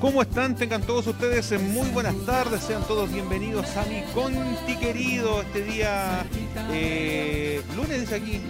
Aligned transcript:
¿Cómo 0.00 0.22
están? 0.22 0.54
Tengan 0.54 0.80
todos 0.80 1.06
ustedes 1.06 1.60
muy 1.60 1.90
buenas 1.90 2.14
tardes, 2.24 2.62
sean 2.62 2.82
todos 2.84 3.12
bienvenidos 3.12 3.76
a 3.76 3.84
mi 3.84 4.00
Conti 4.14 4.74
querido, 4.76 5.42
este 5.42 5.62
día 5.62 6.24
eh, 6.72 7.60
lunes 7.76 8.00
dice 8.00 8.14
aquí. 8.14 8.40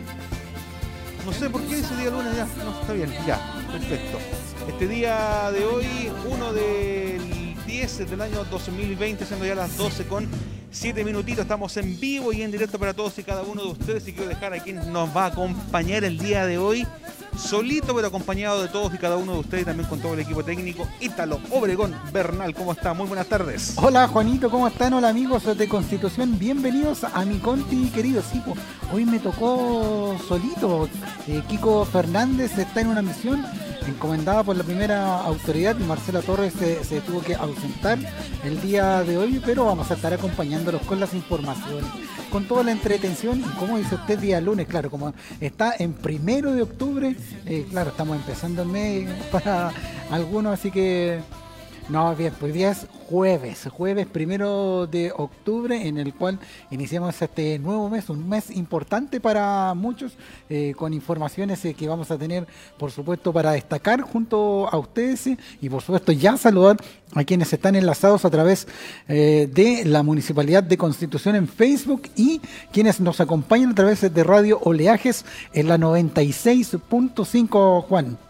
No 1.26 1.32
sé 1.32 1.50
por 1.50 1.60
qué 1.62 1.80
ese 1.80 1.96
día 1.96 2.10
lunes 2.10 2.36
ya, 2.36 2.46
no 2.64 2.80
está 2.80 2.92
bien, 2.92 3.12
ya, 3.26 3.66
perfecto. 3.72 4.18
Este 4.68 4.86
día 4.86 5.50
de 5.50 5.64
hoy, 5.64 5.86
uno 6.30 6.52
del 6.52 7.56
10 7.66 8.10
del 8.10 8.20
año 8.20 8.44
2020, 8.44 9.26
siendo 9.26 9.44
ya 9.44 9.56
las 9.56 9.76
12 9.76 10.06
con 10.06 10.28
7 10.70 11.02
minutitos, 11.02 11.42
estamos 11.42 11.76
en 11.78 11.98
vivo 11.98 12.32
y 12.32 12.42
en 12.42 12.52
directo 12.52 12.78
para 12.78 12.94
todos 12.94 13.18
y 13.18 13.24
cada 13.24 13.42
uno 13.42 13.64
de 13.64 13.70
ustedes 13.70 14.06
y 14.06 14.12
quiero 14.12 14.28
dejar 14.28 14.54
a 14.54 14.60
quien 14.60 14.92
nos 14.92 15.14
va 15.14 15.24
a 15.24 15.26
acompañar 15.26 16.04
el 16.04 16.16
día 16.16 16.46
de 16.46 16.58
hoy 16.58 16.86
solito 17.40 17.94
pero 17.94 18.08
acompañado 18.08 18.62
de 18.62 18.68
todos 18.68 18.94
y 18.94 18.98
cada 18.98 19.16
uno 19.16 19.32
de 19.32 19.38
ustedes, 19.40 19.64
también 19.64 19.88
con 19.88 20.00
todo 20.00 20.14
el 20.14 20.20
equipo 20.20 20.44
técnico. 20.44 20.86
Ítalo 21.00 21.40
Obregón 21.50 21.94
Bernal, 22.12 22.54
¿cómo 22.54 22.72
está? 22.72 22.92
Muy 22.94 23.06
buenas 23.06 23.26
tardes. 23.26 23.74
Hola 23.76 24.06
Juanito, 24.08 24.50
¿cómo 24.50 24.68
están? 24.68 24.92
Hola 24.92 25.08
amigos 25.08 25.44
de 25.56 25.68
Constitución, 25.68 26.38
bienvenidos 26.38 27.04
a 27.04 27.24
mi 27.24 27.38
conti 27.38 27.88
querido. 27.90 28.22
Sí, 28.22 28.42
hoy 28.92 29.04
me 29.04 29.18
tocó 29.18 30.16
solito. 30.28 30.88
Eh, 31.26 31.42
Kiko 31.48 31.84
Fernández 31.84 32.56
está 32.58 32.80
en 32.80 32.88
una 32.88 33.02
misión 33.02 33.44
encomendada 33.86 34.44
por 34.44 34.56
la 34.56 34.64
primera 34.64 35.20
autoridad 35.20 35.76
Marcela 35.76 36.20
Torres 36.22 36.52
se, 36.54 37.00
tuvo 37.00 37.20
que 37.20 37.34
ausentar 37.34 37.98
el 38.44 38.60
día 38.60 39.02
de 39.02 39.16
hoy, 39.16 39.40
pero 39.44 39.64
vamos 39.64 39.90
a 39.90 39.94
estar 39.94 40.12
acompañándolos 40.12 40.82
con 40.82 41.00
las 41.00 41.14
informaciones, 41.14 41.90
con 42.30 42.46
toda 42.46 42.62
la 42.64 42.72
entretención. 42.72 43.42
Como 43.58 43.78
dice 43.78 43.94
usted 43.94 44.18
día 44.18 44.40
lunes, 44.40 44.66
claro, 44.66 44.90
como 44.90 45.14
está 45.40 45.74
en 45.78 45.92
primero 45.92 46.52
de 46.52 46.62
octubre, 46.62 47.16
eh, 47.46 47.66
claro, 47.70 47.90
estamos 47.90 48.16
empezando 48.16 48.62
el 48.62 48.68
mes 48.68 49.08
para 49.30 49.72
algunos, 50.10 50.54
así 50.54 50.70
que 50.70 51.20
no, 51.88 52.14
bien, 52.14 52.32
pues 52.38 52.54
día 52.54 52.70
es 52.70 52.86
jueves, 53.08 53.66
jueves 53.72 54.06
primero 54.06 54.86
de 54.86 55.12
octubre, 55.16 55.88
en 55.88 55.98
el 55.98 56.14
cual 56.14 56.38
iniciamos 56.70 57.20
este 57.20 57.58
nuevo 57.58 57.90
mes, 57.90 58.08
un 58.08 58.28
mes 58.28 58.50
importante 58.50 59.20
para 59.20 59.74
muchos, 59.74 60.12
eh, 60.48 60.72
con 60.76 60.94
informaciones 60.94 61.64
eh, 61.64 61.74
que 61.74 61.88
vamos 61.88 62.12
a 62.12 62.18
tener, 62.18 62.46
por 62.78 62.92
supuesto, 62.92 63.32
para 63.32 63.52
destacar 63.52 64.02
junto 64.02 64.68
a 64.68 64.78
ustedes 64.78 65.30
y, 65.60 65.68
por 65.68 65.82
supuesto, 65.82 66.12
ya 66.12 66.36
saludar 66.36 66.76
a 67.14 67.24
quienes 67.24 67.52
están 67.52 67.74
enlazados 67.74 68.24
a 68.24 68.30
través 68.30 68.68
eh, 69.08 69.50
de 69.52 69.84
la 69.84 70.04
Municipalidad 70.04 70.62
de 70.62 70.78
Constitución 70.78 71.34
en 71.34 71.48
Facebook 71.48 72.02
y 72.14 72.40
quienes 72.72 73.00
nos 73.00 73.20
acompañan 73.20 73.72
a 73.72 73.74
través 73.74 74.00
de 74.00 74.24
Radio 74.24 74.60
Oleajes 74.62 75.24
en 75.52 75.66
la 75.66 75.76
96.5, 75.76 77.82
Juan. 77.82 78.29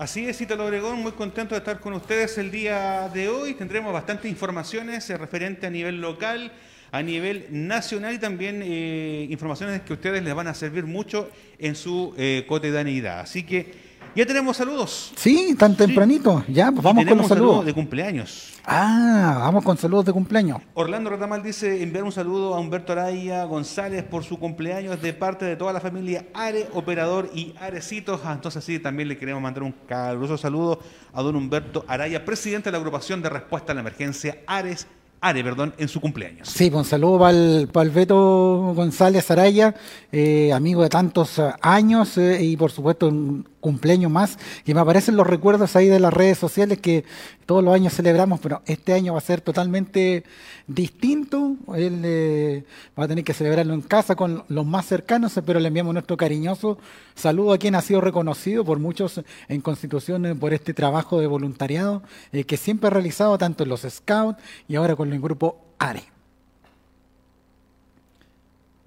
Así 0.00 0.26
es, 0.26 0.40
Ítalo 0.40 0.64
Obregón, 0.64 1.02
muy 1.02 1.12
contento 1.12 1.54
de 1.54 1.58
estar 1.58 1.78
con 1.78 1.92
ustedes 1.92 2.38
el 2.38 2.50
día 2.50 3.10
de 3.12 3.28
hoy. 3.28 3.52
Tendremos 3.52 3.92
bastantes 3.92 4.30
informaciones 4.30 5.10
eh, 5.10 5.18
referentes 5.18 5.62
a 5.62 5.68
nivel 5.68 6.00
local, 6.00 6.52
a 6.90 7.02
nivel 7.02 7.46
nacional 7.50 8.14
y 8.14 8.18
también 8.18 8.62
eh, 8.64 9.26
informaciones 9.28 9.82
que 9.82 9.92
ustedes 9.92 10.22
les 10.22 10.34
van 10.34 10.46
a 10.46 10.54
servir 10.54 10.86
mucho 10.86 11.28
en 11.58 11.76
su 11.76 12.14
eh, 12.16 12.46
cotidianidad. 12.48 13.20
Así 13.20 13.42
que 13.42 13.74
ya 14.14 14.26
tenemos 14.26 14.56
saludos. 14.56 15.12
Sí, 15.16 15.54
tan 15.58 15.76
tempranito. 15.76 16.44
Ya, 16.48 16.70
pues 16.70 16.82
vamos 16.82 17.04
con 17.04 17.18
los 17.18 17.28
saludos. 17.28 17.64
de 17.64 17.72
cumpleaños. 17.72 18.54
Ah, 18.64 19.38
vamos 19.40 19.64
con 19.64 19.76
saludos 19.78 20.04
de 20.04 20.12
cumpleaños. 20.12 20.60
Orlando 20.74 21.10
Retamal 21.10 21.42
dice 21.42 21.82
enviar 21.82 22.04
un 22.04 22.12
saludo 22.12 22.54
a 22.54 22.60
Humberto 22.60 22.92
Araya 22.92 23.44
González 23.44 24.04
por 24.04 24.24
su 24.24 24.38
cumpleaños 24.38 25.00
de 25.00 25.12
parte 25.12 25.44
de 25.44 25.56
toda 25.56 25.72
la 25.72 25.80
familia 25.80 26.26
Are, 26.34 26.68
Operador 26.74 27.30
y 27.34 27.54
Arecitos. 27.60 28.20
Ah, 28.24 28.32
entonces 28.32 28.64
sí, 28.64 28.78
también 28.78 29.08
le 29.08 29.16
queremos 29.16 29.42
mandar 29.42 29.62
un 29.62 29.74
caluroso 29.86 30.36
saludo 30.36 30.80
a 31.12 31.22
don 31.22 31.36
Humberto 31.36 31.84
Araya, 31.88 32.24
presidente 32.24 32.68
de 32.68 32.72
la 32.72 32.78
agrupación 32.78 33.22
de 33.22 33.28
respuesta 33.28 33.72
a 33.72 33.74
la 33.74 33.80
emergencia 33.80 34.38
Ares 34.46 34.86
Are, 35.22 35.44
perdón, 35.44 35.74
en 35.76 35.88
su 35.88 36.00
cumpleaños. 36.00 36.48
Sí, 36.48 36.70
pues, 36.70 36.78
un 36.78 36.84
saludo 36.86 37.18
para 37.18 37.84
el, 37.84 37.90
Beto 37.90 38.72
González 38.74 39.30
Araya, 39.30 39.74
eh, 40.10 40.50
amigo 40.50 40.82
de 40.82 40.88
tantos 40.88 41.38
años 41.60 42.16
eh, 42.16 42.42
y 42.42 42.56
por 42.56 42.70
supuesto 42.70 43.08
un 43.08 43.46
cumpleaños 43.60 44.10
más. 44.10 44.38
Y 44.64 44.74
me 44.74 44.80
aparecen 44.80 45.16
los 45.16 45.26
recuerdos 45.26 45.76
ahí 45.76 45.88
de 45.88 46.00
las 46.00 46.12
redes 46.12 46.38
sociales 46.38 46.78
que 46.80 47.04
todos 47.46 47.62
los 47.62 47.74
años 47.74 47.94
celebramos, 47.94 48.40
pero 48.40 48.62
este 48.66 48.92
año 48.92 49.12
va 49.12 49.18
a 49.18 49.22
ser 49.22 49.40
totalmente 49.40 50.24
distinto. 50.66 51.56
Él 51.74 52.64
va 52.98 53.04
a 53.04 53.08
tener 53.08 53.24
que 53.24 53.34
celebrarlo 53.34 53.74
en 53.74 53.82
casa 53.82 54.16
con 54.16 54.44
los 54.48 54.66
más 54.66 54.86
cercanos, 54.86 55.38
pero 55.44 55.60
le 55.60 55.68
enviamos 55.68 55.92
nuestro 55.92 56.16
cariñoso 56.16 56.78
saludo 57.14 57.52
a 57.52 57.58
quien 57.58 57.74
ha 57.74 57.82
sido 57.82 58.00
reconocido 58.00 58.64
por 58.64 58.78
muchos 58.78 59.20
en 59.48 59.60
Constitución 59.60 60.38
por 60.40 60.54
este 60.54 60.74
trabajo 60.74 61.20
de 61.20 61.26
voluntariado 61.26 62.02
que 62.46 62.56
siempre 62.56 62.88
ha 62.88 62.90
realizado 62.90 63.36
tanto 63.38 63.64
en 63.64 63.68
los 63.68 63.82
Scouts 63.82 64.42
y 64.68 64.76
ahora 64.76 64.96
con 64.96 65.12
el 65.12 65.20
grupo 65.20 65.58
ARE. 65.78 66.02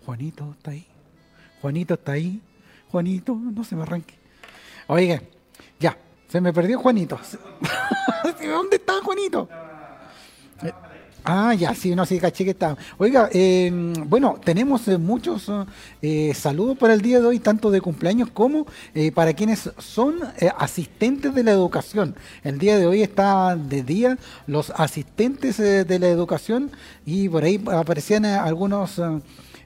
Juanito 0.06 0.52
está 0.58 0.72
ahí. 0.72 0.86
Juanito 1.62 1.94
está 1.94 2.12
ahí. 2.14 2.42
Juanito, 2.92 3.36
no 3.36 3.64
se 3.64 3.76
me 3.76 3.84
arranque. 3.84 4.23
Oiga, 4.88 5.22
ya, 5.80 5.98
se 6.28 6.42
me 6.42 6.54
perdió 6.54 6.80
Juanito. 6.80 7.20
¿Dónde 8.46 8.76
está 8.76 9.02
Juanito? 9.02 9.48
Ah, 11.26 11.54
ya, 11.54 11.74
sí, 11.74 11.96
no, 11.96 12.06
sí, 12.06 12.20
caché 12.20 12.44
que 12.44 12.50
está. 12.52 12.76
Oiga, 12.98 13.30
em, 13.32 13.94
bueno, 14.10 14.42
tenemos 14.44 14.86
eh, 14.90 14.98
muchos 14.98 15.50
eh, 16.02 16.34
saludos 16.34 16.78
para 16.78 16.94
el 16.94 17.02
día 17.02 17.22
de 17.22 17.28
hoy, 17.28 17.40
tanto 17.40 17.72
de 17.72 17.80
cumpleaños 17.80 18.30
como 18.30 18.68
eh, 18.94 19.10
para 19.14 19.34
quienes 19.34 19.70
son 19.78 20.20
asistentes 20.58 21.34
de 21.34 21.44
la 21.46 21.52
educación. 21.52 22.16
El 22.44 22.60
día 22.60 22.78
de 22.78 22.88
hoy 22.88 23.04
está 23.04 23.56
de 23.56 23.84
día 23.84 24.18
los 24.48 24.72
asistentes 24.72 25.58
de 25.58 26.00
la 26.00 26.10
educación 26.10 26.72
y 27.06 27.30
por 27.30 27.46
ahí 27.46 27.64
aparecían 27.72 28.26
algunos 28.26 29.00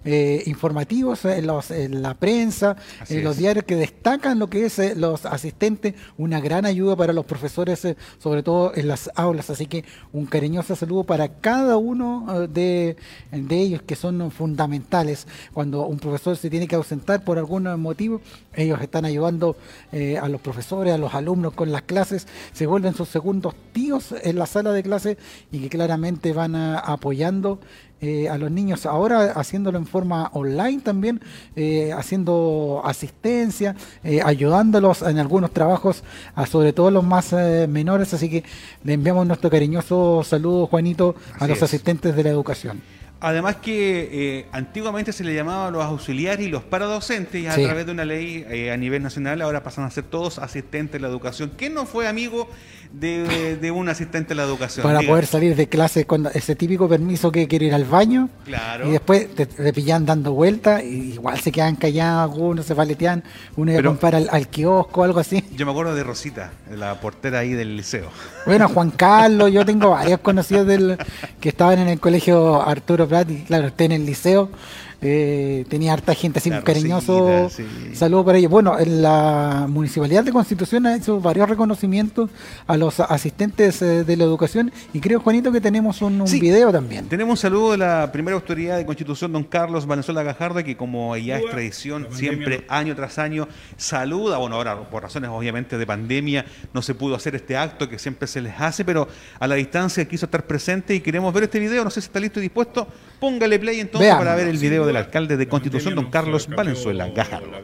eh, 0.09 0.43
informativos 0.45 1.25
en, 1.25 1.47
los, 1.47 1.69
en, 1.69 2.01
la 2.01 2.13
prensa, 2.13 2.77
en 3.09 3.25
los 3.25 3.35
diarios 3.35 3.65
que 3.65 3.75
destacan 3.75 4.39
lo 4.39 4.49
que 4.49 4.65
es 4.65 4.79
eh, 4.79 4.95
los 4.95 5.25
asistentes, 5.25 5.95
una 6.17 6.39
gran 6.39 6.65
ayuda 6.65 6.95
para 6.95 7.11
los 7.11 7.25
profesores, 7.25 7.83
eh, 7.83 7.97
sobre 8.17 8.41
todo 8.41 8.71
en 8.73 8.87
las 8.87 9.11
aulas. 9.15 9.49
Así 9.49 9.65
que 9.65 9.83
un 10.13 10.25
cariñoso 10.25 10.77
saludo 10.77 11.03
para 11.03 11.27
cada 11.27 11.75
uno 11.75 12.47
de, 12.47 12.95
de 13.33 13.59
ellos 13.59 13.81
que 13.81 13.97
son 13.97 14.31
fundamentales. 14.31 15.27
Cuando 15.53 15.85
un 15.85 15.99
profesor 15.99 16.37
se 16.37 16.49
tiene 16.49 16.69
que 16.69 16.75
ausentar 16.75 17.25
por 17.25 17.37
algún 17.37 17.63
motivo, 17.77 18.21
ellos 18.53 18.79
están 18.81 19.03
ayudando 19.03 19.57
a 19.91 20.29
los 20.29 20.39
profesores, 20.39 20.93
a 20.93 20.97
los 20.97 21.13
alumnos 21.15 21.53
con 21.53 21.69
las 21.69 21.81
clases, 21.81 22.27
se 22.53 22.65
vuelven 22.65 22.95
sus 22.95 23.09
segundos 23.09 23.55
tíos 23.73 24.15
en 24.23 24.37
la 24.37 24.45
sala 24.45 24.71
de 24.71 24.83
clase 24.83 25.17
y 25.51 25.59
que 25.59 25.69
claramente 25.69 26.31
van 26.31 26.55
apoyando 26.55 27.59
eh, 27.99 28.29
a 28.29 28.37
los 28.37 28.51
niños 28.51 28.85
ahora 28.85 29.31
haciéndolo 29.31 29.79
en 29.79 29.87
forma 29.87 30.29
online 30.33 30.81
también, 30.81 31.19
eh, 31.55 31.91
haciendo 31.93 32.83
asistencia, 32.85 33.75
eh, 34.03 34.21
ayudándolos 34.23 35.01
en 35.01 35.17
algunos 35.17 35.51
trabajos, 35.51 36.03
a 36.35 36.45
sobre 36.45 36.73
todo 36.73 36.91
los 36.91 37.03
más 37.03 37.33
menores. 37.67 38.13
Así 38.13 38.29
que 38.29 38.43
le 38.83 38.93
enviamos 38.93 39.25
nuestro 39.25 39.49
cariñoso 39.49 40.23
saludo, 40.23 40.67
Juanito, 40.67 41.15
a 41.39 41.47
los 41.47 41.61
asistentes 41.63 42.15
de 42.15 42.23
la 42.23 42.29
educación. 42.29 42.81
Además 43.19 43.55
que 43.55 44.45
antiguamente 44.51 45.11
se 45.11 45.23
le 45.23 45.33
llamaba 45.33 45.71
los 45.71 45.83
auxiliares 45.83 46.45
y 46.45 46.49
los 46.49 46.63
paradocentes 46.63 47.41
y 47.41 47.47
a 47.47 47.55
través 47.55 47.87
de 47.87 47.91
una 47.91 48.05
ley 48.05 48.69
a 48.71 48.77
nivel 48.77 49.01
nacional 49.01 49.41
ahora 49.41 49.63
pasan 49.63 49.85
a 49.85 49.89
ser 49.89 50.03
todos 50.03 50.37
asistentes 50.37 50.93
de 50.93 50.99
la 50.99 51.07
educación. 51.07 51.51
¿Quién 51.57 51.73
no 51.73 51.87
fue 51.87 52.07
amigo 52.07 52.47
de, 52.91 53.71
un 53.71 53.89
asistente 53.89 54.29
de 54.29 54.35
la 54.35 54.43
educación. 54.43 54.83
Para 54.83 55.01
poder 55.01 55.25
salir 55.25 55.55
de 55.55 55.67
clase 55.67 56.05
con 56.05 56.27
ese 56.33 56.55
típico 56.55 56.87
permiso 56.87 57.31
que 57.31 57.47
quiere 57.47 57.67
ir 57.67 57.73
al 57.73 57.85
baño. 57.85 58.29
Claro. 58.45 58.87
Y 58.87 58.91
después 58.91 59.27
te, 59.35 59.45
pillan 59.73 60.05
dando 60.05 60.33
vueltas, 60.33 60.83
y 60.83 61.13
igual 61.13 61.39
se 61.39 61.51
quedan 61.51 61.75
callados, 61.75 62.31
algunos 62.31 62.65
se 62.65 62.75
paletean, 62.75 63.23
uno 63.55 63.71
iba 63.71 63.81
a 63.81 63.83
comprar 63.83 64.15
al, 64.15 64.29
al, 64.31 64.47
kiosco, 64.47 65.03
algo 65.03 65.19
así. 65.19 65.43
Yo 65.55 65.65
me 65.65 65.71
acuerdo 65.71 65.93
de 65.93 66.03
Rosita, 66.03 66.51
la 66.75 66.99
portera 66.99 67.39
ahí 67.39 67.53
del 67.53 67.75
liceo. 67.75 68.09
Bueno, 68.45 68.69
Juan 68.69 68.91
Carlos, 68.91 69.51
yo 69.51 69.65
tengo 69.65 69.89
varios 69.91 70.19
conocidos 70.21 70.67
del 70.67 70.97
que 71.39 71.49
estaban 71.49 71.79
en 71.79 71.89
el 71.89 71.99
colegio 71.99 72.61
Arturo 72.61 73.07
Prat 73.07 73.29
y 73.29 73.43
claro, 73.43 73.67
usted 73.67 73.85
en 73.85 73.91
el 73.93 74.05
liceo. 74.05 74.49
Eh, 74.99 75.65
tenía 75.69 75.93
harta 75.93 76.15
gente 76.15 76.39
así, 76.39 76.49
cariñoso. 76.49 77.49
Saludo 77.93 78.25
para 78.25 78.37
ellos. 78.37 78.49
Bueno, 78.49 78.79
en 78.79 79.01
la 79.01 79.65
Municipalidad 79.69 80.23
de 80.23 80.31
Constitución 80.31 80.87
ha 80.87 80.95
hecho 80.95 81.19
varios 81.19 81.47
reconocimientos 81.47 82.31
a 82.65 82.77
los 82.77 82.99
asistentes 82.99 83.81
eh, 83.81 84.03
de 84.03 84.17
la 84.17 84.23
educación. 84.23 84.71
Y 84.93 84.99
creo, 84.99 85.19
Juanito, 85.19 85.51
que 85.51 85.61
tenemos 85.61 86.01
un, 86.01 86.23
video 86.25 86.71
también. 86.71 87.07
Tenemos 87.07 87.31
un 87.31 87.37
saludo 87.37 87.71
de 87.71 87.77
la 87.77 88.11
primera 88.11 88.35
autoridad 88.35 88.77
de 88.77 88.85
Constitución, 88.85 89.31
don 89.31 89.43
Carlos 89.43 89.85
Valenzuela 89.85 90.23
Gajardo, 90.23 90.63
que 90.63 90.75
como 90.75 91.15
ya 91.15 91.37
es 91.37 91.45
tradición, 91.49 92.07
siempre 92.11 92.65
año 92.67 92.95
tras 92.95 93.19
año 93.19 93.47
saluda, 93.75 94.37
bueno, 94.37 94.55
ahora 94.55 94.89
por 94.89 95.03
razones 95.03 95.29
obviamente 95.31 95.77
de 95.77 95.85
pandemia 95.85 96.45
no 96.73 96.81
se 96.81 96.95
pudo 96.95 97.15
hacer 97.15 97.35
este 97.35 97.55
acto 97.55 97.87
que 97.89 97.99
siempre 97.99 98.27
se 98.27 98.41
les 98.41 98.59
hace, 98.59 98.83
pero 98.83 99.07
a 99.39 99.47
la 99.47 99.55
distancia 99.55 100.05
quiso 100.05 100.25
estar 100.25 100.45
presente 100.45 100.95
y 100.95 101.01
queremos 101.01 101.33
ver 101.33 101.43
este 101.43 101.59
video, 101.59 101.83
no 101.83 101.89
sé 101.89 102.01
si 102.01 102.07
está 102.07 102.19
listo 102.19 102.39
y 102.39 102.43
dispuesto, 102.43 102.87
póngale 103.19 103.59
play 103.59 103.79
entonces 103.79 104.13
para 104.15 104.35
ver 104.35 104.47
el 104.47 104.57
video 104.57 104.86
del 104.87 104.95
alcalde 104.95 105.37
de 105.37 105.47
Constitución, 105.47 105.95
don 105.95 106.09
Carlos 106.09 106.47
Valenzuela 106.47 107.09
Gajardo. 107.09 107.51
La 107.51 107.61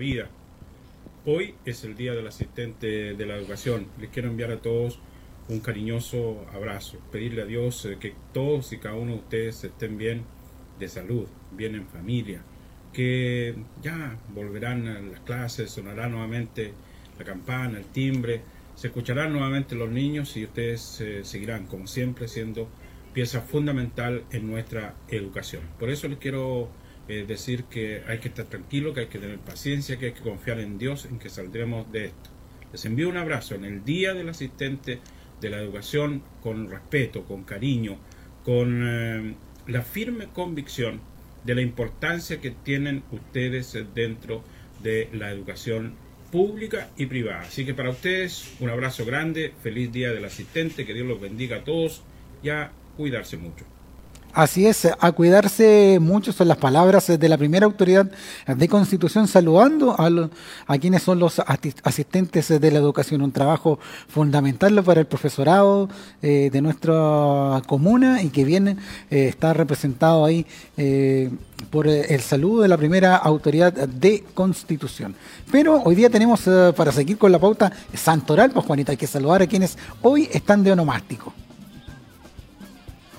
Hoy 1.26 1.56
es 1.66 1.84
el 1.86 1.96
Día 1.96 2.14
del 2.14 2.28
Asistente 2.28 3.14
de 3.14 3.26
la 3.26 3.36
Educación. 3.36 3.88
Les 4.00 4.10
quiero 4.10 4.30
enviar 4.30 4.52
a 4.52 4.58
todos 4.58 5.00
un 5.48 5.60
cariñoso 5.60 6.46
abrazo, 6.54 6.98
pedirle 7.12 7.42
a 7.42 7.46
Dios 7.46 7.86
eh, 7.86 7.98
que 8.00 8.14
todos 8.34 8.72
y 8.74 8.78
cada 8.78 8.96
uno 8.96 9.14
de 9.14 9.20
ustedes 9.20 9.64
estén 9.64 9.98
bien 9.98 10.24
de 10.80 10.88
salud, 10.88 11.28
bien 11.52 11.76
en 11.76 11.88
familia, 11.88 12.42
que 12.92 13.56
ya 13.82 14.18
volverán 14.34 14.88
a 14.88 15.00
las 15.00 15.20
clases, 15.22 15.72
sonará 15.72 16.08
nuevamente 16.08 16.74
la 17.18 17.26
campana, 17.26 17.78
el 17.78 17.86
timbre, 17.86 18.42
se 18.76 18.88
escucharán 18.88 19.32
nuevamente 19.32 19.76
los 19.76 19.90
niños 19.90 20.36
y 20.36 20.46
ustedes 20.46 21.00
eh, 21.02 21.24
seguirán, 21.24 21.68
como 21.68 21.88
siempre, 21.88 22.28
siendo 22.28 22.68
pieza 23.14 23.42
fundamental 23.42 24.24
en 24.32 24.48
nuestra 24.48 24.96
educación. 25.08 25.62
Por 25.80 25.90
eso 25.90 26.08
les 26.08 26.18
quiero 26.18 26.70
eh, 27.08 27.26
decir 27.28 27.66
que 27.66 28.04
hay 28.08 28.20
que 28.20 28.30
estar 28.30 28.46
tranquilo, 28.46 28.94
que 28.94 29.02
hay 29.02 29.08
que 29.08 29.20
tener 29.20 29.40
paciencia, 29.40 29.98
que 29.98 30.08
hay 30.08 30.12
que 30.14 30.22
confiar 30.22 30.60
en 30.60 30.78
Dios, 30.78 31.06
en 31.06 31.20
que 31.20 31.30
saldremos 31.30 31.92
de 31.92 32.06
esto. 32.06 32.30
Les 32.72 32.86
envío 32.86 33.10
un 33.10 33.18
abrazo 33.18 33.56
en 33.56 33.66
el 33.66 33.84
Día 33.84 34.14
del 34.14 34.30
Asistente 34.30 35.00
de 35.42 35.50
la 35.50 35.58
Educación 35.58 36.24
con 36.42 36.70
respeto, 36.70 37.26
con 37.26 37.44
cariño, 37.44 37.98
con 38.44 38.82
eh, 38.84 39.36
la 39.68 39.82
firme 39.82 40.28
convicción 40.28 41.02
de 41.44 41.56
la 41.56 41.62
importancia 41.62 42.40
que 42.40 42.52
tienen 42.52 43.04
ustedes 43.12 43.78
dentro 43.94 44.44
de 44.82 45.10
la 45.14 45.30
educación 45.30 45.96
pública 46.32 46.90
y 46.98 47.06
privada. 47.06 47.42
Así 47.42 47.66
que 47.66 47.74
para 47.74 47.90
ustedes 47.90 48.56
un 48.60 48.70
abrazo 48.70 49.06
grande, 49.06 49.54
feliz 49.62 49.92
Día 49.92 50.12
del 50.12 50.26
Asistente, 50.26 50.86
que 50.86 50.94
Dios 50.94 51.06
los 51.06 51.22
bendiga 51.22 51.58
a 51.58 51.64
todos 51.64 52.02
y 52.42 52.50
a 52.50 52.72
cuidarse 52.98 53.38
mucho. 53.38 53.66
Así 54.34 54.66
es, 54.66 54.88
a 55.00 55.12
cuidarse 55.12 56.00
mucho 56.02 56.34
son 56.34 56.48
las 56.48 56.58
palabras 56.58 57.06
de 57.06 57.30
la 57.30 57.38
primera 57.38 57.68
autoridad 57.68 58.10
de 58.48 58.68
Constitución 58.68 59.28
saludando 59.28 59.96
a, 59.96 60.10
a 60.66 60.78
quienes 60.80 61.04
son 61.04 61.20
los 61.20 61.40
asistentes 61.84 62.48
de 62.48 62.72
la 62.72 62.80
educación, 62.80 63.22
un 63.22 63.32
trabajo 63.32 63.78
fundamental 64.08 64.84
para 64.84 65.02
el 65.02 65.06
profesorado 65.06 65.88
eh, 66.24 66.50
de 66.52 66.62
nuestra 66.64 67.62
comuna 67.68 68.24
y 68.24 68.30
que 68.30 68.44
viene, 68.44 68.78
eh, 69.12 69.28
está 69.28 69.54
representado 69.54 70.26
ahí 70.26 70.48
eh, 70.78 71.30
por 71.70 71.88
el 71.88 72.22
saludo 72.22 72.64
de 72.64 72.70
la 72.70 72.78
primera 72.78 73.16
autoridad 73.18 73.72
de 73.72 74.24
Constitución. 74.34 75.14
Pero 75.52 75.80
hoy 75.84 75.94
día 75.94 76.10
tenemos, 76.10 76.42
para 76.76 76.92
seguir 76.92 77.20
con 77.20 77.32
la 77.32 77.38
pauta 77.38 77.72
santoral, 77.94 78.50
pues 78.50 78.66
Juanita, 78.66 78.94
hay 78.94 78.98
que 78.98 79.06
saludar 79.06 79.44
a 79.44 79.48
quienes 79.48 79.78
hoy 80.02 80.28
están 80.34 80.64
de 80.64 80.72
onomástico. 80.72 81.34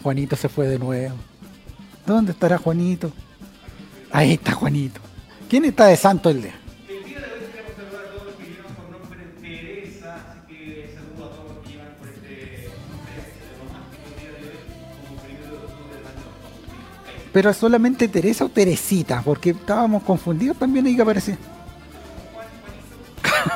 Juanito 0.05 0.37
se 0.37 0.51
fue 0.51 0.69
de 0.69 0.79
nuevo. 0.79 1.15
¿Dónde 2.05 2.33
estará 2.33 2.59
Juanito? 2.59 3.11
Ahí 4.13 4.35
está 4.35 4.53
Juanito. 4.53 5.01
¿Quién 5.49 5.65
está 5.65 5.87
de 5.87 5.97
santo 5.97 6.29
el 6.29 6.43
día? 6.43 6.55
Pero 17.33 17.55
solamente 17.55 18.07
Teresa 18.07 18.45
o 18.45 18.51
Teresita, 18.51 19.23
porque 19.25 19.51
estábamos 19.51 20.03
confundidos 20.03 20.59
también 20.59 20.85
ahí 20.85 20.97
que 20.97 21.03
aparecía. 21.03 21.39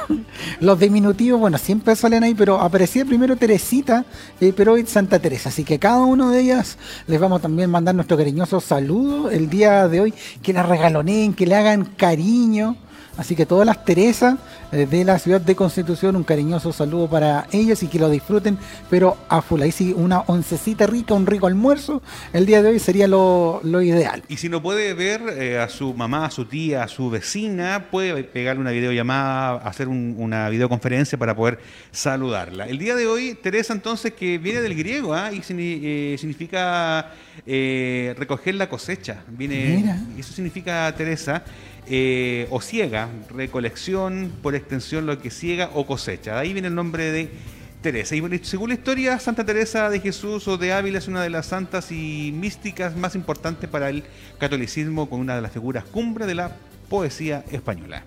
Los 0.60 0.78
diminutivos, 0.78 1.40
bueno, 1.40 1.58
siempre 1.58 1.94
salen 1.96 2.24
ahí, 2.24 2.34
pero 2.34 2.60
aparecía 2.60 3.04
primero 3.04 3.36
Teresita, 3.36 4.04
eh, 4.40 4.52
pero 4.56 4.72
hoy 4.72 4.86
Santa 4.86 5.18
Teresa. 5.18 5.48
Así 5.48 5.64
que 5.64 5.78
cada 5.78 6.02
uno 6.02 6.30
de 6.30 6.40
ellas 6.40 6.78
les 7.06 7.20
vamos 7.20 7.42
también 7.42 7.70
a 7.70 7.72
mandar 7.72 7.94
nuestro 7.94 8.16
cariñoso 8.16 8.60
saludo 8.60 9.30
el 9.30 9.48
día 9.48 9.88
de 9.88 10.00
hoy, 10.00 10.14
que 10.42 10.52
la 10.52 10.62
regaloneen, 10.62 11.34
que 11.34 11.46
le 11.46 11.54
hagan 11.54 11.84
cariño 11.84 12.76
Así 13.18 13.34
que 13.34 13.46
todas 13.46 13.66
las 13.66 13.84
Teresas 13.84 14.36
eh, 14.70 14.86
de 14.86 15.04
la 15.04 15.18
ciudad 15.18 15.40
de 15.40 15.56
Constitución, 15.56 16.14
un 16.14 16.22
cariñoso 16.22 16.72
saludo 16.72 17.10
para 17.10 17.48
ellas 17.50 17.82
y 17.82 17.88
que 17.88 17.98
lo 17.98 18.08
disfruten, 18.08 18.56
pero 18.88 19.16
a 19.28 19.42
full. 19.42 19.60
Ahí 19.60 19.72
sí, 19.72 19.92
una 19.94 20.20
oncecita 20.20 20.86
rica, 20.86 21.14
un 21.14 21.26
rico 21.26 21.48
almuerzo, 21.48 22.00
el 22.32 22.46
día 22.46 22.62
de 22.62 22.70
hoy 22.70 22.78
sería 22.78 23.08
lo, 23.08 23.60
ideal. 23.82 24.22
Y 24.28 24.36
si 24.36 24.48
no 24.48 24.62
puede 24.62 24.94
ver 24.94 25.20
eh, 25.36 25.58
a 25.58 25.68
su 25.68 25.94
mamá, 25.94 26.26
a 26.26 26.30
su 26.30 26.44
tía, 26.44 26.84
a 26.84 26.88
su 26.88 27.10
vecina, 27.10 27.86
puede 27.90 28.22
pegarle 28.22 28.60
una 28.60 28.70
videollamada, 28.70 29.56
hacer 29.68 29.88
una 29.88 30.48
videoconferencia 30.48 31.18
para 31.18 31.34
poder 31.34 31.58
saludarla. 31.90 32.66
El 32.66 32.78
día 32.78 32.94
de 32.94 33.08
hoy, 33.08 33.36
Teresa, 33.42 33.72
entonces, 33.72 34.12
que 34.12 34.38
viene 34.38 34.60
del 34.60 34.76
griego 34.76 35.12
¿ah? 35.12 35.32
y 35.32 35.42
eh, 35.48 36.16
significa 36.18 37.10
recoger 37.44 38.54
la 38.54 38.68
cosecha. 38.68 39.24
Viene, 39.28 39.96
Eso 40.16 40.32
significa, 40.32 40.94
Teresa, 40.96 41.42
eh, 41.90 42.46
o 42.50 42.60
ciega, 42.60 43.08
recolección, 43.30 44.32
por 44.42 44.54
extensión 44.54 45.06
lo 45.06 45.18
que 45.20 45.30
ciega 45.30 45.70
o 45.74 45.86
cosecha. 45.86 46.34
De 46.34 46.40
ahí 46.40 46.52
viene 46.52 46.68
el 46.68 46.74
nombre 46.74 47.10
de 47.10 47.30
Teresa. 47.80 48.16
Y 48.16 48.38
según 48.42 48.70
la 48.70 48.74
historia, 48.74 49.18
Santa 49.18 49.44
Teresa 49.44 49.88
de 49.88 50.00
Jesús 50.00 50.48
o 50.48 50.58
de 50.58 50.72
Ávila 50.72 50.98
es 50.98 51.08
una 51.08 51.22
de 51.22 51.30
las 51.30 51.46
santas 51.46 51.92
y 51.92 52.32
místicas 52.34 52.96
más 52.96 53.14
importantes 53.14 53.70
para 53.70 53.88
el 53.88 54.04
catolicismo, 54.38 55.08
con 55.08 55.20
una 55.20 55.36
de 55.36 55.42
las 55.42 55.52
figuras 55.52 55.84
cumbre 55.84 56.26
de 56.26 56.34
la 56.34 56.56
poesía 56.88 57.44
española. 57.50 58.02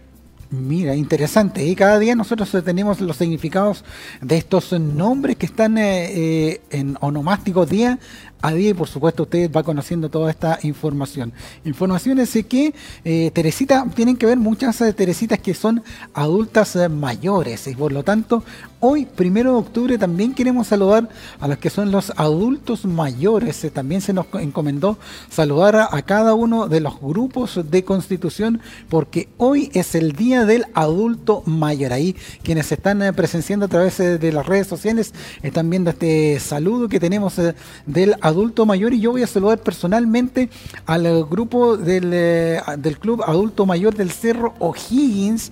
Mira, 0.51 0.95
interesante. 0.97 1.65
Y 1.65 1.77
cada 1.77 1.97
día 1.97 2.13
nosotros 2.13 2.51
tenemos 2.65 2.99
los 2.99 3.15
significados 3.15 3.85
de 4.19 4.35
estos 4.35 4.73
nombres 4.73 5.37
que 5.37 5.45
están 5.45 5.77
eh, 5.77 6.11
eh, 6.11 6.61
en 6.71 6.97
onomástico 6.99 7.65
día 7.65 7.97
a 8.41 8.51
día 8.51 8.71
y 8.71 8.73
por 8.73 8.89
supuesto 8.89 9.23
usted 9.23 9.49
va 9.49 9.63
conociendo 9.63 10.09
toda 10.09 10.29
esta 10.29 10.59
información. 10.63 11.31
Informaciones 11.63 12.31
que 12.49 12.73
eh, 13.05 13.31
Teresita, 13.33 13.85
tienen 13.95 14.17
que 14.17 14.25
ver 14.25 14.37
muchas 14.37 14.77
Teresitas 14.93 15.39
que 15.39 15.53
son 15.53 15.83
adultas 16.13 16.77
mayores 16.89 17.67
y 17.67 17.75
por 17.75 17.93
lo 17.93 18.03
tanto 18.03 18.43
hoy, 18.81 19.05
primero 19.05 19.53
de 19.53 19.59
octubre, 19.59 19.97
también 19.97 20.33
queremos 20.33 20.67
saludar 20.67 21.07
a 21.39 21.47
los 21.47 21.57
que 21.59 21.69
son 21.69 21.91
los 21.91 22.11
adultos 22.17 22.83
mayores. 22.83 23.65
también 23.73 24.01
se 24.01 24.11
nos 24.11 24.25
encomendó 24.33 24.97
saludar 25.29 25.75
a, 25.75 26.01
cada 26.01 26.33
uno 26.33 26.67
de 26.67 26.81
los 26.81 26.99
grupos 26.99 27.61
de 27.69 27.83
constitución 27.83 28.59
porque 28.89 29.29
hoy 29.37 29.69
es 29.73 29.95
el 29.95 30.13
día 30.13 30.45
del 30.45 30.65
adulto 30.73 31.43
mayor. 31.45 31.93
Ahí 31.93 32.15
quienes 32.43 32.71
están 32.71 33.13
presenciando 33.15 33.67
a 33.67 33.69
través 33.69 33.97
de 33.97 34.31
las 34.31 34.45
redes 34.45 34.67
sociales 34.67 35.13
están 35.43 35.69
viendo 35.69 35.91
este 35.91 36.39
saludo 36.39 36.89
que 36.89 36.99
tenemos 36.99 37.39
del 37.85 38.15
adulto 38.21 38.65
mayor 38.65 38.93
y 38.93 38.99
yo 38.99 39.11
voy 39.11 39.21
a 39.21 39.27
saludar 39.27 39.59
personalmente 39.59 40.49
al 40.87 41.23
grupo 41.25 41.77
del, 41.77 42.11
eh, 42.13 42.61
del 42.79 42.97
Club 42.97 43.21
Adulto 43.25 43.65
Mayor 43.67 43.95
del 43.95 44.11
Cerro 44.11 44.55
O'Higgins, 44.59 45.51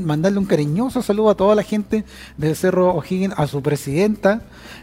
mandarle 0.00 0.38
un 0.38 0.46
cariñoso 0.46 1.02
saludo 1.02 1.30
a 1.30 1.36
toda 1.36 1.54
la 1.54 1.62
gente 1.62 2.04
del 2.36 2.56
Cerro 2.56 2.94
O'Higgins, 2.94 3.34
a 3.36 3.46
su 3.46 3.62
presidenta 3.62 4.42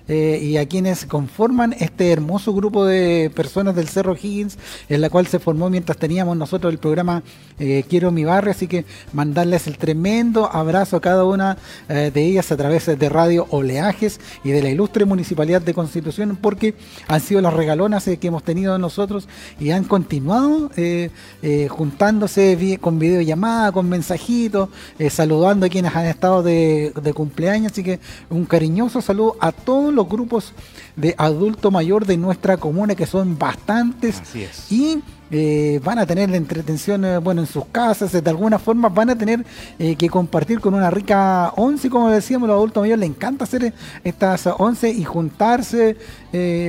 eh, 0.09 0.39
y 0.41 0.57
a 0.57 0.67
quienes 0.67 1.05
conforman 1.05 1.73
este 1.79 2.11
hermoso 2.11 2.53
grupo 2.53 2.85
de 2.85 3.31
personas 3.33 3.75
del 3.75 3.87
Cerro 3.87 4.11
O'Higgins, 4.11 4.57
en 4.89 4.99
la 4.99 5.09
cual 5.09 5.27
se 5.27 5.39
formó 5.39 5.69
mientras 5.69 5.97
teníamos 5.97 6.35
nosotros 6.35 6.73
el 6.73 6.79
programa 6.79 7.23
eh, 7.59 7.85
Quiero 7.87 8.11
mi 8.11 8.25
barrio, 8.25 8.51
así 8.51 8.67
que 8.67 8.83
mandarles 9.13 9.67
el 9.67 9.77
tremendo 9.77 10.49
abrazo 10.51 10.97
a 10.97 11.01
cada 11.01 11.23
una 11.23 11.57
de 11.87 12.23
ellas 12.23 12.51
a 12.51 12.57
través 12.57 12.85
de 12.85 13.09
Radio 13.09 13.47
Oleajes 13.49 14.19
y 14.43 14.51
de 14.51 14.61
la 14.61 14.69
ilustre 14.69 15.05
Municipalidad 15.05 15.61
de 15.61 15.73
Constitución, 15.73 16.37
porque 16.39 16.73
han 17.07 17.21
sido 17.21 17.41
las 17.41 17.53
regalonas 17.53 18.07
eh, 18.07 18.17
que 18.17 18.27
hemos 18.27 18.43
tenido 18.43 18.77
nosotros 18.77 19.27
y 19.59 19.71
han 19.71 19.83
continuado 19.83 20.71
eh, 20.75 21.09
eh, 21.41 21.67
juntándose 21.69 22.77
con 22.81 22.99
videollamada, 22.99 23.71
con 23.71 23.87
mensajitos, 23.89 24.69
saludando 25.09 25.65
a 25.65 25.69
quienes 25.69 25.95
han 25.95 26.05
estado 26.05 26.43
de, 26.43 26.93
de, 27.01 27.13
cumpleaños. 27.13 27.71
Así 27.71 27.83
que 27.83 27.99
un 28.29 28.45
cariñoso 28.45 29.01
saludo 29.01 29.35
a 29.39 29.51
todos 29.51 29.93
los 29.93 29.98
grupos 30.07 30.53
de 30.99 31.15
adulto 31.17 31.71
mayor 31.71 32.05
de 32.05 32.17
nuestra 32.17 32.57
comuna, 32.57 32.95
que 32.95 33.05
son 33.05 33.37
bastantes. 33.37 34.19
Así 34.21 34.43
es. 34.43 34.71
Y 34.71 35.01
eh, 35.31 35.79
van 35.83 35.99
a 35.99 36.07
tener 36.07 36.27
la 36.27 36.37
entretención 36.37 37.05
eh, 37.05 37.19
bueno, 37.19 37.41
en 37.41 37.47
sus 37.47 37.65
casas, 37.65 38.11
de 38.11 38.29
alguna 38.29 38.57
forma 38.57 38.89
van 38.89 39.11
a 39.11 39.15
tener 39.15 39.45
eh, 39.77 39.95
que 39.95 40.09
compartir 40.09 40.59
con 40.59 40.73
una 40.73 40.89
rica 40.89 41.53
once, 41.55 41.87
como 41.87 42.09
decíamos, 42.09 42.47
los 42.47 42.55
adultos 42.55 42.81
mayores 42.81 42.99
les 43.01 43.09
encanta 43.09 43.43
hacer 43.43 43.71
estas 44.03 44.47
once 44.57 44.89
y 44.89 45.03
juntarse. 45.03 45.97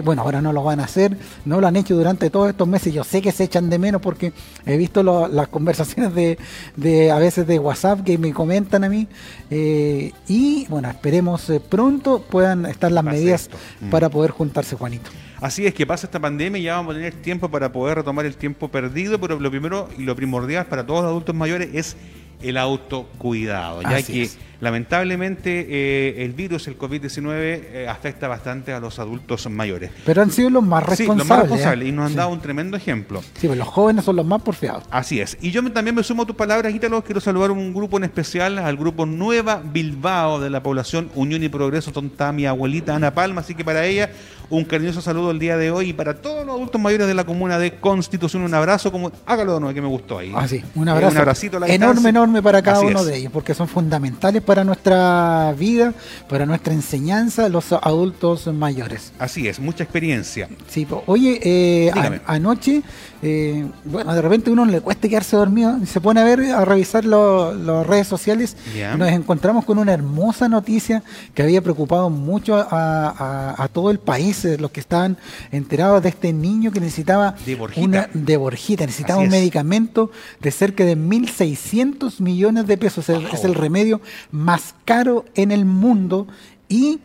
bueno, 0.04 0.22
ahora 0.22 0.42
no 0.42 0.52
lo 0.52 0.62
van 0.62 0.80
a 0.80 0.84
hacer, 0.84 1.16
no 1.46 1.60
lo 1.60 1.66
han 1.66 1.76
hecho 1.76 1.94
durante 1.96 2.28
todos 2.28 2.50
estos 2.50 2.68
meses. 2.68 2.92
Yo 2.92 3.02
sé 3.02 3.22
que 3.22 3.32
se 3.32 3.44
echan 3.44 3.70
de 3.70 3.78
menos 3.78 4.02
porque 4.02 4.32
he 4.66 4.76
visto 4.76 5.02
las 5.02 5.48
conversaciones 5.48 6.14
de, 6.14 6.38
de, 6.76 7.10
a 7.10 7.18
veces 7.18 7.46
de 7.46 7.58
WhatsApp 7.58 8.02
que 8.02 8.18
me 8.18 8.32
comentan 8.32 8.84
a 8.84 8.90
mí. 8.90 9.08
y 9.50 10.66
bueno, 10.68 10.90
esperemos 10.90 11.50
pronto 11.68 12.22
puedan 12.28 12.66
estar 12.66 12.92
las 12.92 13.04
medidas 13.04 13.48
mm. 13.80 13.90
para 13.90 14.10
poder 14.10 14.19
juntarse, 14.28 14.76
Juanito. 14.76 15.10
Así 15.40 15.66
es 15.66 15.72
que 15.72 15.86
pasa 15.86 16.06
esta 16.06 16.20
pandemia 16.20 16.60
y 16.60 16.64
ya 16.64 16.74
vamos 16.74 16.94
a 16.94 16.98
tener 16.98 17.14
tiempo 17.14 17.50
para 17.50 17.72
poder 17.72 17.96
retomar 17.96 18.26
el 18.26 18.36
tiempo 18.36 18.68
perdido, 18.68 19.18
pero 19.18 19.40
lo 19.40 19.50
primero 19.50 19.88
y 19.96 20.02
lo 20.02 20.14
primordial 20.14 20.66
para 20.66 20.84
todos 20.84 21.00
los 21.02 21.10
adultos 21.10 21.34
mayores 21.34 21.70
es 21.72 21.96
el 22.42 22.58
autocuidado, 22.58 23.82
ya 23.82 24.02
que 24.02 24.28
lamentablemente 24.60 25.66
eh, 25.68 26.24
el 26.24 26.32
virus, 26.32 26.66
el 26.68 26.78
COVID-19, 26.78 27.30
eh, 27.34 27.86
afecta 27.88 28.28
bastante 28.28 28.72
a 28.72 28.80
los 28.80 28.98
adultos 28.98 29.48
mayores. 29.50 29.90
Pero 30.06 30.22
han 30.22 30.30
sido 30.30 30.50
los 30.50 30.62
más 30.62 30.84
Sí, 30.84 30.90
responsables. 30.90 31.18
los 31.18 31.28
más 31.28 31.38
responsables 31.40 31.86
¿eh? 31.86 31.88
y 31.88 31.92
nos 31.92 32.04
han 32.06 32.10
Sí. 32.12 32.16
dado 32.16 32.28
un 32.30 32.40
tremendo 32.40 32.76
ejemplo. 32.76 33.22
Sí, 33.38 33.46
pues 33.46 33.58
los 33.58 33.68
jóvenes 33.68 34.04
son 34.04 34.16
los 34.16 34.26
más 34.26 34.42
porfiados. 34.42 34.84
Así 34.90 35.20
es. 35.20 35.36
Y 35.40 35.50
yo 35.50 35.62
también 35.72 35.94
me 35.94 36.02
sumo 36.02 36.22
a 36.22 36.26
tus 36.26 36.36
palabras, 36.36 36.74
Ítalo. 36.74 37.02
Quiero 37.02 37.20
saludar 37.20 37.50
a 37.50 37.52
un 37.52 37.72
grupo 37.74 37.96
en 37.98 38.04
especial, 38.04 38.58
al 38.58 38.76
grupo 38.76 39.06
Nueva 39.06 39.62
Bilbao 39.64 40.40
de 40.40 40.50
la 40.50 40.62
población 40.62 41.10
Unión 41.14 41.42
y 41.42 41.48
Progreso, 41.48 41.90
está 41.90 42.32
mi 42.32 42.46
abuelita 42.46 42.94
Ana 42.94 43.12
Palma. 43.14 43.40
Así 43.40 43.54
que 43.54 43.64
para 43.64 43.84
ella, 43.86 44.10
un 44.48 44.64
cariñoso 44.64 45.00
saludo 45.00 45.30
el 45.30 45.38
día 45.38 45.56
de 45.56 45.70
hoy. 45.70 45.90
Y 45.90 45.92
para 45.92 46.14
todos 46.14 46.44
los 46.46 46.54
adultos 46.56 46.80
mayores 46.80 47.06
de 47.06 47.14
la 47.14 47.24
comuna 47.24 47.58
de 47.58 47.74
Constitución, 47.76 48.42
un 48.42 48.54
abrazo. 48.54 48.90
como 48.92 49.12
Hágalo 49.26 49.54
de 49.54 49.60
nuevo, 49.60 49.74
que 49.74 49.80
me 49.82 49.88
gustó 49.88 50.18
ahí. 50.18 50.32
Ah, 50.34 50.48
sí, 50.48 50.62
un 50.74 50.88
Eh, 50.88 50.90
abrazo. 50.90 51.12
un 51.12 51.18
abracito 51.18 51.56
a 51.56 51.60
la 51.60 51.66
enorme, 51.66 51.86
distancia. 51.94 52.08
enorme 52.10 52.42
para 52.42 52.62
cada 52.62 52.78
Así 52.78 52.86
uno 52.86 53.00
es. 53.00 53.06
de 53.06 53.16
ellos, 53.18 53.32
porque 53.32 53.54
son 53.54 53.68
fundamentales 53.68 54.42
para 54.42 54.49
nuestra 54.64 55.54
vida, 55.56 55.94
para 56.28 56.44
nuestra 56.46 56.72
enseñanza, 56.74 57.48
los 57.48 57.72
adultos 57.72 58.46
mayores. 58.48 59.12
Así 59.18 59.46
es, 59.48 59.58
mucha 59.60 59.84
experiencia. 59.84 60.48
Sí, 60.68 60.86
oye, 61.06 61.40
eh, 61.42 61.90
a- 61.92 62.20
anoche, 62.26 62.82
eh, 63.22 63.66
bueno, 63.84 64.14
de 64.14 64.22
repente 64.22 64.50
a 64.50 64.52
uno 64.52 64.64
le 64.64 64.80
cuesta 64.80 65.08
quedarse 65.08 65.36
dormido, 65.36 65.76
y 65.82 65.86
se 65.86 66.00
pone 66.00 66.20
a 66.20 66.24
ver, 66.24 66.40
a 66.52 66.64
revisar 66.64 67.04
las 67.04 67.86
redes 67.86 68.06
sociales, 68.06 68.56
y 68.74 68.98
nos 68.98 69.08
encontramos 69.10 69.64
con 69.64 69.78
una 69.78 69.92
hermosa 69.92 70.48
noticia 70.48 71.02
que 71.34 71.42
había 71.42 71.60
preocupado 71.62 72.08
mucho 72.10 72.54
a, 72.56 72.62
a- 72.70 73.62
a 73.62 73.68
todo 73.68 73.90
el 73.90 73.98
país, 73.98 74.44
eh, 74.44 74.56
los 74.58 74.70
que 74.70 74.80
estaban 74.80 75.18
enterados 75.52 76.02
de 76.02 76.08
este 76.10 76.32
niño 76.32 76.72
que 76.72 76.80
necesitaba 76.80 77.34
De 77.44 77.54
Borjita. 77.56 77.86
una 77.86 78.08
de 78.14 78.36
Borjita, 78.36 78.86
necesitaba 78.86 79.20
Así 79.20 79.28
un 79.28 79.34
es. 79.34 79.40
medicamento 79.40 80.10
de 80.40 80.50
cerca 80.50 80.84
de 80.84 80.96
1.600 80.96 82.20
millones 82.20 82.66
de 82.66 82.76
pesos, 82.78 83.08
es, 83.08 83.18
es 83.32 83.44
el 83.44 83.54
remedio 83.54 84.00
más 84.30 84.74
caro 84.84 85.24
en 85.34 85.50
el 85.52 85.64
mundo 85.64 86.26
y 86.68 87.00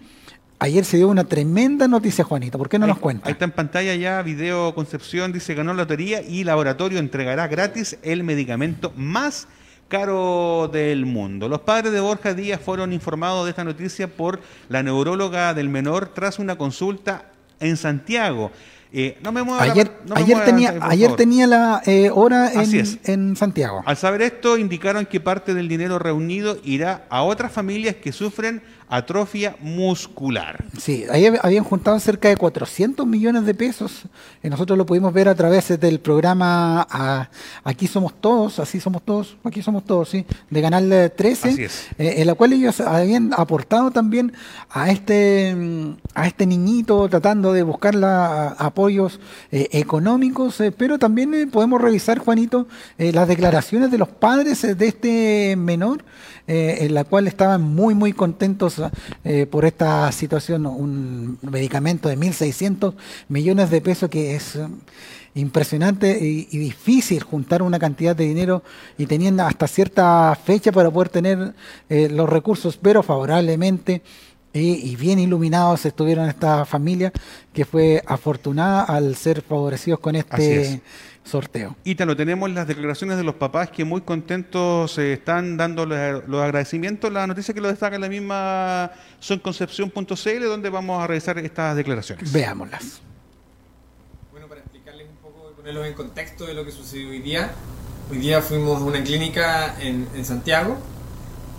ayer 0.60 0.86
se 0.86 0.98
dio 0.98 1.08
una 1.10 1.24
tremenda 1.26 1.88
noticia, 1.88 2.24
Juanito, 2.24 2.58
¿por 2.58 2.70
qué 2.70 2.80
no 2.80 2.86
Ahí- 2.86 2.92
nos 2.92 3.00
cuenta? 3.00 3.28
Ahí 3.28 3.34
está 3.34 3.46
en 3.46 3.52
pantalla 3.52 3.96
ya, 3.96 4.22
video 4.22 4.74
Concepción, 4.76 5.32
dice 5.32 5.54
ganó 5.54 5.74
la 5.74 5.84
lotería 5.84 6.22
y 6.22 6.44
laboratorio 6.44 7.00
entregará 7.00 7.48
gratis 7.48 7.98
el 8.04 8.24
medicamento 8.24 8.92
más 8.96 9.48
caro 9.88 10.68
del 10.72 11.06
mundo. 11.06 11.48
Los 11.48 11.62
padres 11.62 11.92
de 11.94 12.00
Borja 12.00 12.34
Díaz 12.34 12.60
fueron 12.64 12.92
informados 12.92 13.46
de 13.46 13.52
esta 13.52 13.64
noticia 13.64 14.08
por 14.08 14.40
la 14.70 14.82
neuróloga 14.82 15.54
del 15.54 15.70
menor 15.70 16.12
tras 16.14 16.40
una 16.40 16.58
consulta 16.58 17.26
en 17.60 17.78
Santiago. 17.78 18.52
Eh, 18.92 19.18
no 19.22 19.32
me 19.32 19.44
mueva 19.44 19.66
la- 19.66 19.72
Ayer, 19.74 19.92
no 20.08 20.16
me 20.16 20.22
ayer, 20.22 20.36
mueva, 20.38 20.46
tenía, 20.46 20.70
ayer 20.82 21.06
favor. 21.08 21.18
tenía 21.18 21.48
la 21.48 21.82
eh, 21.86 22.10
hora 22.14 22.52
en 22.54 23.36
Santiago. 23.36 23.84
Al 23.86 23.98
saber 23.98 24.22
esto, 24.22 24.58
indicaron 24.58 25.06
que 25.06 25.20
parte 25.20 25.54
del 25.54 25.68
dinero 25.68 26.00
reunido 26.00 26.58
irá 26.64 27.06
a 27.10 27.22
otras 27.24 27.52
familias 27.52 27.96
que 27.96 28.12
sufren 28.12 28.62
atrofia 28.89 29.56
muscular. 29.62 30.63
Sí, 30.80 31.06
ahí 31.12 31.24
hab- 31.25 31.39
habían 31.42 31.63
juntado 31.63 32.00
cerca 32.00 32.30
de 32.30 32.38
400 32.38 33.06
millones 33.08 33.46
de 33.46 33.54
pesos. 33.54 34.04
Y 34.44 34.50
nosotros 34.50 34.77
lo 34.77 34.86
pudimos 34.86 35.13
ver 35.13 35.27
a 35.30 35.36
través 35.36 35.80
del 35.80 36.00
programa 36.00 36.86
ah, 36.89 37.30
Aquí 37.63 37.88
Somos 37.88 38.13
Todos, 38.22 38.60
así 38.60 38.80
somos 38.80 39.01
todos, 39.04 39.38
aquí 39.44 39.62
somos 39.62 39.84
todos, 39.86 40.10
sí, 40.10 40.25
de 40.50 40.62
Canal 40.62 40.92
eh, 40.92 41.10
13, 41.10 41.50
Así 41.50 41.63
es. 41.63 41.88
eh, 41.98 42.15
en 42.18 42.27
la 42.27 42.36
cual 42.36 42.54
ellos 42.54 42.80
habían 42.82 43.32
aportado 43.36 43.92
también 43.92 44.34
a 44.70 44.92
este, 44.92 45.56
mm, 45.56 45.98
a 46.13 46.27
este 46.27 46.46
niñito 46.46 47.08
tratando 47.10 47.54
de 47.54 47.63
buscar 47.63 47.96
la- 47.96 48.50
apoyos 48.50 49.20
eh, 49.51 49.68
económicos, 49.72 50.60
eh, 50.62 50.72
pero 50.72 51.00
también 51.00 51.50
podemos 51.51 51.82
revisar, 51.82 52.20
Juanito, 52.20 52.68
las 52.98 53.27
declaraciones 53.27 53.92
de 53.92 53.98
los 53.98 54.10
padres 54.10 54.62
de 54.77 54.88
este 54.88 55.56
menor, 55.58 56.04
en 56.48 56.94
la 56.94 57.04
cual 57.04 57.27
estaban 57.27 57.62
muy, 57.63 57.96
muy 57.96 58.13
contentos 58.13 58.75
eh, 59.24 59.46
por 59.46 59.65
esta 59.65 60.12
situación, 60.12 60.65
un 60.65 61.38
medicamento 61.41 62.10
de 62.10 62.17
1.600 62.17 62.94
millones 63.29 63.70
de 63.70 63.82
pesos 63.82 64.10
que 64.10 64.36
es 64.36 64.55
eh, 64.55 64.67
impresionante 65.36 66.17
y, 66.20 66.48
y 66.51 66.58
difícil 66.58 67.24
juntar 67.24 67.62
una 67.62 67.79
cantidad 67.79 68.15
de 68.15 68.25
dinero 68.25 68.63
y 68.98 69.05
teniendo 69.05 69.44
hasta 69.44 69.67
cierta 69.67 70.38
fecha 70.44 70.72
para 70.72 70.89
poder 70.89 71.10
tener 71.10 71.53
eh, 71.89 72.10
los 72.10 72.29
recursos, 72.29 72.77
pero 72.77 73.03
favorablemente 73.03 74.01
y, 74.53 74.91
y 74.91 74.96
bien 74.96 75.20
iluminados 75.20 75.86
estuvieron 75.86 76.29
esta 76.29 76.63
familia 76.65 77.12
que 77.53 77.65
fue 77.65 78.01
afortunada 78.05 78.84
al 78.84 79.15
ser 79.15 79.41
favorecidos 79.41 80.00
con 80.00 80.15
Así 80.15 80.82
sorteo. 81.25 81.75
Ítalo, 81.84 82.15
tenemos 82.15 82.50
las 82.51 82.67
declaraciones 82.67 83.17
de 83.17 83.24
los 83.24 83.36
papás 83.36 83.70
que 83.72 83.84
muy 83.84 84.01
contentos 84.01 84.98
eh, 85.00 85.13
están 85.13 85.58
dando 85.58 85.86
los, 85.86 85.98
agradecimientos. 86.41 87.12
La 87.12 87.25
noticia 87.27 87.53
que 87.53 87.60
lo 87.62 87.67
destaca 87.67 87.96
en 87.96 88.01
la 88.03 88.10
misma 88.10 88.91
son 89.20 89.39
concepción.cl, 89.39 90.44
donde 90.46 90.70
vamos 90.70 91.03
a 91.03 91.08
revisar 91.08 91.38
estas 91.39 91.75
declaraciones. 91.75 92.32
Veámoslas. 92.32 93.01
Bueno, 94.32 94.48
para 94.48 94.62
explicarles 94.62 95.08
un 95.10 95.15
poco 95.17 95.50
y 95.51 95.55
ponerlos 95.55 95.88
en 95.88 95.94
contexto 95.94 96.46
de 96.46 96.53
lo 96.53 96.63
que 96.63 96.72
sucedió 96.72 97.10
hoy 97.10 97.20
día. 97.20 97.51
Hoy 98.12 98.20
día 98.20 98.39
fuimos 98.41 98.82
a 98.82 98.86
una 98.86 99.03
clínica 99.03 99.75
en, 99.82 100.08
en 100.15 100.24
Santiago, 100.25 100.77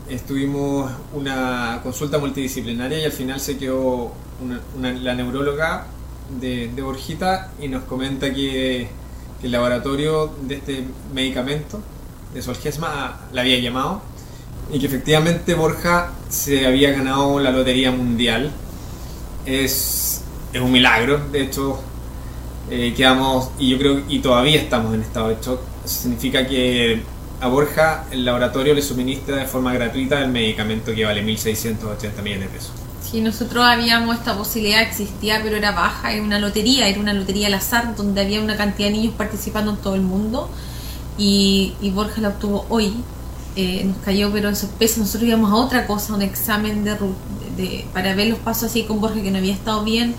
estuvimos 0.08 0.92
una 1.12 1.80
consulta 1.82 2.18
multidisciplinaria 2.18 3.00
y 3.00 3.04
al 3.04 3.10
final 3.12 3.40
se 3.40 3.58
quedó 3.58 4.14
una- 4.40 4.60
una- 4.76 4.92
la 4.92 5.14
neuróloga 5.14 5.86
de, 6.40 6.70
de 6.72 6.82
Borjita 6.82 7.50
y 7.60 7.66
nos 7.66 7.82
comenta 7.84 8.32
que 8.32 8.88
el 9.42 9.52
laboratorio 9.52 10.34
de 10.42 10.56
este 10.56 10.84
medicamento, 11.14 11.80
de 12.34 12.42
Solgesma, 12.42 13.20
la 13.32 13.40
había 13.42 13.58
llamado 13.58 14.02
y 14.72 14.78
que 14.78 14.86
efectivamente 14.86 15.54
Borja 15.54 16.12
se 16.28 16.66
había 16.66 16.90
ganado 16.92 17.38
la 17.38 17.50
lotería 17.50 17.92
mundial. 17.92 18.50
Es, 19.44 20.22
es 20.52 20.60
un 20.60 20.72
milagro, 20.72 21.20
de 21.30 21.42
hecho 21.42 21.80
eh, 22.70 22.92
quedamos, 22.96 23.50
y 23.58 23.70
yo 23.70 23.78
creo, 23.78 24.02
y 24.08 24.18
todavía 24.18 24.60
estamos 24.60 24.94
en 24.94 25.02
estado 25.02 25.28
de 25.28 25.36
shock. 25.40 25.60
Significa 25.84 26.46
que 26.46 27.00
a 27.40 27.48
Borja 27.48 28.06
el 28.10 28.24
laboratorio 28.24 28.74
le 28.74 28.82
suministra 28.82 29.36
de 29.36 29.44
forma 29.44 29.72
gratuita 29.72 30.20
el 30.20 30.30
medicamento 30.30 30.92
que 30.94 31.04
vale 31.04 31.22
1.680 31.22 32.22
millones 32.22 32.40
de 32.40 32.48
pesos. 32.48 32.85
Sí, 33.10 33.20
nosotros 33.20 33.64
habíamos 33.64 34.16
esta 34.16 34.36
posibilidad, 34.36 34.82
existía, 34.82 35.40
pero 35.42 35.56
era 35.56 35.70
baja, 35.72 36.12
era 36.12 36.22
una 36.22 36.38
lotería, 36.40 36.88
era 36.88 36.98
una 37.00 37.12
lotería 37.12 37.46
al 37.46 37.54
azar, 37.54 37.94
donde 37.94 38.20
había 38.20 38.40
una 38.40 38.56
cantidad 38.56 38.88
de 38.88 38.94
niños 38.94 39.14
participando 39.16 39.70
en 39.72 39.76
todo 39.78 39.94
el 39.94 40.00
mundo. 40.02 40.50
Y, 41.18 41.74
y 41.80 41.90
Borja 41.90 42.20
la 42.20 42.30
obtuvo 42.30 42.66
hoy. 42.68 42.94
Eh, 43.56 43.84
nos 43.84 43.98
cayó, 43.98 44.32
pero 44.32 44.48
en 44.48 44.56
sorpresa. 44.56 45.00
Nosotros 45.00 45.28
íbamos 45.28 45.50
a 45.52 45.54
otra 45.56 45.86
cosa, 45.86 46.14
un 46.14 46.22
examen 46.22 46.84
de, 46.84 46.96
de- 47.56 47.86
para 47.92 48.14
ver 48.14 48.28
los 48.28 48.38
pasos 48.40 48.64
así 48.70 48.84
con 48.84 49.00
Borja, 49.00 49.22
que 49.22 49.30
no 49.30 49.38
había 49.38 49.54
estado 49.54 49.84
bien. 49.84 50.14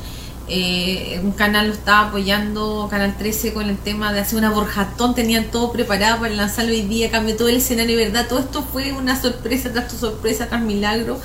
Eh, 0.49 1.19
un 1.23 1.31
canal 1.33 1.67
lo 1.67 1.73
estaba 1.73 2.07
apoyando, 2.07 2.87
Canal 2.89 3.17
13, 3.17 3.53
con 3.53 3.69
el 3.69 3.77
tema 3.77 4.13
de 4.13 4.21
hacer 4.21 4.39
una 4.39 4.49
borjatón. 4.51 5.13
Tenían 5.13 5.51
todo 5.51 5.71
preparado 5.73 6.19
para 6.21 6.33
lanzarlo 6.33 6.71
hoy 6.71 6.83
día, 6.83 7.11
cambió 7.11 7.35
todo 7.35 7.49
el 7.49 7.57
escenario, 7.57 7.97
¿verdad? 7.97 8.27
Todo 8.29 8.39
esto 8.39 8.63
fue 8.63 8.93
una 8.93 9.19
sorpresa 9.21 9.71
tras 9.73 9.91
sorpresa, 9.91 10.47
tras 10.47 10.61
milagro 10.61 11.19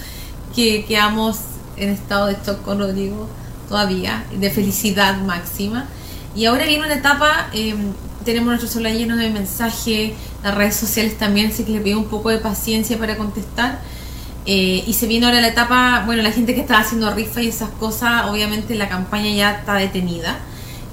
que 0.55 0.85
quedamos 0.85 1.39
en 1.83 1.91
estado 1.91 2.27
de 2.27 2.37
shock 2.45 2.63
con 2.63 2.79
Rodrigo 2.79 3.29
todavía, 3.69 4.25
de 4.35 4.51
felicidad 4.51 5.21
máxima. 5.23 5.87
Y 6.35 6.47
ahora 6.47 6.65
viene 6.67 6.85
una 6.85 6.95
etapa, 6.95 7.49
eh, 7.53 7.75
tenemos 8.25 8.49
nuestro 8.49 8.69
celular 8.69 8.95
lleno 8.95 9.17
de 9.17 9.31
mensajes, 9.31 10.13
las 10.43 10.55
redes 10.55 10.77
sociales 10.77 11.19
también, 11.19 11.51
así 11.51 11.65
que 11.65 11.73
le 11.73 11.81
pido 11.81 11.99
un 11.99 12.07
poco 12.07 12.31
de 12.31 12.39
paciencia 12.39 12.99
para 12.99 13.17
contestar. 13.17 13.81
Eh, 14.45 14.83
y 14.87 14.93
se 14.95 15.07
viene 15.07 15.27
ahora 15.27 15.41
la 15.41 15.49
etapa, 15.49 16.03
bueno, 16.05 16.23
la 16.23 16.33
gente 16.33 16.55
que 16.55 16.63
estaba 16.63 16.81
haciendo 16.81 17.13
rifa 17.15 17.43
y 17.43 17.49
esas 17.49 17.71
cosas, 17.71 18.27
obviamente 18.29 18.75
la 18.75 18.89
campaña 18.89 19.31
ya 19.31 19.53
está 19.53 19.75
detenida. 19.75 20.39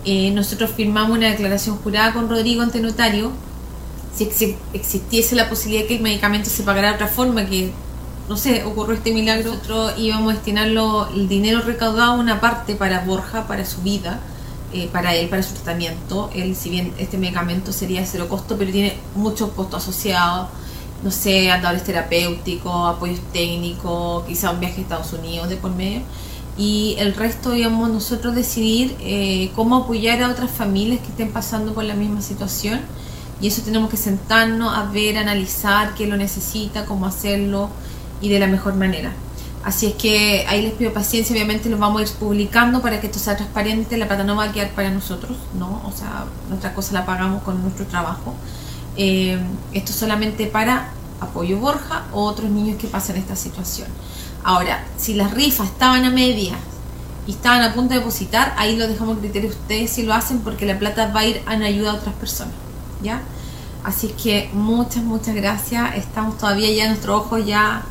Eh, 0.05 0.31
nosotros 0.31 0.71
firmamos 0.75 1.17
una 1.17 1.27
declaración 1.27 1.77
jurada 1.77 2.13
con 2.13 2.29
Rodrigo 2.29 2.61
ante 2.61 2.79
notario. 2.79 3.31
Si 4.15 4.25
exi- 4.25 4.55
existiese 4.73 5.35
la 5.35 5.49
posibilidad 5.49 5.83
de 5.83 5.87
que 5.87 5.95
el 5.95 6.01
medicamento 6.01 6.49
se 6.49 6.63
pagara 6.63 6.89
de 6.89 6.95
otra 6.95 7.07
forma, 7.07 7.45
que 7.45 7.71
no 8.29 8.37
sé, 8.37 8.63
ocurrió 8.63 8.93
este 8.93 9.11
milagro, 9.11 9.53
nosotros 9.53 9.93
íbamos 9.97 10.31
a 10.31 10.35
destinarlo, 10.35 11.09
el 11.09 11.27
dinero 11.27 11.61
recaudado, 11.61 12.13
una 12.13 12.39
parte 12.39 12.75
para 12.75 13.03
Borja, 13.03 13.47
para 13.47 13.65
su 13.65 13.81
vida, 13.81 14.19
eh, 14.71 14.87
para 14.93 15.15
él, 15.15 15.29
para 15.29 15.41
su 15.41 15.55
tratamiento. 15.55 16.29
Él, 16.35 16.55
si 16.55 16.69
bien 16.69 16.93
este 16.99 17.17
medicamento 17.17 17.73
sería 17.73 18.01
de 18.01 18.05
cero 18.05 18.29
costo, 18.29 18.55
pero 18.55 18.71
tiene 18.71 18.95
muchos 19.15 19.49
costos 19.49 19.81
asociados, 19.81 20.47
no 21.03 21.09
sé, 21.09 21.49
andadores 21.49 21.83
terapéuticos, 21.83 22.95
apoyos 22.95 23.19
técnicos, 23.33 24.23
quizá 24.25 24.51
un 24.51 24.59
viaje 24.59 24.77
a 24.77 24.81
Estados 24.81 25.11
Unidos 25.13 25.49
de 25.49 25.55
por 25.55 25.71
medio. 25.71 26.01
Y 26.55 26.97
el 26.99 27.15
resto 27.15 27.55
íbamos 27.55 27.89
nosotros 27.89 28.35
decidir 28.35 28.95
eh, 28.99 29.49
cómo 29.55 29.77
apoyar 29.77 30.21
a 30.21 30.29
otras 30.29 30.51
familias 30.51 30.99
que 30.99 31.07
estén 31.07 31.31
pasando 31.31 31.73
por 31.73 31.83
la 31.83 31.95
misma 31.95 32.21
situación. 32.21 32.81
Y 33.41 33.47
eso 33.47 33.63
tenemos 33.63 33.89
que 33.89 33.97
sentarnos 33.97 34.77
a 34.77 34.83
ver, 34.83 35.17
analizar 35.17 35.95
qué 35.95 36.05
lo 36.05 36.15
necesita, 36.15 36.85
cómo 36.85 37.07
hacerlo 37.07 37.69
y 38.21 38.29
de 38.29 38.39
la 38.39 38.47
mejor 38.47 38.75
manera. 38.75 39.11
Así 39.63 39.87
es 39.87 39.95
que 39.95 40.45
ahí 40.47 40.61
les 40.61 40.73
pido 40.73 40.93
paciencia, 40.93 41.33
obviamente 41.33 41.69
los 41.69 41.79
vamos 41.79 42.01
a 42.01 42.03
ir 42.05 42.09
publicando 42.17 42.81
para 42.81 43.01
que 43.01 43.07
esto 43.07 43.19
sea 43.19 43.35
transparente, 43.35 43.97
la 43.97 44.07
plata 44.07 44.23
no 44.23 44.35
va 44.35 44.45
a 44.45 44.51
quedar 44.53 44.69
para 44.71 44.89
nosotros, 44.89 45.37
¿no? 45.53 45.81
O 45.85 45.91
sea, 45.91 46.25
nuestra 46.47 46.73
cosa 46.73 46.93
la 46.93 47.05
pagamos 47.05 47.43
con 47.43 47.61
nuestro 47.61 47.85
trabajo. 47.85 48.33
Eh, 48.95 49.37
esto 49.73 49.91
solamente 49.91 50.47
para 50.47 50.91
Apoyo 51.19 51.59
Borja 51.59 52.05
o 52.13 52.23
otros 52.23 52.49
niños 52.49 52.77
que 52.77 52.87
pasen 52.87 53.17
esta 53.17 53.35
situación. 53.35 53.89
Ahora, 54.43 54.85
si 54.97 55.13
las 55.13 55.31
rifas 55.31 55.67
estaban 55.67 56.05
a 56.05 56.09
medias 56.09 56.57
y 57.27 57.31
estaban 57.31 57.61
a 57.61 57.73
punto 57.73 57.93
de 57.93 57.99
depositar, 57.99 58.53
ahí 58.57 58.77
lo 58.77 58.87
dejamos 58.87 59.17
a 59.17 59.19
criterio 59.19 59.49
de 59.49 59.55
ustedes 59.55 59.91
si 59.91 60.03
lo 60.03 60.13
hacen 60.13 60.39
porque 60.39 60.65
la 60.65 60.79
plata 60.79 61.11
va 61.13 61.19
a 61.19 61.25
ir 61.25 61.41
en 61.51 61.63
ayuda 61.63 61.91
a 61.91 61.95
otras 61.95 62.15
personas. 62.15 62.53
¿Ya? 63.03 63.21
Así 63.83 64.09
que 64.21 64.49
muchas, 64.53 65.03
muchas 65.03 65.35
gracias. 65.35 65.95
Estamos 65.95 66.37
todavía 66.37 66.71
ya 66.71 66.87
nuestros 66.87 67.17
ojos 67.17 67.45
ya 67.45 67.83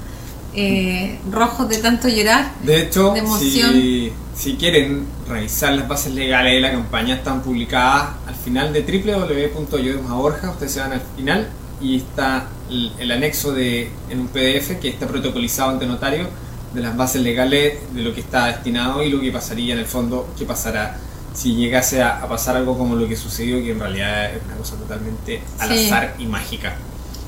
eh, 0.55 1.19
rojos 1.31 1.69
de 1.69 1.79
tanto 1.79 2.09
llorar. 2.09 2.53
De 2.63 2.83
hecho, 2.83 3.13
de 3.13 3.21
emoción. 3.21 3.73
Si, 3.73 4.13
si 4.37 4.55
quieren 4.55 5.07
revisar 5.29 5.73
las 5.75 5.89
bases 5.89 6.15
legales 6.15 6.55
de 6.55 6.61
la 6.61 6.71
campaña, 6.73 7.17
están 7.17 7.43
publicadas 7.43 8.11
al 8.27 8.35
final 8.35 8.73
de 8.73 8.83
www.ayudemosAborja. 8.83 10.51
Ustedes 10.51 10.73
se 10.73 10.81
van 10.81 10.93
al 10.93 11.03
final 11.17 11.49
y 11.81 11.97
está 11.97 12.47
el, 12.71 12.93
el 12.99 13.11
anexo 13.13 13.53
de, 13.53 13.91
en 14.11 14.21
un 14.21 14.29
PDF 14.29 14.79
que 14.81 14.89
está 14.89 15.07
protocolizado 15.07 15.71
ante 15.71 15.87
notario 15.87 16.29
de 16.75 16.81
las 16.83 16.97
bases 16.97 17.23
legales 17.23 17.79
de 17.95 18.03
lo 18.03 18.13
que 18.15 18.21
está 18.21 18.47
destinado 18.47 19.03
y 19.03 19.11
lo 19.11 19.21
que 19.21 19.33
pasaría 19.33 19.73
en 19.75 19.81
el 19.81 19.87
fondo, 19.87 20.29
qué 20.39 20.45
pasará 20.45 20.99
si 21.33 21.55
llegase 21.55 22.03
a, 22.03 22.19
a 22.23 22.29
pasar 22.29 22.57
algo 22.57 22.77
como 22.77 22.95
lo 22.97 23.07
que 23.09 23.17
sucedió, 23.17 23.57
que 23.63 23.71
en 23.71 23.79
realidad 23.81 24.35
es 24.35 24.43
una 24.45 24.57
cosa 24.57 24.77
totalmente 24.77 25.41
al 25.59 25.71
Sí. 25.71 25.87
azar 25.87 26.15
y 26.19 26.27
mágica. 26.27 26.75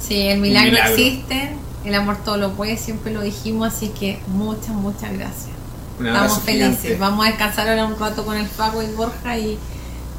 Sí, 0.07 0.23
el 0.29 0.41
milagro, 0.41 0.73
milagro. 0.73 0.93
existe, 0.95 1.51
el 1.85 1.95
amor 1.95 2.19
todo 2.25 2.37
lo 2.37 2.53
puede, 2.53 2.77
siempre 2.77 3.13
lo 3.13 3.23
dijimos, 3.23 3.69
así 3.69 3.89
que 3.89 4.21
muchas, 4.29 4.71
muchas 4.71 5.13
gracias. 5.13 5.51
Un 5.99 6.07
Estamos 6.07 6.43
felices. 6.43 6.81
gigante. 6.81 6.97
Vamos 6.99 7.25
a 7.25 7.29
descansar 7.29 7.69
ahora 7.69 7.87
un 7.87 7.99
rato 7.99 8.25
con 8.25 8.37
el 8.37 8.47
Fago 8.47 8.83
y 8.83 8.87
Borja 8.93 9.39
y 9.39 9.59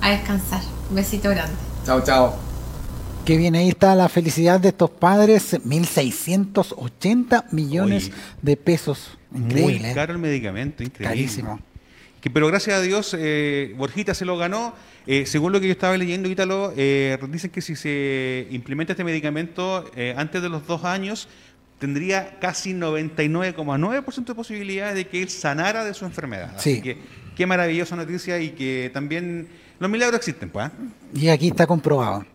a 0.02 0.10
descansar. 0.10 0.62
Un 0.90 0.96
besito 0.96 1.30
grande. 1.30 1.56
Chao, 1.86 2.02
chao. 2.04 2.36
Que 3.26 3.38
bien, 3.38 3.56
ahí 3.56 3.70
está 3.70 3.94
la 3.96 4.10
felicidad 4.10 4.60
de 4.60 4.70
estos 4.70 4.90
padres, 4.90 5.54
1.680 5.54 7.46
millones 7.52 8.06
Oye. 8.06 8.14
de 8.42 8.58
pesos. 8.58 9.18
Increíble. 9.34 9.80
Muy 9.80 9.90
¿eh? 9.90 9.94
caro 9.94 10.14
el 10.14 10.20
medicamento, 10.20 10.84
increíble. 10.84 11.16
Carísimo. 11.16 11.60
Que, 12.20 12.30
pero 12.30 12.48
gracias 12.48 12.78
a 12.78 12.82
Dios, 12.82 13.16
eh, 13.18 13.74
Borjita 13.78 14.14
se 14.14 14.26
lo 14.26 14.38
ganó. 14.38 14.74
Eh, 15.08 15.26
según 15.26 15.52
lo 15.52 15.60
que 15.60 15.68
yo 15.68 15.72
estaba 15.72 15.98
leyendo, 15.98 16.30
Ítalo, 16.30 16.74
eh, 16.78 17.18
dicen 17.30 17.50
que 17.50 17.62
si 17.62 17.76
se 17.76 18.48
implementa 18.52 18.94
este 18.94 19.04
medicamento 19.04 19.90
eh, 19.96 20.14
antes 20.16 20.42
de 20.44 20.50
los 20.50 20.68
dos 20.68 20.84
años, 20.84 21.28
tendría 21.82 22.38
casi 22.40 22.74
99,9% 22.74 24.26
de 24.26 24.36
posibilidades 24.36 24.96
de 24.96 25.08
que 25.08 25.22
él 25.22 25.30
sanara 25.30 25.84
de 25.84 25.94
su 25.94 26.06
enfermedad. 26.06 26.54
Así 26.56 26.76
Sí. 26.76 26.82
que 26.82 26.98
qué 27.36 27.46
maravillosa 27.48 27.96
noticia 27.96 28.40
y 28.40 28.52
que 28.52 28.90
también 28.94 29.48
los 29.80 29.90
milagros 29.90 30.18
existen, 30.20 30.50
pues. 30.50 30.68
¿ah? 30.68 30.72
Y 31.14 31.28
aquí 31.30 31.48
está 31.48 31.66
comprobado. 31.68 32.22
Eh, 32.22 32.26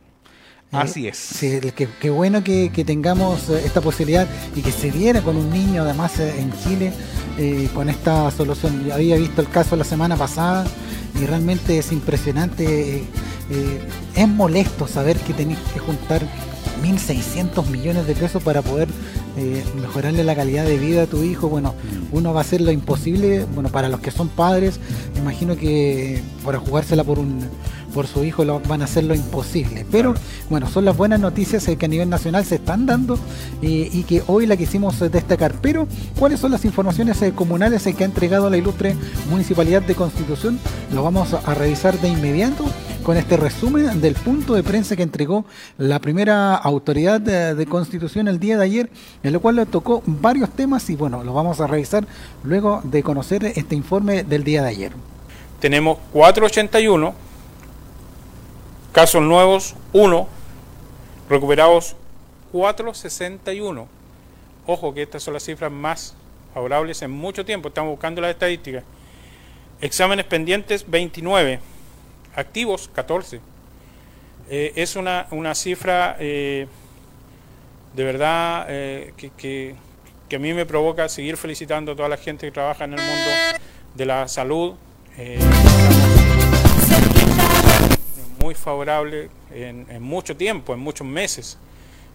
Así 0.73 1.07
es. 1.07 1.17
Sí, 1.17 1.61
qué, 1.77 1.89
qué 2.01 2.11
bueno 2.11 2.43
que, 2.43 2.71
que 2.75 2.85
tengamos 2.85 3.49
eh, 3.51 3.63
esta 3.65 3.81
posibilidad 3.81 4.27
y 4.57 4.63
que 4.63 4.73
se 4.73 4.91
diera 4.91 5.23
con 5.23 5.37
un 5.37 5.49
niño, 5.51 5.83
además 5.83 6.19
eh, 6.19 6.35
en 6.41 6.53
Chile, 6.65 6.93
eh, 7.39 7.69
con 7.73 7.89
esta 7.89 8.29
solución. 8.33 8.85
Yo 8.85 8.95
había 8.95 9.17
visto 9.17 9.41
el 9.43 9.49
caso 9.49 9.77
la 9.77 9.85
semana 9.85 10.17
pasada 10.17 10.67
y 11.21 11.25
realmente 11.25 11.79
es 11.79 11.93
impresionante. 11.93 13.05
eh, 13.49 13.81
es 14.17 14.27
molesto 14.29 14.89
saber 14.89 15.17
que 15.19 15.33
tenéis 15.33 15.61
que 15.73 15.79
juntar 15.79 16.23
1.600 16.83 17.67
millones 17.67 18.07
de 18.07 18.15
pesos 18.15 18.43
para 18.43 18.63
poder 18.63 18.89
eh, 19.37 19.65
mejorarle 19.81 20.25
la 20.25 20.35
calidad 20.35 20.65
de 20.65 20.79
vida 20.79 21.03
a 21.03 21.07
tu 21.07 21.23
hijo. 21.23 21.49
Bueno, 21.49 21.75
uno 22.13 22.33
va 22.33 22.41
a 22.41 22.43
hacer 22.43 22.61
lo 22.61 22.71
imposible. 22.71 23.45
Bueno, 23.55 23.69
para 23.69 23.89
los 23.89 24.01
que 24.01 24.11
son 24.11 24.29
padres, 24.29 24.81
me 25.15 25.21
imagino 25.21 25.57
que 25.57 26.23
para 26.45 26.59
jugársela 26.59 27.05
por 27.05 27.19
un 27.19 27.49
por 27.97 28.07
su 28.07 28.25
hijo 28.25 28.45
lo, 28.45 28.61
van 28.61 28.83
a 28.83 28.85
hacer 28.85 29.05
lo 29.05 29.15
imposible. 29.15 29.87
Pero 29.91 30.15
bueno, 30.51 30.69
son 30.69 30.85
las 30.85 30.95
buenas 30.95 31.19
noticias 31.19 31.67
eh, 31.67 31.77
que 31.77 31.87
a 31.87 31.89
nivel 31.89 32.11
nacional 32.11 32.45
se 32.45 32.57
están 32.57 32.85
dando 32.85 33.19
eh, 33.63 33.89
y 33.91 34.03
que 34.03 34.23
hoy 34.27 34.45
la 34.45 34.59
quisimos 34.59 35.01
destacar. 35.01 35.55
Pero, 35.63 35.89
¿cuáles 36.19 36.41
son 36.41 36.53
las 36.53 36.67
informaciones 36.67 37.23
eh, 37.23 37.33
comunales 37.33 37.85
que 37.85 38.05
ha 38.05 38.07
entregado 38.07 38.51
la 38.51 38.59
ilustre 38.59 38.95
Municipalidad 39.31 39.81
de 39.81 39.95
Constitución? 39.95 40.59
Lo 40.93 41.03
vamos 41.03 41.33
a 41.33 41.55
revisar 41.55 41.99
de 41.99 42.11
inmediato 42.11 42.67
con 43.07 43.17
este 43.17 43.37
resumen 43.37 44.01
del 44.01 44.17
punto 44.17 44.55
de 44.55 44.65
prensa 44.65 44.97
que 44.97 45.05
entregó 45.05 45.45
la 45.79 46.01
primera 46.01 46.57
autoridad 46.57 47.21
de, 47.21 47.67
Constitución 47.67 48.27
el 48.27 48.41
día 48.41 48.59
de 48.59 48.65
ayer, 48.65 48.91
en 49.23 49.33
lo 49.33 49.41
cual 49.41 49.55
le 49.55 49.65
tocó 49.65 50.03
varios 50.07 50.51
temas 50.51 50.91
y 50.91 50.97
bueno, 50.97 51.23
lo 51.23 51.33
vamos 51.33 51.61
a 51.61 51.69
revisar 51.69 52.05
luego 52.43 52.81
de 52.83 53.05
conocer 53.05 53.45
este 53.45 53.77
informe 53.77 54.25
del 54.25 54.43
día 54.43 54.61
de 54.61 54.71
ayer. 54.71 54.93
tenemos 55.61 55.99
481, 56.13 57.15
casos 58.91 59.23
nuevos 59.23 59.77
1, 59.93 60.29
recuperados 61.31 61.95
461. 62.51 63.87
Ojo 64.67 64.95
que 64.95 65.03
estas 65.03 65.23
son 65.23 65.35
las 65.35 65.45
cifras 65.45 65.71
más 65.71 66.17
favorables 66.53 67.03
en 67.03 67.13
mucho 67.13 67.45
tiempo, 67.45 67.69
estamos 67.69 67.93
buscando 67.93 68.21
las 68.21 68.33
estadísticas. 68.33 68.83
Exámenes 69.81 70.27
pendientes 70.27 70.85
29, 70.91 71.61
activos 72.37 72.89
14. 72.95 73.41
Eh, 74.49 74.73
es 74.77 74.95
una, 74.95 75.27
una 75.33 75.55
cifra 75.57 76.17
eh, 76.21 76.69
de 77.95 78.05
verdad 78.05 78.67
eh, 78.69 79.13
que, 79.17 79.31
que- 79.31 79.75
a 80.37 80.39
mí 80.39 80.53
me 80.55 80.67
provoca 80.67 81.09
seguir 81.09 81.37
felicitando 81.37 81.93
a 81.93 81.97
toda 81.97 82.09
la 82.09 82.17
gente 82.17 82.47
que 82.47 82.53
trabaja 82.53 82.85
en 82.85 82.95
el 82.95 83.01
mundo 83.01 83.31
de 83.95 84.07
la 84.07 84.27
salud. 84.29 84.75
Muy 88.43 88.55
favorable 88.55 89.29
en, 89.53 89.87
en 89.89 90.03
mucho 90.03 90.37
tiempo, 90.37 90.75
en 90.75 90.81
muchos 90.81 91.07
meses. 91.07 91.59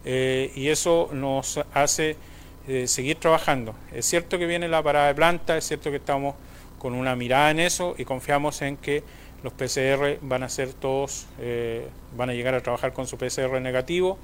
Y 0.06 0.68
eso 0.68 1.10
nos 1.14 1.60
hace 1.74 2.16
seguir 2.86 3.18
trabajando. 3.18 3.76
Es 3.94 4.06
cierto 4.06 4.38
que 4.38 4.46
viene 4.46 4.68
la 4.68 4.84
parada 4.84 5.08
de 5.08 5.16
planta, 5.16 5.58
es 5.58 5.66
cierto 5.68 5.90
que 5.90 5.98
estamos 5.98 6.36
con 6.80 6.94
una 6.94 7.16
mirada 7.16 7.52
en 7.52 7.60
eso 7.60 7.96
y 7.98 8.06
confiamos 8.06 8.62
en 8.62 8.78
que 8.78 9.04
los 9.44 9.54
PCR 9.54 10.20
van 10.22 10.44
a 10.44 10.50
ser 10.50 10.74
todos, 10.74 11.28
eh, 11.40 11.88
van 12.16 12.30
a 12.30 12.34
llegar 12.34 12.54
a 12.54 12.62
trabajar 12.62 12.94
con 12.94 13.08
su 13.08 13.18
PCR 13.18 13.60
negativo, 13.60 14.18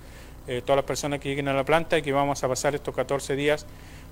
eh, 0.48 0.62
todas 0.64 0.78
las 0.78 0.86
personas 0.86 1.20
que 1.20 1.30
lleguen 1.30 1.48
a 1.48 1.54
la 1.54 1.64
planta 1.64 1.98
y 1.98 2.02
que 2.02 2.14
vamos 2.14 2.44
a 2.44 2.48
pasar 2.48 2.76
estos 2.76 2.96
14 2.96 3.36
días 3.36 3.66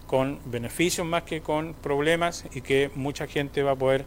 con 0.08 0.40
beneficios 0.46 1.06
más 1.06 1.24
que 1.24 1.42
con 1.42 1.74
problemas 1.74 2.46
y 2.54 2.62
que 2.62 2.92
mucha 2.96 3.28
gente 3.28 3.64
va 3.64 3.72
a 3.72 3.76
poder 3.76 4.06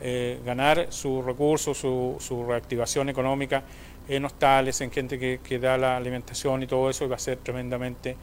eh, 0.00 0.40
ganar 0.44 0.88
sus 0.90 1.24
recursos, 1.24 1.78
su, 1.78 2.16
su 2.20 2.44
reactivación 2.44 3.08
económica 3.08 3.62
en 4.08 4.24
hostales, 4.24 4.80
en 4.80 4.90
gente 4.90 5.18
que, 5.18 5.40
que 5.42 5.58
da 5.58 5.78
la 5.78 5.96
alimentación 5.96 6.62
y 6.62 6.66
todo 6.66 6.90
eso 6.90 7.04
y 7.04 7.08
va 7.08 7.16
a 7.16 7.20
ser 7.20 7.38
tremendamente 7.38 8.16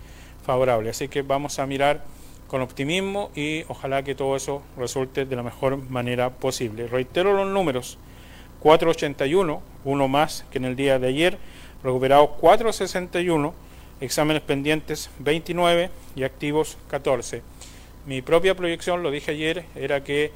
favorable. 0.46 0.90
Así 0.90 1.08
que 1.08 1.22
vamos 1.22 1.58
a 1.60 1.66
mirar 1.66 2.04
con 2.48 2.62
optimismo 2.62 3.32
y 3.36 3.64
ojalá 3.68 4.04
que 4.04 4.16
todo 4.16 4.36
eso 4.36 4.62
resulte 4.78 5.26
de 5.26 5.36
la 5.36 5.44
mejor 5.44 5.78
manera 5.90 6.32
posible. 6.32 6.88
Reitero 6.88 7.34
los 7.34 7.48
números, 7.48 7.98
481, 8.62 9.62
uno 9.86 10.08
más 10.08 10.46
que 10.52 10.58
en 10.58 10.66
el 10.66 10.76
día 10.76 11.00
de 11.00 11.08
ayer, 11.08 11.38
recuperados 11.84 12.32
461, 12.40 13.54
exámenes 14.02 14.42
pendientes 14.42 15.10
29 15.20 15.90
y 16.16 16.24
activos 16.24 16.78
14. 16.90 17.42
Mi 18.06 18.22
propia 18.22 18.56
proyección, 18.56 19.04
lo 19.04 19.12
dije 19.12 19.32
ayer, 19.32 19.66
era 19.76 20.04
que 20.04 20.32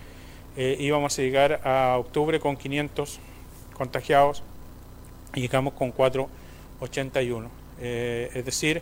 eh, 0.56 0.78
íbamos 0.80 1.18
a 1.18 1.22
llegar 1.22 1.62
a 1.64 1.98
octubre 1.98 2.40
con 2.40 2.56
500 2.56 3.20
contagiados 3.74 4.44
y 5.34 5.42
llegamos 5.42 5.74
con 5.74 5.92
481. 5.92 7.50
Eh, 7.82 8.30
es 8.34 8.46
decir, 8.46 8.82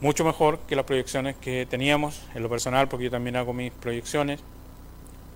mucho 0.00 0.24
mejor 0.24 0.58
que 0.68 0.76
las 0.76 0.84
proyecciones 0.84 1.36
que 1.36 1.66
teníamos 1.68 2.22
en 2.34 2.42
lo 2.42 2.50
personal, 2.50 2.88
porque 2.88 3.04
yo 3.04 3.10
también 3.10 3.36
hago 3.36 3.52
mis 3.52 3.72
proyecciones 3.72 4.40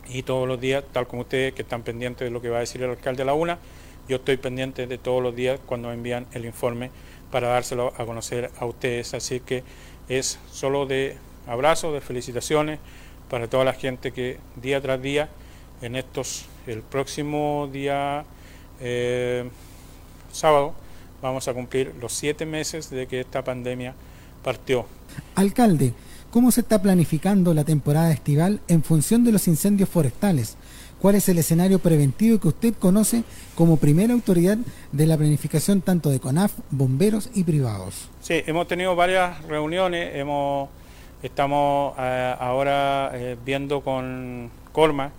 y 0.09 0.23
todos 0.23 0.47
los 0.47 0.61
días, 0.61 0.85
tal 0.93 1.07
como 1.07 1.23
ustedes 1.23 1.55
que 1.55 1.63
están 1.63 1.83
pendientes 1.83 2.27
de 2.27 2.31
lo 2.31 2.41
que 2.41 2.49
va 2.49 2.59
a 2.59 2.61
decir 2.61 2.83
el 2.83 2.91
alcalde 2.91 3.23
a 3.23 3.27
la 3.27 3.35
una, 3.35 3.59
yo 4.09 4.17
estoy 4.17 4.37
pendiente 4.37 4.87
de 4.87 4.99
todos 4.99 5.23
los 5.23 5.35
días 5.35 5.59
cuando 5.67 5.93
envían 5.93 6.27
el 6.33 6.45
informe 6.45 6.91
para 7.31 7.49
dárselo 7.49 7.93
a 7.97 8.07
conocer 8.07 8.51
a 8.59 8.67
ustedes. 8.67 9.15
Así 9.15 9.41
que 9.41 9.65
es 10.09 10.39
solo 10.51 10.87
de 10.87 11.17
abrazos, 11.47 11.93
de 11.93 12.01
felicitaciones 12.01 12.79
para 13.29 13.49
toda 13.49 13.65
la 13.65 13.73
gente 13.73 14.13
que 14.13 14.39
día 14.57 14.81
tras 14.81 15.03
día, 15.03 15.29
en 15.83 15.97
estos, 15.97 16.47
el 16.67 16.83
próximo 16.83 17.69
día 17.73 18.25
eh, 18.81 19.49
sábado, 20.33 20.75
vamos 21.21 21.49
a 21.49 21.55
cumplir 21.55 21.93
los 22.01 22.13
siete 22.13 22.47
meses 22.47 22.91
de 22.91 23.07
que 23.07 23.21
esta 23.21 23.43
pandemia 23.43 23.95
partió. 24.45 24.87
Alcalde, 25.35 25.93
¿cómo 26.37 26.51
se 26.51 26.61
está 26.61 26.83
planificando 26.83 27.55
la 27.55 27.65
temporada 27.65 28.13
estival 28.13 28.61
en 28.69 28.83
función 28.83 29.25
de 29.25 29.33
los 29.33 29.49
incendios 29.49 29.89
forestales? 29.89 30.59
¿Cuál 31.01 31.15
es 31.15 31.31
el 31.31 31.39
escenario 31.39 31.79
preventivo 31.79 32.39
que 32.39 32.49
usted 32.49 32.75
conoce 32.75 33.25
como 33.55 33.79
primera 33.79 34.13
autoridad 34.13 34.59
de 34.93 35.07
la 35.07 35.17
planificación 35.17 35.81
tanto 35.81 36.11
de 36.11 36.21
CONAF, 36.21 36.53
bomberos 36.69 37.31
y 37.33 37.45
privados? 37.45 38.11
Sí, 38.21 38.43
hemos 38.47 38.69
tenido 38.69 38.95
varias 38.95 39.43
reuniones, 39.45 40.15
hemos, 40.15 40.69
estamos 41.23 41.95
eh, 41.99 42.35
ahora 42.39 43.13
eh, 43.15 43.39
viendo 43.43 43.81
con 43.81 44.51
Colma, 44.73 45.13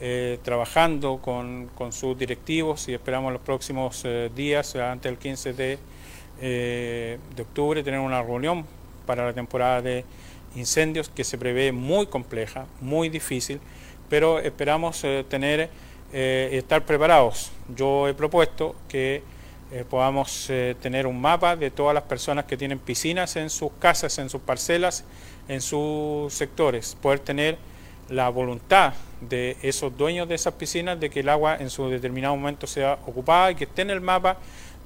eh, 0.00 0.38
trabajando 0.42 1.18
con, 1.18 1.68
con 1.74 1.92
sus 1.92 2.18
directivos 2.18 2.88
y 2.88 2.94
esperamos 2.94 3.30
los 3.30 3.42
próximos 3.42 4.06
días, 4.34 4.74
antes 4.76 5.12
del 5.12 5.18
15 5.18 5.52
de 5.52 5.78
de 6.40 7.42
octubre 7.42 7.84
tener 7.84 8.00
una 8.00 8.22
reunión 8.22 8.64
para 9.06 9.26
la 9.26 9.32
temporada 9.32 9.82
de 9.82 10.04
incendios 10.56 11.08
que 11.08 11.24
se 11.24 11.38
prevé 11.38 11.72
muy 11.72 12.06
compleja, 12.06 12.66
muy 12.80 13.08
difícil, 13.08 13.60
pero 14.08 14.38
esperamos 14.38 15.02
eh, 15.04 15.24
tener 15.28 15.70
eh, 16.12 16.50
estar 16.52 16.84
preparados. 16.84 17.50
Yo 17.74 18.08
he 18.08 18.14
propuesto 18.14 18.74
que 18.88 19.22
eh, 19.70 19.84
podamos 19.88 20.50
tener 20.82 21.06
un 21.06 21.18
mapa 21.18 21.56
de 21.56 21.70
todas 21.70 21.94
las 21.94 22.02
personas 22.04 22.44
que 22.44 22.58
tienen 22.58 22.78
piscinas 22.78 23.36
en 23.36 23.48
sus 23.48 23.72
casas, 23.78 24.18
en 24.18 24.28
sus 24.28 24.42
parcelas, 24.42 25.04
en 25.48 25.62
sus 25.62 26.32
sectores, 26.34 26.96
poder 27.00 27.20
tener 27.20 27.56
la 28.08 28.28
voluntad 28.28 28.92
de 29.22 29.56
esos 29.62 29.96
dueños 29.96 30.28
de 30.28 30.34
esas 30.34 30.54
piscinas 30.54 31.00
de 31.00 31.08
que 31.08 31.20
el 31.20 31.28
agua 31.28 31.56
en 31.58 31.70
su 31.70 31.88
determinado 31.88 32.36
momento 32.36 32.66
sea 32.66 32.98
ocupada 33.06 33.52
y 33.52 33.54
que 33.54 33.64
esté 33.64 33.82
en 33.82 33.90
el 33.90 34.00
mapa 34.00 34.36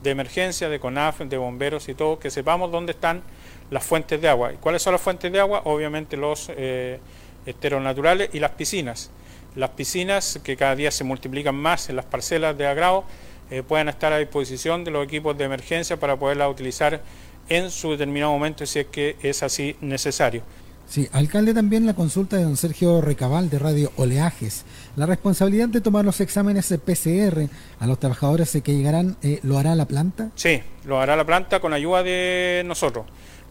de 0.02 0.10
emergencia, 0.10 0.68
de 0.68 0.78
CONAF, 0.78 1.20
de 1.20 1.36
bomberos 1.36 1.88
y 1.88 1.94
todo, 1.94 2.18
que 2.18 2.30
sepamos 2.30 2.70
dónde 2.70 2.92
están 2.92 3.22
las 3.70 3.84
fuentes 3.84 4.20
de 4.20 4.28
agua. 4.28 4.52
¿Y 4.52 4.56
cuáles 4.56 4.82
son 4.82 4.92
las 4.92 5.02
fuentes 5.02 5.32
de 5.32 5.40
agua? 5.40 5.62
Obviamente 5.64 6.16
los 6.16 6.50
eh, 6.56 7.00
esteros 7.46 7.82
naturales 7.82 8.30
y 8.32 8.40
las 8.40 8.52
piscinas. 8.52 9.10
Las 9.54 9.70
piscinas 9.70 10.38
que 10.44 10.56
cada 10.56 10.76
día 10.76 10.90
se 10.90 11.04
multiplican 11.04 11.54
más 11.54 11.88
en 11.88 11.96
las 11.96 12.04
parcelas 12.04 12.56
de 12.58 12.66
agrado 12.66 13.04
eh, 13.50 13.62
puedan 13.62 13.88
estar 13.88 14.12
a 14.12 14.18
disposición 14.18 14.84
de 14.84 14.90
los 14.90 15.04
equipos 15.04 15.38
de 15.38 15.44
emergencia 15.44 15.96
para 15.96 16.16
poderlas 16.16 16.50
utilizar 16.50 17.00
en 17.48 17.70
su 17.70 17.92
determinado 17.92 18.32
momento 18.32 18.66
si 18.66 18.80
es 18.80 18.86
que 18.86 19.16
es 19.22 19.42
así 19.42 19.76
necesario. 19.80 20.42
Sí, 20.88 21.08
alcalde 21.12 21.52
también 21.52 21.84
la 21.84 21.94
consulta 21.94 22.36
de 22.36 22.44
don 22.44 22.56
Sergio 22.56 23.00
Recabal 23.00 23.50
de 23.50 23.58
Radio 23.58 23.90
Oleajes. 23.96 24.64
La 24.94 25.04
responsabilidad 25.04 25.68
de 25.68 25.80
tomar 25.80 26.04
los 26.04 26.20
exámenes 26.20 26.68
de 26.68 26.78
PCR 26.78 27.48
a 27.80 27.86
los 27.88 27.98
trabajadores 27.98 28.56
que 28.62 28.74
llegarán, 28.74 29.16
eh, 29.22 29.40
¿lo 29.42 29.58
hará 29.58 29.74
la 29.74 29.86
planta? 29.86 30.30
Sí, 30.36 30.62
lo 30.84 31.00
hará 31.00 31.16
la 31.16 31.24
planta 31.24 31.58
con 31.58 31.72
ayuda 31.72 32.04
de 32.04 32.62
nosotros. 32.64 33.04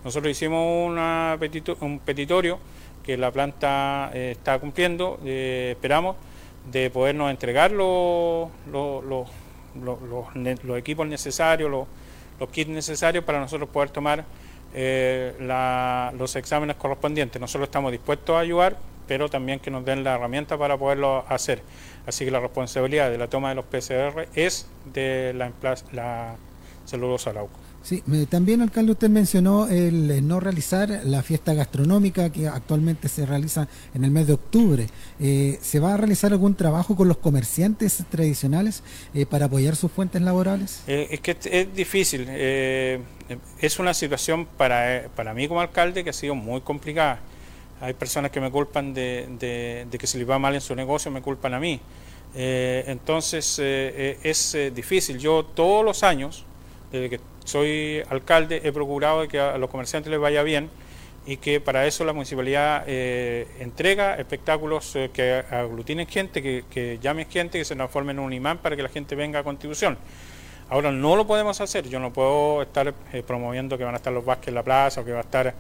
Nosotros 0.06 0.32
hicimos 0.32 0.90
un 1.82 2.00
petitorio 2.00 2.60
que 3.04 3.18
la 3.18 3.32
planta 3.32 4.12
eh, 4.14 4.32
está 4.32 4.58
cumpliendo, 4.58 5.20
eh, 5.26 5.72
esperamos, 5.72 6.16
de 6.72 6.90
podernos 6.90 7.30
entregar 7.30 7.72
los, 7.72 8.50
los, 8.72 9.28
equipos 10.78 11.06
necesarios, 11.06 11.70
los 12.40 12.50
kits 12.50 12.70
necesarios 12.70 13.24
para 13.24 13.40
nosotros 13.40 13.70
poder 13.70 13.90
tomar 13.90 14.26
eh, 14.76 15.34
la- 15.40 16.14
los 16.18 16.36
exámenes 16.36 16.76
correspondientes. 16.76 17.40
Nosotros 17.42 17.68
estamos 17.70 17.92
dispuestos 17.92 18.36
a 18.36 18.40
ayudar, 18.40 18.76
pero 19.08 19.30
también 19.30 19.60
que 19.60 19.72
nos 19.72 19.86
den 19.86 20.04
la 20.04 20.16
herramienta 20.16 20.58
para 20.58 20.78
poderlo 20.78 21.24
hacer. 21.30 21.62
Así 22.06 22.26
que 22.26 22.32
la 22.32 22.40
responsabilidad 22.42 23.10
de 23.10 23.18
la 23.18 23.28
toma 23.28 23.50
de 23.50 23.56
los 23.56 23.66
PCR 23.66 24.28
es 24.36 24.68
de 24.94 25.34
la, 25.36 25.52
la 25.94 26.36
celulosa 26.86 27.30
Arauco. 27.32 27.58
Sí, 27.86 28.02
también, 28.32 28.64
alcalde, 28.64 28.94
usted 28.94 29.10
mencionó 29.12 29.68
el 29.68 30.10
eh, 30.10 30.20
no 30.20 30.40
realizar 30.40 30.90
la 31.04 31.22
fiesta 31.22 31.54
gastronómica 31.54 32.32
que 32.32 32.48
actualmente 32.48 33.08
se 33.10 33.28
realiza 33.28 33.68
en 33.94 34.04
el 34.04 34.10
mes 34.10 34.26
de 34.26 34.34
octubre. 34.34 34.88
Eh, 35.20 35.60
¿Se 35.62 35.80
va 35.80 35.94
a 35.94 35.98
realizar 35.98 36.32
algún 36.32 36.56
trabajo 36.56 36.96
con 36.96 37.08
los 37.08 37.18
comerciantes 37.18 38.04
tradicionales 38.10 38.82
eh, 39.14 39.28
para 39.28 39.46
apoyar 39.46 39.76
sus 39.76 39.92
fuentes 39.92 40.20
laborales? 40.24 40.82
Es 40.88 41.20
que 41.20 41.38
es, 41.44 41.76
difícil. 41.76 42.26
es 42.28 43.78
una 43.78 43.94
situación 43.94 44.48
para, 44.58 45.08
para 45.16 45.36
mí 45.36 45.48
como 45.48 45.62
alcalde 45.62 46.04
que 46.04 46.10
ha 46.10 46.14
sido 46.14 46.34
muy 46.34 46.62
complicada. 46.62 47.20
Hay 47.82 47.94
personas 47.94 48.32
que 48.32 48.42
me 48.42 48.50
culpan 48.50 48.96
de, 48.96 49.28
de- 49.40 49.86
de 49.92 49.98
que 50.00 50.08
se 50.08 50.18
les 50.18 50.28
va 50.28 50.40
mal 50.40 50.56
en 50.56 50.62
su 50.62 50.74
negocio, 50.74 51.12
me 51.12 51.22
culpan 51.22 51.54
a 51.54 51.60
mí. 51.60 51.80
Entonces 52.34 53.60
es 53.60 54.58
difícil. 54.74 55.20
Yo 55.20 55.46
todos 55.46 55.86
los 55.86 56.02
años, 56.02 56.46
desde 56.92 57.12
que 57.12 57.35
soy 57.46 58.04
alcalde, 58.10 58.62
he 58.64 58.72
procurado 58.72 59.28
que 59.28 59.40
a 59.40 59.58
los 59.58 59.70
comerciantes 59.70 60.12
les 60.12 60.20
vaya 60.20 60.44
bien 60.44 60.70
y 61.26 61.38
que 61.38 61.60
para 61.60 61.88
eso 61.88 62.06
la 62.06 62.14
municipalidad 62.14 62.84
eh, 62.86 63.48
entrega 63.60 64.16
espectáculos 64.16 64.96
eh, 64.96 65.10
que 65.12 65.44
aglutinen 65.50 66.06
gente, 66.08 66.42
que, 66.42 66.66
que 66.70 67.00
llamen 67.02 67.28
gente, 67.30 67.58
que 67.58 67.66
se 67.66 67.76
transformen 67.76 68.18
en 68.18 68.24
un 68.24 68.34
imán 68.34 68.60
para 68.60 68.76
que 68.76 68.84
la 68.84 68.90
gente 68.90 69.16
venga 69.16 69.40
a 69.40 69.44
Constitución. 69.44 69.98
Ahora 70.70 70.92
no 70.92 71.16
lo 71.16 71.26
podemos 71.26 71.62
hacer, 71.62 71.88
yo 71.90 72.00
no 72.00 72.12
puedo 72.12 72.64
estar 72.64 72.94
eh, 73.14 73.24
promoviendo 73.26 73.78
que 73.78 73.84
van 73.84 73.94
a 73.94 73.98
estar 73.98 74.14
los 74.14 74.26
Vázquez 74.26 74.50
en 74.50 74.56
la 74.56 74.64
plaza 74.64 75.02
o 75.02 75.06
que 75.06 75.12
va 75.12 75.20
a 75.20 75.22
estar 75.22 75.54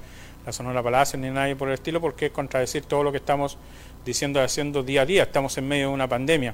la 0.45 0.51
Sonora 0.51 0.83
Palacio 0.83 1.17
ni 1.19 1.29
nadie 1.29 1.55
por 1.55 1.67
el 1.67 1.75
estilo, 1.75 1.99
porque 1.99 2.27
es 2.27 2.31
contradecir 2.31 2.83
todo 2.85 3.03
lo 3.03 3.11
que 3.11 3.17
estamos 3.17 3.57
diciendo 4.03 4.39
y 4.39 4.43
haciendo 4.43 4.83
día 4.83 5.01
a 5.01 5.05
día. 5.05 5.23
Estamos 5.23 5.57
en 5.57 5.67
medio 5.67 5.87
de 5.87 5.93
una 5.93 6.07
pandemia. 6.07 6.53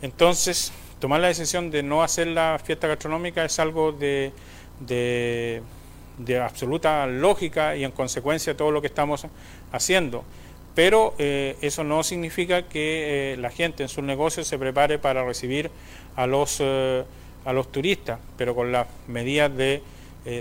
Entonces, 0.00 0.72
tomar 0.98 1.20
la 1.20 1.28
decisión 1.28 1.70
de 1.70 1.82
no 1.82 2.02
hacer 2.02 2.28
la 2.28 2.58
fiesta 2.62 2.88
gastronómica 2.88 3.44
es 3.44 3.58
algo 3.58 3.92
de, 3.92 4.32
de, 4.80 5.62
absoluta 6.42 7.06
lógica 7.06 7.76
y 7.76 7.84
en 7.84 7.92
consecuencia 7.92 8.56
todo 8.56 8.70
lo 8.70 8.80
que 8.80 8.86
estamos 8.86 9.26
haciendo. 9.72 10.24
Pero 10.74 11.14
eh, 11.18 11.56
eso 11.60 11.82
no 11.82 12.02
significa 12.02 12.62
que 12.62 13.32
eh, 13.32 13.36
la 13.36 13.50
gente 13.50 13.82
en 13.82 13.88
sus 13.88 14.04
negocios 14.04 14.46
se 14.46 14.58
prepare 14.58 14.98
para 14.98 15.24
recibir 15.24 15.70
a 16.14 16.26
los, 16.26 16.58
eh, 16.60 17.04
a 17.44 17.52
los 17.52 17.72
turistas, 17.72 18.20
pero 18.36 18.54
con 18.54 18.72
las 18.72 18.86
medidas 19.06 19.54
de, 19.56 19.82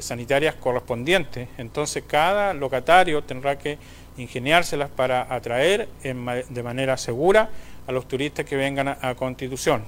sanitarias 0.02 0.56
correspondientes. 0.56 1.48
Entonces 1.58 2.04
cada 2.06 2.54
locatario 2.54 3.24
tendrá 3.24 3.58
que 3.58 3.78
ingeniárselas 4.18 4.90
para 4.90 5.34
atraer 5.34 5.88
en 6.04 6.26
de 6.26 6.64
manera 6.64 6.98
segura 6.98 7.50
a 7.88 7.94
los 7.94 8.06
turistas 8.06 8.46
que 8.46 8.58
vengan 8.58 8.90
a 8.90 9.16
Constitución. 9.16 9.86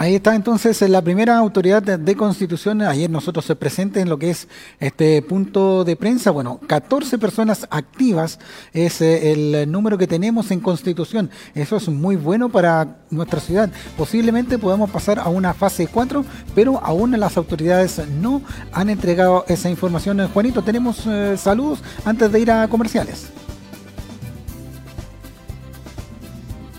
Ahí 0.00 0.14
está 0.14 0.36
entonces 0.36 0.80
la 0.82 1.02
primera 1.02 1.36
autoridad 1.36 1.82
de, 1.82 2.14
constitución. 2.16 2.82
Ayer 2.82 3.10
nosotros 3.10 3.44
se 3.44 3.56
presente 3.56 3.98
en 3.98 4.08
lo 4.08 4.16
que 4.16 4.30
es 4.30 4.46
este 4.78 5.20
punto 5.22 5.82
de 5.82 5.96
prensa. 5.96 6.30
Bueno, 6.30 6.60
14 6.68 7.18
personas 7.18 7.66
activas 7.68 8.38
es 8.72 9.00
eh, 9.00 9.32
el 9.32 9.68
número 9.68 9.98
que 9.98 10.06
tenemos 10.06 10.52
en 10.52 10.60
constitución. 10.60 11.30
Eso 11.52 11.76
es 11.78 11.88
muy 11.88 12.14
bueno 12.14 12.48
para 12.48 12.98
nuestra 13.10 13.40
ciudad. 13.40 13.70
Posiblemente 13.96 14.56
podamos 14.56 14.88
pasar 14.88 15.18
a 15.18 15.26
una 15.30 15.52
fase 15.52 15.88
4, 15.88 16.24
pero 16.54 16.78
aún 16.78 17.18
las 17.18 17.36
autoridades 17.36 18.00
no 18.20 18.40
han 18.70 18.90
entregado 18.90 19.44
esa 19.48 19.68
información. 19.68 20.20
Eh, 20.20 20.28
Juanito, 20.32 20.62
tenemos 20.62 21.04
eh, 21.08 21.36
saludos 21.36 21.80
antes 22.04 22.30
de 22.30 22.38
ir 22.38 22.52
a 22.52 22.68
comerciales. 22.68 23.30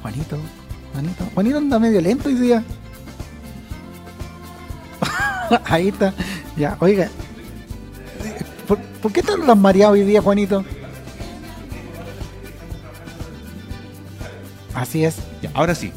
Juanito, 0.01 0.37
Juanito, 0.93 1.25
Juanito 1.33 1.57
anda 1.57 1.79
medio 1.79 1.99
lento 1.99 2.29
hoy 2.29 2.35
día. 2.35 2.63
Ahí 5.65 5.89
está. 5.89 6.13
Ya, 6.57 6.77
oiga. 6.79 7.09
¿Por, 8.67 8.77
por 9.01 9.11
qué 9.11 9.21
están 9.21 9.45
tan 9.45 9.59
mareados 9.59 9.93
hoy 9.93 10.03
día, 10.03 10.21
Juanito? 10.21 10.63
Así 14.73 15.03
es. 15.03 15.15
Ya, 15.41 15.51
ahora 15.53 15.75
sí, 15.75 15.91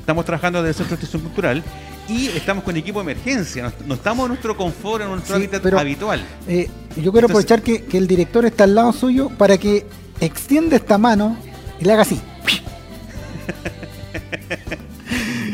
estamos 0.00 0.24
trabajando 0.24 0.62
desde 0.62 0.70
el 0.70 0.74
Centro 0.76 0.96
de 0.96 1.00
Gestión 1.02 1.22
Cultural 1.22 1.62
y 2.08 2.28
estamos 2.28 2.64
con 2.64 2.76
equipo 2.76 2.98
de 3.00 3.12
emergencia. 3.12 3.64
No, 3.64 3.72
no 3.86 3.94
estamos 3.94 4.24
en 4.24 4.28
nuestro 4.28 4.56
confort, 4.56 5.02
en 5.02 5.10
nuestro 5.10 5.36
Sí, 5.36 5.42
hábitat 5.42 5.62
pero- 5.62 5.78
habitual. 5.78 6.24
Eh, 6.48 6.68
yo 6.96 7.12
quiero 7.12 7.28
Entonces- 7.28 7.34
aprovechar 7.50 7.62
que, 7.62 7.84
que 7.84 7.98
el 7.98 8.06
director 8.06 8.44
está 8.46 8.64
al 8.64 8.74
lado 8.74 8.92
suyo 8.92 9.28
para 9.30 9.58
que 9.58 9.86
extienda 10.20 10.76
esta 10.76 10.98
mano 10.98 11.36
y 11.78 11.84
le 11.84 11.92
haga 11.92 12.02
así. 12.02 12.20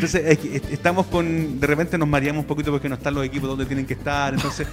Entonces, 0.05 0.23
es 0.27 0.39
que 0.39 0.57
est- 0.57 0.73
estamos 0.73 1.07
con. 1.07 1.61
De 1.61 1.67
repente 1.67 1.97
nos 1.99 2.09
mareamos 2.09 2.41
un 2.43 2.47
poquito 2.47 2.71
porque 2.71 2.89
no 2.89 2.95
están 2.97 3.15
los 3.15 3.25
equipos 3.25 3.49
donde 3.49 3.67
tienen 3.67 3.87
que 3.87 3.95
estar. 3.95 4.35
Entonces, 4.35 4.67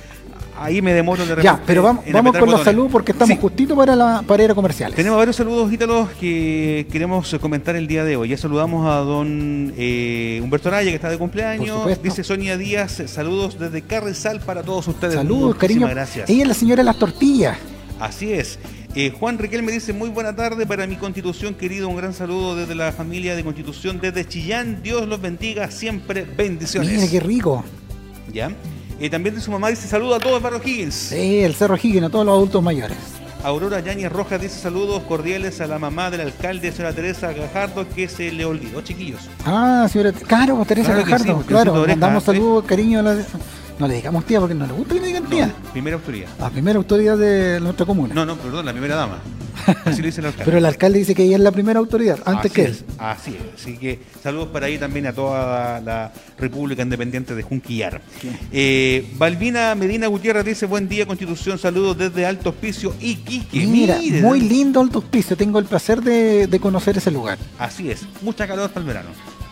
ahí 0.57 0.81
me 0.81 0.93
demoro 0.93 1.23
de 1.23 1.35
repente. 1.35 1.43
Ya, 1.45 1.61
pero 1.65 1.83
vamos, 1.83 2.03
vamos 2.11 2.31
con 2.31 2.41
los 2.41 2.49
botones. 2.49 2.65
saludos 2.65 2.91
porque 2.91 3.11
estamos 3.11 3.35
Sí. 3.35 3.41
justito 3.41 3.75
para, 3.75 3.95
la, 3.95 4.23
para 4.25 4.43
ir 4.43 4.51
a 4.51 4.55
comerciales. 4.55 4.95
Tenemos 4.95 5.17
varios 5.17 5.35
saludos, 5.35 5.71
Ítalos, 5.71 6.09
que 6.19 6.87
queremos 6.91 7.33
comentar 7.39 7.75
el 7.75 7.87
día 7.87 8.03
de 8.03 8.15
hoy. 8.15 8.29
Ya 8.29 8.37
saludamos 8.37 8.87
a 8.87 8.95
don 8.99 9.73
eh, 9.77 10.39
Humberto 10.43 10.69
Araya, 10.69 10.89
que 10.89 10.95
está 10.95 11.09
de 11.09 11.17
cumpleaños. 11.17 11.87
Dice 12.01 12.23
Sonia 12.23 12.57
Díaz, 12.57 13.01
saludos 13.07 13.57
desde 13.59 13.81
Carrizal 13.83 14.39
para 14.41 14.63
todos 14.63 14.87
ustedes. 14.87 15.13
Saludos, 15.15 15.55
Muchísimas 15.55 15.59
cariño. 15.59 15.87
gracias. 15.87 16.29
Ella 16.29 16.41
es 16.43 16.47
la 16.47 16.53
señora 16.55 16.77
de 16.81 16.85
las 16.85 16.97
tortillas. 16.97 17.57
Así 17.99 18.31
es. 18.31 18.57
Eh, 18.95 19.13
Juan 19.17 19.37
Riquel 19.37 19.61
me 19.61 19.71
dice 19.71 19.93
muy 19.93 20.09
buena 20.09 20.35
tarde 20.35 20.65
para 20.65 20.87
mi 20.87 20.95
constitución, 20.95 21.53
querido. 21.53 21.87
Un 21.89 21.95
gran 21.97 22.13
saludo 22.13 22.55
desde 22.55 22.73
la 22.75 22.91
familia 22.91 23.35
de 23.35 23.43
constitución, 23.43 23.99
desde 24.01 24.27
Chillán. 24.27 24.81
Dios 24.81 25.07
los 25.07 25.21
bendiga, 25.21 25.69
siempre 25.69 26.23
bendiciones. 26.23 26.89
Mira 26.91 27.07
qué 27.09 27.19
rico. 27.19 27.63
¿Ya? 28.33 28.51
Eh, 28.99 29.09
también 29.09 29.35
de 29.35 29.41
su 29.41 29.51
mamá 29.51 29.69
dice 29.69 29.87
saludo 29.87 30.15
a 30.15 30.19
todos, 30.19 30.41
Barro 30.41 30.59
Higgins. 30.63 30.93
Sí, 30.93 31.39
el 31.39 31.53
Cerro 31.55 31.77
Higgins, 31.77 32.07
a 32.07 32.09
todos 32.09 32.25
los 32.25 32.33
adultos 32.35 32.63
mayores. 32.63 32.97
Aurora 33.43 33.79
Yañez 33.79 34.11
Rojas 34.11 34.41
dice 34.41 34.59
saludos 34.59 35.01
cordiales 35.03 35.61
a 35.61 35.67
la 35.67 35.79
mamá 35.79 36.11
del 36.11 36.21
alcalde, 36.21 36.71
señora 36.73 36.93
Teresa 36.93 37.31
Gajardo, 37.31 37.87
que 37.87 38.09
se 38.09 38.31
le 38.33 38.43
olvidó, 38.43 38.81
chiquillos. 38.81 39.21
Ah, 39.45 39.87
señora. 39.89 40.11
Claro, 40.11 40.65
Teresa 40.67 40.93
Claro 40.93 41.05
Gajardo. 41.05 41.39
sí, 41.41 41.47
claro, 41.47 41.85
mandamos 41.87 42.23
¿eh? 42.23 42.25
saludos, 42.25 42.65
cariño. 42.65 42.99
A 42.99 43.03
la... 43.03 43.25
No 43.79 43.87
le 43.87 43.95
digamos 43.95 44.25
tía 44.25 44.39
porque 44.39 44.53
no 44.55 44.67
le 44.67 44.73
gusta 44.73 44.93
que 44.93 44.99
le 44.99 45.07
digan 45.07 45.25
tía. 45.27 45.47
No, 45.47 45.71
primera 45.71 45.95
autoridad. 45.95 46.27
La 46.37 46.49
primera 46.49 46.77
autoridad 46.77 47.17
de 47.17 47.59
nuestra 47.61 47.85
comuna. 47.85 48.13
No, 48.13 48.25
no, 48.25 48.35
perdón, 48.35 48.65
la 48.65 48.73
primera 48.73 48.95
dama. 48.95 49.19
Así 49.85 50.01
le 50.01 50.07
dice 50.09 50.19
el 50.21 50.27
alcalde. 50.27 50.45
Pero 50.45 50.57
el 50.57 50.65
alcalde 50.65 50.99
dice 50.99 51.15
que 51.15 51.23
ella 51.23 51.37
es 51.37 51.41
la 51.41 51.51
primera 51.51 51.79
autoridad, 51.79 52.19
antes 52.25 52.51
Así 52.51 52.55
que 52.55 52.65
él. 52.65 52.71
es, 52.71 52.83
Así 52.97 53.35
es. 53.35 53.61
Así 53.61 53.77
que 53.77 53.99
saludos 54.21 54.49
para 54.49 54.65
ahí 54.65 54.77
también 54.77 55.07
a 55.07 55.13
toda 55.13 55.79
la 55.79 56.11
República 56.37 56.81
Independiente 56.83 57.35
de 57.35 57.43
Junquillar. 57.43 58.01
Eh, 58.51 59.09
Balbina 59.17 59.75
Medina 59.75 60.07
Gutiérrez 60.07 60.43
dice: 60.45 60.65
Buen 60.65 60.89
día, 60.89 61.05
Constitución. 61.05 61.57
Saludos 61.57 61.97
desde 61.97 62.25
Alto 62.25 62.49
Hospicio, 62.49 62.93
Iquique. 62.99 63.65
Mira, 63.65 63.97
Mire, 63.97 64.21
muy 64.21 64.41
lindo 64.41 64.81
Alto 64.81 64.99
Hospicio. 64.99 65.37
Tengo 65.37 65.57
el 65.59 65.65
placer 65.65 66.01
de, 66.01 66.47
de 66.47 66.59
conocer 66.59 66.97
ese 66.97 67.11
lugar. 67.11 67.37
Así 67.57 67.89
es. 67.89 68.01
Mucha 68.21 68.45
calor 68.47 68.69
para 68.71 68.81
el 68.81 68.87
verano. 68.87 69.09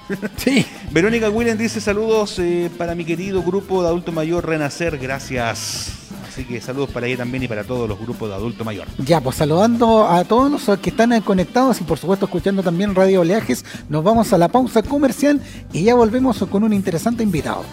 Sí. 0.38 0.66
Verónica 0.92 1.30
Williams 1.30 1.60
dice: 1.60 1.82
Saludos 1.82 2.40
eh, 2.40 2.70
para 2.78 2.96
mi 2.96 3.06
querido 3.06 3.44
grupo 3.44 3.82
de 3.82 3.90
adulto 3.90 4.12
mayor 4.12 4.46
Renacer. 4.46 4.98
Gracias. 4.98 5.92
Así 6.28 6.46
que 6.46 6.62
saludos 6.62 6.92
para 6.92 7.08
ella 7.08 7.18
también 7.18 7.44
y 7.44 7.48
para 7.48 7.64
todos 7.64 7.90
los 7.90 8.00
grupos 8.00 8.30
de 8.30 8.36
adulto 8.36 8.64
mayor. 8.64 8.88
Ya, 9.00 9.22
pues 9.22 9.38
saludando 9.38 10.08
a 10.08 10.24
todos 10.24 10.52
los 10.52 10.80
que 10.80 10.92
están 10.92 11.20
conectados 11.22 11.82
y 11.82 11.84
por 11.84 11.98
supuesto 11.98 12.26
escuchando 12.26 12.62
también 12.62 12.94
Radio 12.94 13.22
Oleajes, 13.22 13.66
nos 13.90 14.04
vamos 14.04 14.32
a 14.34 14.38
la 14.38 14.48
pausa 14.48 14.84
comercial 14.84 15.42
y 15.74 15.84
ya 15.84 15.96
volvemos 15.96 16.38
con 16.50 16.64
un 16.64 16.74
interesante 16.74 17.24
invitado. 17.24 17.64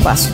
Paso. 0.00 0.30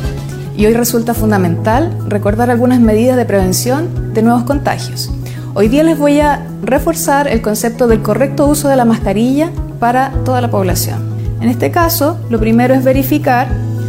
Y 0.56 0.66
hoy 0.66 0.74
resulta 0.74 1.14
fundamental 1.14 1.96
recordar 2.08 2.50
algunas 2.50 2.80
medidas 2.80 3.16
de 3.16 3.24
prevención 3.24 4.14
de 4.14 4.22
nuevos 4.22 4.44
contagios. 4.44 5.10
Hoy 5.54 5.68
día 5.68 5.82
les 5.82 5.98
voy 5.98 6.20
a 6.20 6.46
reforzar 6.62 7.28
el 7.28 7.42
concepto 7.42 7.86
del 7.88 8.02
correcto 8.02 8.46
uso 8.46 8.68
de 8.68 8.76
la 8.76 8.84
mascarilla 8.84 9.50
para 9.78 10.10
toda 10.24 10.40
la 10.40 10.50
población. 10.50 11.16
En 11.40 11.48
este 11.48 11.70
caso, 11.70 12.18
lo 12.30 12.38
primero 12.38 12.74
es 12.74 12.84
verificar 12.84 13.48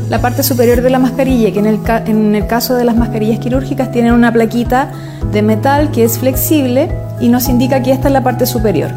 la 0.10 0.22
parte 0.22 0.44
superior 0.44 0.82
de 0.82 0.90
la 0.90 1.00
mascarilla, 1.00 1.52
que 1.52 1.60
en 1.60 1.66
el, 1.66 1.80
en 2.06 2.36
el 2.36 2.48
caso 2.48 2.76
de 2.76 2.86
las 2.86 2.96
mascarillas 2.96 3.40
quirúrgicas 3.40 3.92
tienen 3.92 4.13
una 4.13 4.32
plaquita 4.32 4.92
de 5.32 5.42
metal 5.42 5.92
que 5.92 6.04
es 6.04 6.20
flexible 6.20 6.90
y 7.20 7.30
nos 7.30 7.50
indica 7.50 7.82
que 7.82 7.92
esta 7.92 8.08
es 8.08 8.13
la 8.13 8.24
parte 8.24 8.46
superior. 8.46 8.92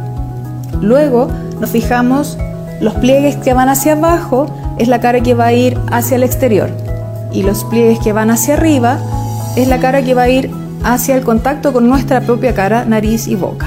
Luego 0.80 1.28
nos 1.60 1.70
fijamos 1.70 2.38
los 2.80 2.94
pliegues 2.94 3.36
que 3.36 3.52
van 3.52 3.68
hacia 3.68 3.92
abajo 3.92 4.46
es 4.80 4.88
la 4.88 4.98
cara 4.98 5.20
que 5.20 5.34
va 5.34 5.46
a 5.46 5.52
ir 5.52 5.78
hacia 5.92 6.16
el 6.16 6.22
exterior 6.22 6.70
y 7.32 7.42
los 7.42 7.64
pliegues 7.64 7.98
que 7.98 8.14
van 8.14 8.30
hacia 8.30 8.54
arriba 8.54 8.98
es 9.54 9.68
la 9.68 9.78
cara 9.78 10.02
que 10.02 10.14
va 10.14 10.22
a 10.22 10.28
ir 10.30 10.50
hacia 10.82 11.16
el 11.16 11.22
contacto 11.22 11.74
con 11.74 11.86
nuestra 11.86 12.22
propia 12.22 12.54
cara, 12.54 12.86
nariz 12.86 13.28
y 13.28 13.36
boca. 13.36 13.66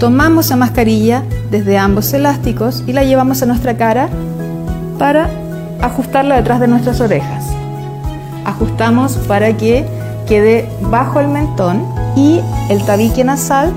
Tomamos 0.00 0.50
la 0.50 0.56
mascarilla 0.56 1.22
desde 1.52 1.78
ambos 1.78 2.12
elásticos 2.12 2.82
y 2.88 2.92
la 2.92 3.04
llevamos 3.04 3.40
a 3.42 3.46
nuestra 3.46 3.76
cara 3.76 4.08
para 4.98 5.30
ajustarla 5.80 6.34
detrás 6.34 6.58
de 6.58 6.66
nuestras 6.66 7.00
orejas. 7.00 7.44
Ajustamos 8.44 9.12
para 9.28 9.56
que 9.56 9.86
quede 10.26 10.68
bajo 10.90 11.20
el 11.20 11.28
mentón 11.28 11.86
y 12.16 12.40
el 12.68 12.84
tabique 12.84 13.22
nasal 13.22 13.72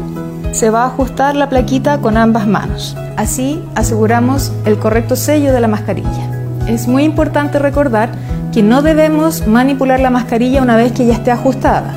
se 0.52 0.72
va 0.72 0.82
a 0.82 0.88
ajustar 0.88 1.36
la 1.36 1.48
plaquita 1.48 2.00
con 2.00 2.18
ambas 2.18 2.48
manos. 2.48 2.98
Así 3.18 3.64
aseguramos 3.76 4.52
el 4.66 4.80
correcto 4.80 5.16
sello 5.16 5.54
de 5.54 5.60
la 5.60 5.68
mascarilla. 5.68 6.39
Es 6.70 6.88
muy 6.88 7.04
importante 7.04 7.58
recordar 7.58 8.12
que 8.54 8.62
no 8.62 8.84
debemos 8.84 9.48
manipular 9.48 10.00
la 10.00 10.12
mascarilla 10.12 10.62
una 10.62 10.76
vez 10.76 10.92
que 10.92 11.08
ya 11.08 11.14
esté 11.14 11.32
ajustada. 11.32 11.96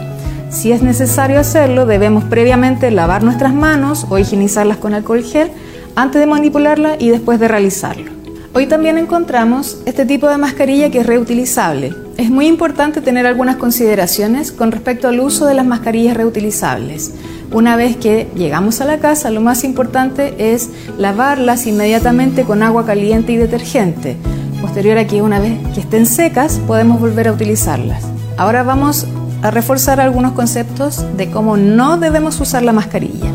Si 0.49 0.73
es 0.73 0.83
necesario 0.83 1.39
hacerlo, 1.39 1.85
debemos 1.85 2.25
previamente 2.25 2.91
lavar 2.91 3.23
nuestras 3.23 3.53
manos 3.53 4.07
o 4.09 4.17
higienizarlas 4.17 4.79
con 4.79 4.95
alcohol 4.95 5.23
gel 5.23 5.51
antes 5.95 6.21
de 6.21 6.27
manipularla 6.27 6.97
y 6.99 7.11
después 7.11 7.39
de 7.39 7.49
realizarlo. 7.49 8.11
Hoy 8.55 8.67
también 8.67 8.97
encontramos 8.97 9.79
este 9.85 10.07
tipo 10.07 10.27
de 10.29 10.39
mascarilla 10.39 10.91
que 10.91 11.01
es 11.01 11.07
reutilizable. 11.07 11.95
Es 12.17 12.31
muy 12.31 12.47
importante 12.47 13.03
tener 13.03 13.27
algunas 13.27 13.57
consideraciones 13.57 14.53
con 14.53 14.73
respecto 14.73 15.07
al 15.07 15.21
uso 15.21 15.45
de 15.45 15.55
las 15.55 15.67
mascarillas 15.67 16.17
reutilizables. 16.17 17.13
Una 17.53 17.77
vez 17.77 17.97
que 17.97 18.29
llegamos 18.35 18.81
a 18.81 18.87
la 18.87 18.99
casa, 18.99 19.31
lo 19.31 19.43
más 19.43 19.65
importante 19.65 20.55
es 20.55 20.71
lavarlas 20.97 21.67
inmediatamente 21.67 22.45
con 22.45 22.63
agua 22.63 22.87
caliente 22.87 23.33
y 23.33 23.37
detergente. 23.37 24.17
Posterior 24.63 24.97
a 24.97 25.09
que 25.09 25.21
una 25.23 25.41
vez 25.41 25.59
que 25.75 25.81
estén 25.81 26.07
secas, 26.07 26.61
podemos 26.69 27.01
volver 27.01 27.27
a 27.27 27.33
utilizarlas. 27.33 28.05
Ahora 28.37 28.63
vamos 28.63 29.09
a 29.43 29.51
reforzar 29.51 29.99
algunos 29.99 30.33
conceptos 30.33 31.05
de 31.17 31.31
cómo 31.33 31.57
no 31.57 31.99
debemos 31.99 32.41
usar 32.41 32.63
la 32.63 32.73
mascarilla. 32.73 33.33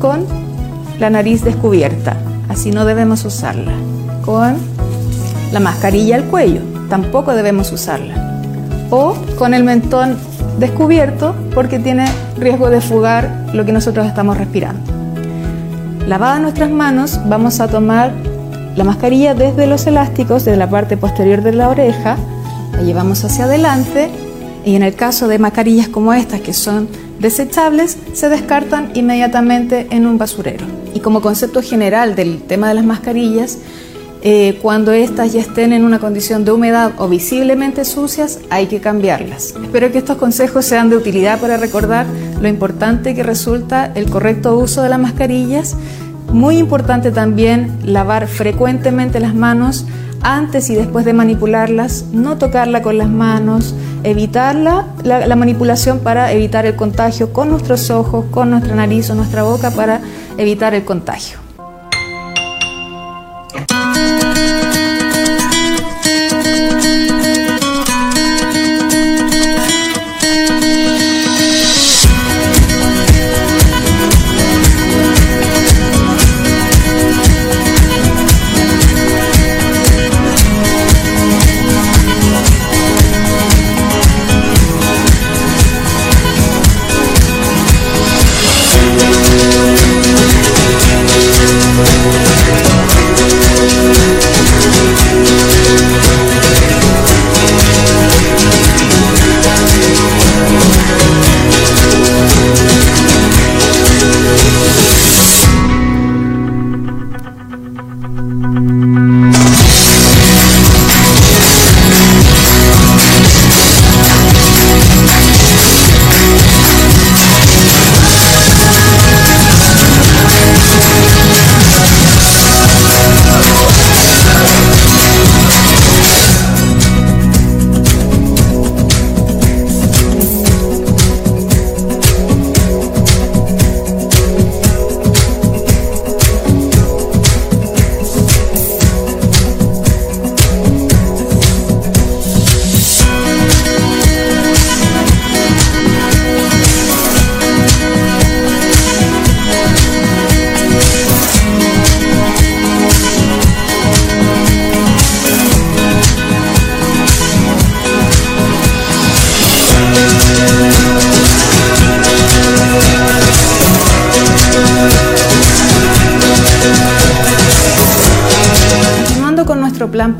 Con 0.00 0.26
la 0.98 1.10
nariz 1.10 1.44
descubierta, 1.44 2.16
así 2.48 2.72
no 2.72 2.84
debemos 2.84 3.24
usarla. 3.24 3.72
Con 4.24 4.56
la 5.52 5.60
mascarilla 5.60 6.16
al 6.16 6.24
cuello, 6.24 6.60
tampoco 6.90 7.36
debemos 7.36 7.70
usarla. 7.70 8.42
O 8.90 9.14
con 9.38 9.54
el 9.54 9.62
mentón 9.62 10.18
descubierto 10.58 11.36
porque 11.54 11.78
tiene 11.78 12.06
riesgo 12.36 12.68
de 12.68 12.80
fugar 12.80 13.46
lo 13.54 13.64
que 13.64 13.72
nosotros 13.72 14.08
estamos 14.08 14.36
respirando. 14.36 14.82
Lavadas 16.08 16.40
nuestras 16.40 16.70
manos, 16.70 17.20
vamos 17.26 17.60
a 17.60 17.68
tomar 17.68 18.12
la 18.78 18.84
mascarilla 18.84 19.34
desde 19.34 19.66
los 19.66 19.88
elásticos, 19.88 20.44
desde 20.44 20.56
la 20.56 20.70
parte 20.70 20.96
posterior 20.96 21.42
de 21.42 21.52
la 21.52 21.68
oreja, 21.68 22.16
la 22.72 22.82
llevamos 22.82 23.24
hacia 23.24 23.46
adelante 23.46 24.08
y 24.64 24.76
en 24.76 24.84
el 24.84 24.94
caso 24.94 25.26
de 25.26 25.40
mascarillas 25.40 25.88
como 25.88 26.14
estas 26.14 26.40
que 26.42 26.52
son 26.52 26.88
desechables, 27.18 27.98
se 28.12 28.28
descartan 28.28 28.92
inmediatamente 28.94 29.88
en 29.90 30.06
un 30.06 30.16
basurero. 30.16 30.64
Y 30.94 31.00
como 31.00 31.20
concepto 31.20 31.60
general 31.60 32.14
del 32.14 32.40
tema 32.42 32.68
de 32.68 32.74
las 32.74 32.84
mascarillas, 32.84 33.58
eh, 34.22 34.60
cuando 34.62 34.92
estas 34.92 35.32
ya 35.32 35.40
estén 35.40 35.72
en 35.72 35.84
una 35.84 35.98
condición 35.98 36.44
de 36.44 36.52
humedad 36.52 36.92
o 36.98 37.08
visiblemente 37.08 37.84
sucias, 37.84 38.38
hay 38.48 38.66
que 38.66 38.80
cambiarlas. 38.80 39.54
Espero 39.60 39.90
que 39.90 39.98
estos 39.98 40.18
consejos 40.18 40.64
sean 40.64 40.88
de 40.88 40.96
utilidad 40.96 41.40
para 41.40 41.56
recordar 41.56 42.06
lo 42.40 42.46
importante 42.46 43.16
que 43.16 43.24
resulta 43.24 43.90
el 43.96 44.08
correcto 44.08 44.56
uso 44.56 44.84
de 44.84 44.88
las 44.88 45.00
mascarillas. 45.00 45.76
Muy 46.32 46.58
importante 46.58 47.10
también 47.10 47.78
lavar 47.84 48.26
frecuentemente 48.26 49.18
las 49.18 49.34
manos 49.34 49.86
antes 50.20 50.68
y 50.68 50.74
después 50.74 51.04
de 51.04 51.12
manipularlas, 51.12 52.06
no 52.12 52.38
tocarla 52.38 52.82
con 52.82 52.98
las 52.98 53.08
manos, 53.08 53.74
evitar 54.02 54.54
la, 54.54 54.86
la, 55.04 55.26
la 55.26 55.36
manipulación 55.36 56.00
para 56.00 56.32
evitar 56.32 56.66
el 56.66 56.76
contagio 56.76 57.32
con 57.32 57.50
nuestros 57.50 57.90
ojos, 57.90 58.26
con 58.30 58.50
nuestra 58.50 58.74
nariz 58.74 59.08
o 59.10 59.14
nuestra 59.14 59.42
boca 59.42 59.70
para 59.70 60.00
evitar 60.36 60.74
el 60.74 60.84
contagio. 60.84 61.47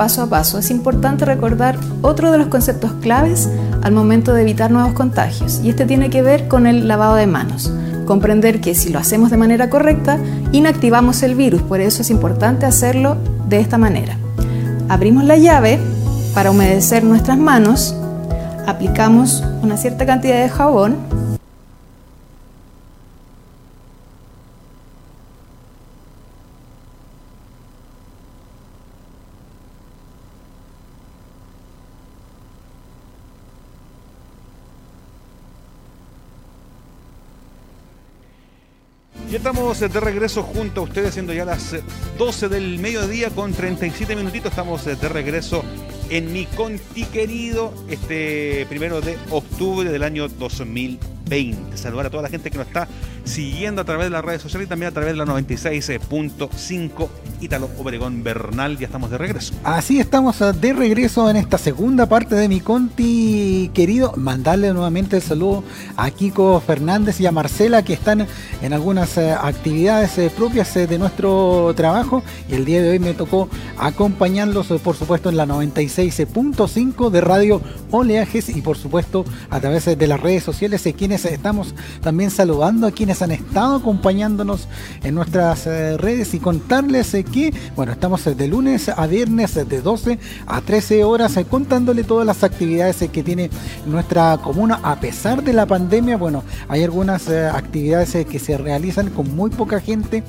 Paso 0.09 0.23
a 0.23 0.31
paso, 0.31 0.59
es 0.59 0.71
importante 0.71 1.27
recordar 1.27 1.79
otro 2.01 2.33
de 2.33 2.39
los 2.39 2.47
conceptos 2.47 2.93
claves 3.03 3.47
al 3.83 3.93
momento 3.93 4.33
de 4.33 4.41
evitar 4.41 4.71
nuevos 4.71 4.95
contagios, 4.95 5.61
y 5.63 5.69
este 5.69 5.85
tiene 5.85 6.09
que 6.09 6.23
ver 6.23 6.49
con 6.49 6.67
el 6.67 6.89
lavado 6.89 7.15
de 7.17 7.27
manos. 7.27 7.71
Comprender 8.07 8.63
que 8.63 8.75
si 8.75 8.89
lo 8.89 8.99
hacemos 8.99 9.31
de 9.31 9.37
manera 9.37 9.69
correcta, 9.69 10.17
inactivamos 10.51 11.23
el 11.23 11.35
virus, 11.35 11.61
por 11.61 11.83
eso 11.83 12.01
es 12.01 12.09
importante 12.09 12.65
hacerlo 12.65 13.19
de 13.51 13.61
esta 13.61 13.77
manera. 13.77 14.17
Abrimos 14.89 15.25
la 15.25 15.37
llave 15.37 15.79
para 16.33 16.53
humedecer 16.53 17.05
nuestras 17.05 17.37
manos, 17.37 17.95
aplicamos 18.67 19.45
una 19.63 19.77
cierta 19.77 20.07
cantidad 20.07 20.41
de 20.41 20.49
jabón 20.49 20.97
Ya 39.31 39.37
estamos 39.37 39.79
de 39.79 39.89
regreso 39.89 40.43
junto 40.43 40.81
a 40.81 40.85
ustedes, 40.85 41.13
siendo 41.13 41.35
ya 41.35 41.45
las 41.45 41.77
12 42.17 42.49
del 42.49 42.79
mediodía 42.79 43.29
con 43.29 43.53
37 43.53 44.17
minutitos. 44.17 44.53
Estamos 44.53 44.87
de 44.87 44.97
regreso 45.07 45.63
en 46.09 46.33
mi 46.33 46.47
conti 46.47 47.05
querido, 47.05 47.75
este 47.91 48.65
primero 48.71 49.03
de 49.03 49.19
octubre 49.29 49.91
del 49.91 50.03
año 50.03 50.29
2020. 50.29 51.77
Saludar 51.77 52.07
a 52.07 52.11
toda 52.11 52.23
la 52.23 52.31
gente 52.31 52.51
que 52.51 52.57
nos 52.57 52.69
está 52.69 52.89
siguiendo 53.25 53.83
a 53.83 53.85
través 53.85 54.07
de 54.07 54.11
las 54.11 54.25
redes 54.25 54.41
sociales 54.41 54.65
y 54.65 54.69
también 54.71 54.89
a 54.89 54.95
través 54.95 55.13
de 55.13 55.19
la 55.19 55.27
96.5 55.27 57.09
Ítalo 57.41 57.71
Obregón 57.79 58.23
Bernal. 58.23 58.79
Ya 58.79 58.87
estamos 58.87 59.11
de 59.11 59.19
regreso. 59.19 59.55
Así 59.63 60.01
estamos 60.01 60.43
ah, 60.43 60.53
de 60.53 60.73
regreso 60.73 61.31
en 61.31 61.37
esta 61.37 61.59
segunda 61.59 62.07
parte 62.07 62.35
de 62.35 62.49
mi 62.49 62.61
conti 62.61 63.71
querido. 63.75 64.13
Mandarle 64.17 64.73
nuevamente 64.73 65.17
el 65.17 65.23
saludo 65.23 65.63
a 65.97 66.11
Kiko 66.11 66.61
Fernández 66.61 67.21
y 67.21 67.27
a 67.27 67.33
Marcela 67.33 67.83
que 67.83 67.93
están 67.93 68.27
en 68.61 68.73
algunas 68.73 69.17
eh, 69.19 69.33
actividades 69.33 70.19
eh, 70.19 70.31
propias 70.35 70.77
eh, 70.77 70.87
de 70.87 70.99
nuestro 70.99 71.73
trabajo. 71.77 72.23
Y 72.49 72.55
el 72.55 72.65
día 72.65 72.83
de 72.83 72.91
hoy 72.91 72.99
me 72.99 73.15
tocó 73.15 73.49
acompañarlos, 73.79 74.67
por 74.83 74.97
supuesto, 74.97 75.29
en 75.29 75.37
la 75.37 75.47
96.5 75.47 77.11
de 77.11 77.21
Radio 77.21 77.63
Oleajes 77.91 78.49
y 78.49 78.63
por 78.63 78.77
supuesto 78.77 79.25
a 79.51 79.61
través 79.61 79.85
de 79.85 80.07
las 80.07 80.21
redes 80.21 80.43
sociales, 80.43 80.87
quienes 80.97 81.25
estamos 81.25 81.75
también 82.03 82.31
saludando 82.31 82.87
a 82.87 82.91
quienes 82.91 83.23
han 83.23 83.31
estado 83.31 83.77
acompañándonos 83.77 84.69
en 85.03 85.15
nuestras 85.15 85.67
redes 85.67 86.35
y 86.35 86.41
contarles 86.41 87.15
que, 87.29 87.53
bueno, 87.77 87.93
estamos 87.93 88.25
de 88.25 88.49
lunes 88.49 88.89
a 88.89 89.07
viernes 89.07 89.55
de 89.55 89.81
12 89.81 90.19
a 90.47 90.61
13 90.61 91.05
horas 91.05 91.39
contándole 91.49 92.05
todas 92.05 92.27
las 92.27 92.43
actividades 92.45 92.97
que 93.11 93.23
tiene 93.23 93.51
nuestra 93.87 94.39
comuna 94.39 94.81
a 94.83 94.99
pesar 95.01 95.43
de 95.43 95.53
la 95.53 95.67
pandemia. 95.67 96.17
Bueno, 96.17 96.45
hay 96.69 96.83
algunas 96.83 97.29
actividades 97.29 98.27
que 98.27 98.39
se 98.39 98.57
realizan 98.57 99.11
con 99.11 99.35
muy 99.35 99.51
poca 99.51 99.81
gente, 99.81 100.23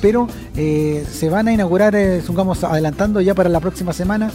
pero 0.00 0.28
se 0.54 1.28
van 1.30 1.48
a 1.48 1.52
inaugurar, 1.52 1.94
supongamos, 2.22 2.64
adelantando 2.64 3.20
ya 3.20 3.34
para 3.34 3.48
la 3.48 3.60
próxima 3.60 3.92
semana, 3.92 4.30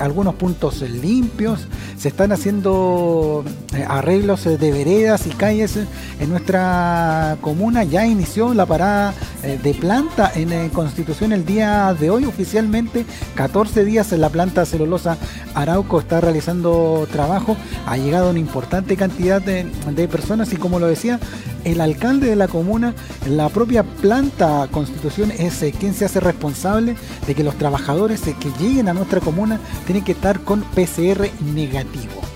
algunos 0.00 0.34
puntos 0.34 0.82
limpios, 0.82 1.66
se 1.96 2.08
están 2.08 2.32
haciendo 2.32 3.44
arreglos 3.88 4.44
de 4.44 4.72
veredas 4.72 5.26
y 5.26 5.30
calles 5.30 5.78
en 6.20 6.30
nuestra 6.30 7.36
comuna, 7.40 7.84
ya 7.84 8.06
inició 8.06 8.54
la 8.54 8.66
parada 8.66 9.14
de 9.42 9.74
planta 9.74 10.32
en 10.34 10.68
Constitución 10.70 11.32
el 11.38 11.46
día 11.46 11.94
de 11.94 12.10
hoy 12.10 12.24
oficialmente 12.24 13.06
14 13.36 13.84
días 13.84 14.12
en 14.12 14.20
la 14.20 14.28
planta 14.28 14.66
celulosa 14.66 15.16
Arauco 15.54 16.00
está 16.00 16.20
realizando 16.20 17.06
trabajo. 17.12 17.56
Ha 17.86 17.96
llegado 17.96 18.30
una 18.30 18.40
importante 18.40 18.96
cantidad 18.96 19.40
de, 19.40 19.70
de, 19.94 20.08
personas 20.08 20.52
y 20.52 20.56
como 20.56 20.80
lo 20.80 20.88
decía 20.88 21.20
el 21.64 21.80
alcalde 21.80 22.28
de 22.28 22.36
la 22.36 22.48
comuna 22.48 22.94
la 23.28 23.48
propia 23.50 23.84
planta 23.84 24.66
constitución 24.70 25.30
es 25.30 25.62
eh, 25.62 25.72
quien 25.78 25.94
se 25.94 26.04
hace 26.04 26.18
responsable 26.18 26.96
de 27.26 27.34
que 27.34 27.44
los 27.44 27.56
trabajadores 27.56 28.26
eh, 28.26 28.34
que 28.38 28.50
lleguen 28.58 28.88
a 28.88 28.94
nuestra 28.94 29.20
comuna 29.20 29.60
tienen 29.86 30.04
que 30.04 30.12
estar 30.12 30.40
con 30.40 30.62
PCR 30.62 31.28
negativo 31.54 32.27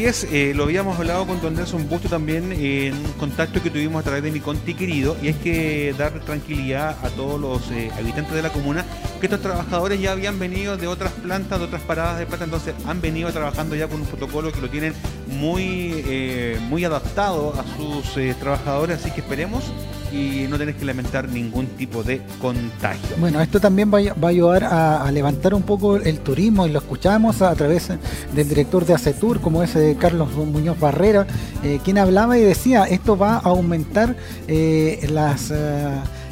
Así 0.00 0.06
es, 0.06 0.26
eh, 0.32 0.54
lo 0.56 0.64
habíamos 0.64 0.98
hablado 0.98 1.26
con 1.26 1.42
Don 1.42 1.54
Nelson 1.54 1.86
Busto 1.86 2.08
también 2.08 2.52
en 2.52 2.94
un 2.94 3.12
contacto 3.18 3.62
que 3.62 3.68
tuvimos 3.68 4.00
a 4.00 4.02
través 4.02 4.22
de 4.22 4.30
mi 4.30 4.40
conti 4.40 4.72
querido, 4.72 5.14
y 5.20 5.28
es 5.28 5.36
que 5.36 5.94
dar 5.98 6.18
tranquilidad 6.20 6.96
a 7.04 7.10
todos 7.10 7.38
los 7.38 7.70
eh, 7.70 7.90
habitantes 7.98 8.32
de 8.32 8.40
la 8.40 8.50
comuna, 8.50 8.86
que 9.20 9.26
estos 9.26 9.42
trabajadores 9.42 10.00
ya 10.00 10.12
habían 10.12 10.38
venido 10.38 10.78
de 10.78 10.86
otras 10.86 11.12
plantas, 11.12 11.58
de 11.58 11.66
otras 11.66 11.82
paradas 11.82 12.18
de 12.18 12.24
plata, 12.24 12.44
entonces 12.44 12.74
han 12.86 13.02
venido 13.02 13.30
trabajando 13.30 13.76
ya 13.76 13.88
con 13.88 14.00
un 14.00 14.06
protocolo 14.06 14.50
que 14.50 14.62
lo 14.62 14.70
tienen 14.70 14.94
muy, 15.26 16.02
eh, 16.06 16.58
muy 16.62 16.82
adaptado 16.82 17.52
a 17.52 17.64
sus 17.76 18.14
trabajadores, 18.38 19.00
así 19.00 19.10
que 19.10 19.20
esperemos 19.20 19.64
y 20.12 20.46
no 20.48 20.58
tenés 20.58 20.76
que 20.76 20.84
lamentar 20.84 21.28
ningún 21.28 21.66
tipo 21.66 22.02
de 22.02 22.20
contagio. 22.40 23.16
Bueno, 23.18 23.40
esto 23.40 23.60
también 23.60 23.92
va, 23.92 24.00
va 24.00 24.28
a 24.28 24.30
ayudar 24.30 24.64
a, 24.64 25.10
levantar 25.10 25.54
un 25.54 25.62
poco 25.62 25.96
el 25.96 26.20
turismo 26.20 26.66
y 26.66 26.70
lo 26.70 26.78
escuchamos 26.78 27.42
a, 27.42 27.54
través 27.54 27.88
del 28.34 28.48
director 28.48 28.84
de 28.84 28.94
ACETUR, 28.94 29.40
como 29.40 29.62
es 29.62 29.74
eh, 29.76 29.96
Carlos 29.98 30.34
Muñoz 30.34 30.78
Barrera, 30.78 31.26
eh, 31.62 31.80
quien 31.84 31.98
hablaba 31.98 32.38
y 32.38 32.42
decía, 32.42 32.84
esto 32.84 33.16
va 33.16 33.36
a 33.36 33.40
aumentar 33.40 34.16
eh, 34.48 35.06
las 35.10 35.52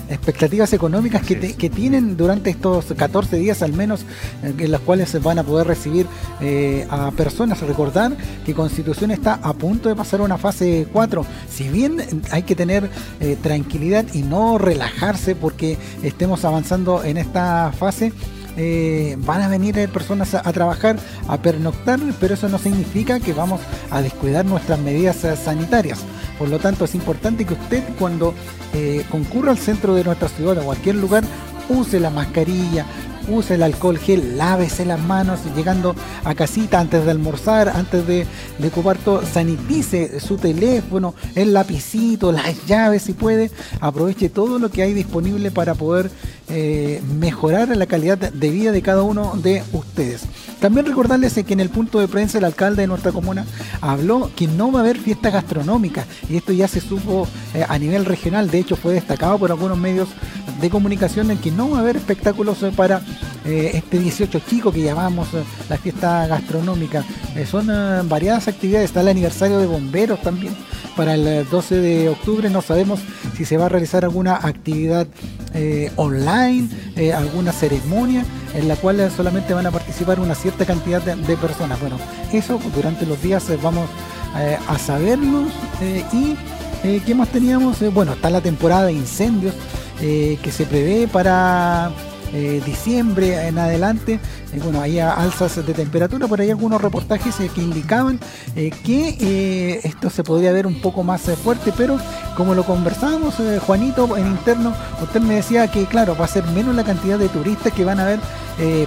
expectativas 0.09 0.73
económicas 0.73 1.23
que, 1.23 1.37
te, 1.37 1.55
que, 1.55 1.71
tienen 1.71 2.17
durante 2.17 2.51
estos 2.51 2.87
14 2.87 3.37
días 3.37 3.63
al 3.63 3.73
menos 3.73 4.03
eh, 4.43 4.55
en 4.59 4.71
las 4.71 4.81
cuales 4.81 5.09
se 5.09 5.19
van 5.19 5.39
a 5.39 5.43
poder 5.43 5.67
recibir 5.67 6.07
eh, 6.41 6.87
a 6.91 7.11
personas. 7.13 7.61
Recordar 7.61 8.17
que 8.45 8.55
Constitución 8.55 9.11
está 9.11 9.35
a 9.35 9.53
punto 9.53 9.89
de 9.89 9.97
pasar 9.97 10.21
a 10.21 10.25
una 10.25 10.39
fase 10.39 10.87
4. 10.93 11.25
Si 11.51 11.69
bien 11.69 11.99
hay 12.31 12.43
que 12.43 12.55
tener 12.55 12.91
eh, 13.21 13.37
tranquilidad 13.43 14.05
y 14.13 14.23
no 14.23 14.59
relajarse 14.59 15.35
porque 15.35 15.77
estemos 16.03 16.45
avanzando 16.45 17.05
en 17.05 17.17
esta 17.17 17.73
fase, 17.73 18.13
eh, 18.59 19.17
van 19.21 19.41
a 19.41 19.49
venir 19.49 19.89
personas 19.89 20.35
a, 20.35 20.47
a, 20.47 20.53
trabajar, 20.53 20.99
a 21.29 21.39
pernoctar, 21.39 22.01
pero 22.21 22.35
eso 22.35 22.49
no 22.49 22.59
significa 22.59 23.21
que 23.21 23.33
vamos 23.33 23.61
a 23.91 24.03
descuidar 24.03 24.45
nuestras 24.45 24.79
medidas 24.81 25.17
sanitarias. 25.43 26.05
Por 26.39 26.49
lo 26.49 26.59
tanto, 26.59 26.85
es 26.85 26.95
importante 26.95 27.45
que 27.45 27.55
usted 27.55 27.83
cuando 27.99 28.35
eh, 28.75 29.05
concurra 29.11 29.51
al 29.51 29.59
centro 29.59 29.95
de 29.95 30.05
nuestra 30.05 30.29
ciudad 30.29 30.59
o 30.59 30.65
cualquier 30.65 30.97
lugar, 30.97 31.25
use 31.69 32.01
la 32.01 32.11
mascarilla, 32.11 32.87
use 33.29 33.55
el 33.55 33.63
alcohol 33.63 33.99
gel, 33.99 34.37
lávese 34.37 34.85
las 34.85 35.01
manos 35.01 35.41
llegando 35.55 35.95
a 36.25 36.35
casita 36.35 36.81
antes 36.81 37.05
de 37.05 37.11
almorzar, 37.11 37.69
antes 37.69 38.07
de, 38.07 38.27
de 38.59 38.69
ocupar 38.69 38.99
todo, 38.99 39.25
sanitice 39.25 40.21
su 40.21 40.37
teléfono, 40.37 41.15
el 41.35 41.53
lapicito, 41.53 42.33
las 42.33 42.67
llaves 42.67 43.03
si 43.03 43.13
puede, 43.13 43.51
aproveche 43.81 44.29
todo 44.29 44.59
lo 44.59 44.71
que 44.71 44.83
hay 44.83 44.95
disponible 44.95 45.51
para 45.51 45.75
poder 45.75 46.11
eh, 46.49 47.03
mejorar 47.19 47.77
la 47.77 47.87
calidad 47.87 48.19
de 48.19 48.51
vida 48.51 48.73
de 48.73 48.83
cada 48.83 49.03
uno 49.03 49.35
de 49.37 49.63
ustedes. 49.73 50.23
También 50.61 50.87
recordarles 50.87 51.35
que 51.35 51.53
en 51.53 51.61
el 51.61 51.71
punto 51.71 52.01
de 52.01 52.09
prensa 52.09 52.39
el 52.39 52.45
alcalde 52.45 52.83
de 52.83 52.89
nuestra 52.89 53.13
comuna 53.13 53.45
habló 53.81 54.31
que 54.35 54.49
no 54.49 54.73
va 54.73 54.81
a 54.81 54.83
haber 54.83 54.99
fiestas 54.99 55.33
gastronómicas 55.33 56.07
y 56.29 56.37
esto 56.37 56.53
ya 56.53 56.67
se 56.67 56.81
supo 56.81 57.29
eh, 57.55 57.65
a 57.69 57.79
nivel 57.79 58.05
regional, 58.05 58.51
de 58.51 58.59
hecho 58.59 58.75
fue 58.75 58.95
destacado 58.95 59.39
por 59.39 59.53
algunos 59.53 59.79
medios 59.79 60.09
de 60.61 60.71
comunicación 60.71 61.31
en 61.31 61.39
que 61.39 61.53
no 61.53 61.71
va 61.71 61.79
a 61.79 61.81
haber 61.81 61.97
espectáculos 61.97 62.59
para 62.75 63.03
eh, 63.49 63.79
este 63.79 63.99
18 63.99 64.41
chico 64.41 64.71
que 64.71 64.83
llamamos 64.83 65.29
eh, 65.33 65.43
la 65.71 65.79
fiesta 65.79 66.27
gastronómica. 66.27 67.03
Eh, 67.35 67.47
son 67.47 67.67
variadas 68.07 68.47
actividades, 68.47 68.91
está 68.91 69.01
el 69.01 69.09
aniversario 69.09 69.59
de 69.59 69.65
bomberos 69.67 70.21
también 70.21 70.55
para 70.95 71.15
el 71.15 71.49
12 71.49 71.77
de 71.77 72.09
octubre. 72.11 72.51
No 72.51 72.61
sabemos 72.61 73.01
si 73.39 73.47
se 73.47 73.57
va 73.57 73.67
a 73.67 73.69
realizar 73.71 74.05
alguna 74.05 74.35
actividad 74.37 75.07
online, 75.97 76.69
alguna 77.15 77.53
ceremonia 77.53 78.25
en 78.55 78.69
la 78.69 78.77
cual 78.77 79.11
solamente 79.11 79.55
van 79.55 79.67
a 79.67 79.71
participar 79.71 80.21
una 80.21 80.35
cierta 80.35 80.67
cantidad 80.67 81.01
de, 81.01 81.17
de 81.17 81.37
personas. 81.37 81.81
Bueno, 81.81 81.97
eso 82.33 82.61
durante 82.75 83.07
los 83.07 83.21
días 83.23 83.45
vamos 83.63 83.89
a 84.69 84.79
saberlos 84.79 85.47
y 86.13 86.37
¿qué 87.01 87.15
más 87.15 87.29
teníamos? 87.29 87.79
bueno, 87.95 88.13
está 88.13 88.29
la 88.29 88.41
temporada 88.41 88.87
de 88.87 88.93
incendios 88.93 89.55
que 90.01 90.53
se 90.53 90.65
prevé 90.65 91.09
para 91.09 91.93
eh, 92.33 92.61
diciembre 92.65 93.47
en 93.47 93.59
adelante. 93.59 94.21
Eh, 94.53 94.61
bueno, 94.63 94.81
hay 94.81 94.99
alzas 94.99 95.65
de 95.65 95.75
temperatura, 95.75 96.27
por 96.27 96.41
ahí 96.41 96.51
algunos 96.51 96.81
reportajes 96.81 97.39
eh, 97.41 97.51
que 97.55 97.61
indicaban 97.61 98.19
eh, 98.57 98.71
que 98.85 99.17
eh, 99.21 99.81
esto 99.85 100.09
se 100.09 100.25
podría 100.25 100.53
ver 100.53 100.67
un 100.67 100.81
poco 100.81 101.03
más 101.05 101.23
fuerte, 101.43 101.73
pero 101.77 101.99
como 102.37 102.55
lo 102.55 102.65
conversábamos, 102.65 103.35
Juanito, 103.67 104.17
en 104.17 104.27
interno, 104.27 104.75
usted 105.03 105.21
me 105.21 105.35
decía 105.35 105.71
que, 105.71 105.87
claro, 105.87 106.17
va 106.17 106.25
a 106.25 106.29
ser 106.29 106.45
menos 106.47 106.75
la 106.75 106.85
cantidad 106.85 107.19
de 107.19 107.29
turistas 107.29 107.73
que 107.73 107.85
van 107.85 108.01
a 108.01 108.05
ver 108.05 108.21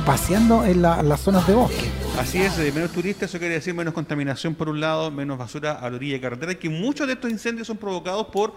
paseando 0.06 0.66
en, 0.66 0.82
la, 0.82 1.00
en 1.00 1.08
las 1.08 1.22
zonas 1.22 1.48
de 1.48 1.54
bosque. 1.54 1.90
Así 2.20 2.40
es, 2.40 2.58
menos 2.74 2.92
turistas, 2.92 3.30
eso 3.30 3.40
quiere 3.40 3.56
decir 3.56 3.74
menos 3.74 3.94
contaminación 3.94 4.54
por 4.54 4.68
un 4.68 4.82
lado, 4.82 5.12
menos 5.12 5.38
basura 5.38 5.74
a 5.74 5.90
la 5.90 5.96
orilla 5.96 6.16
de 6.16 6.22
carretera, 6.22 6.56
que 6.56 6.70
muchos 6.70 7.08
de 7.08 7.14
estos 7.14 7.32
incendios 7.32 7.68
son 7.68 7.78
provocados 7.78 8.28
por 8.28 8.54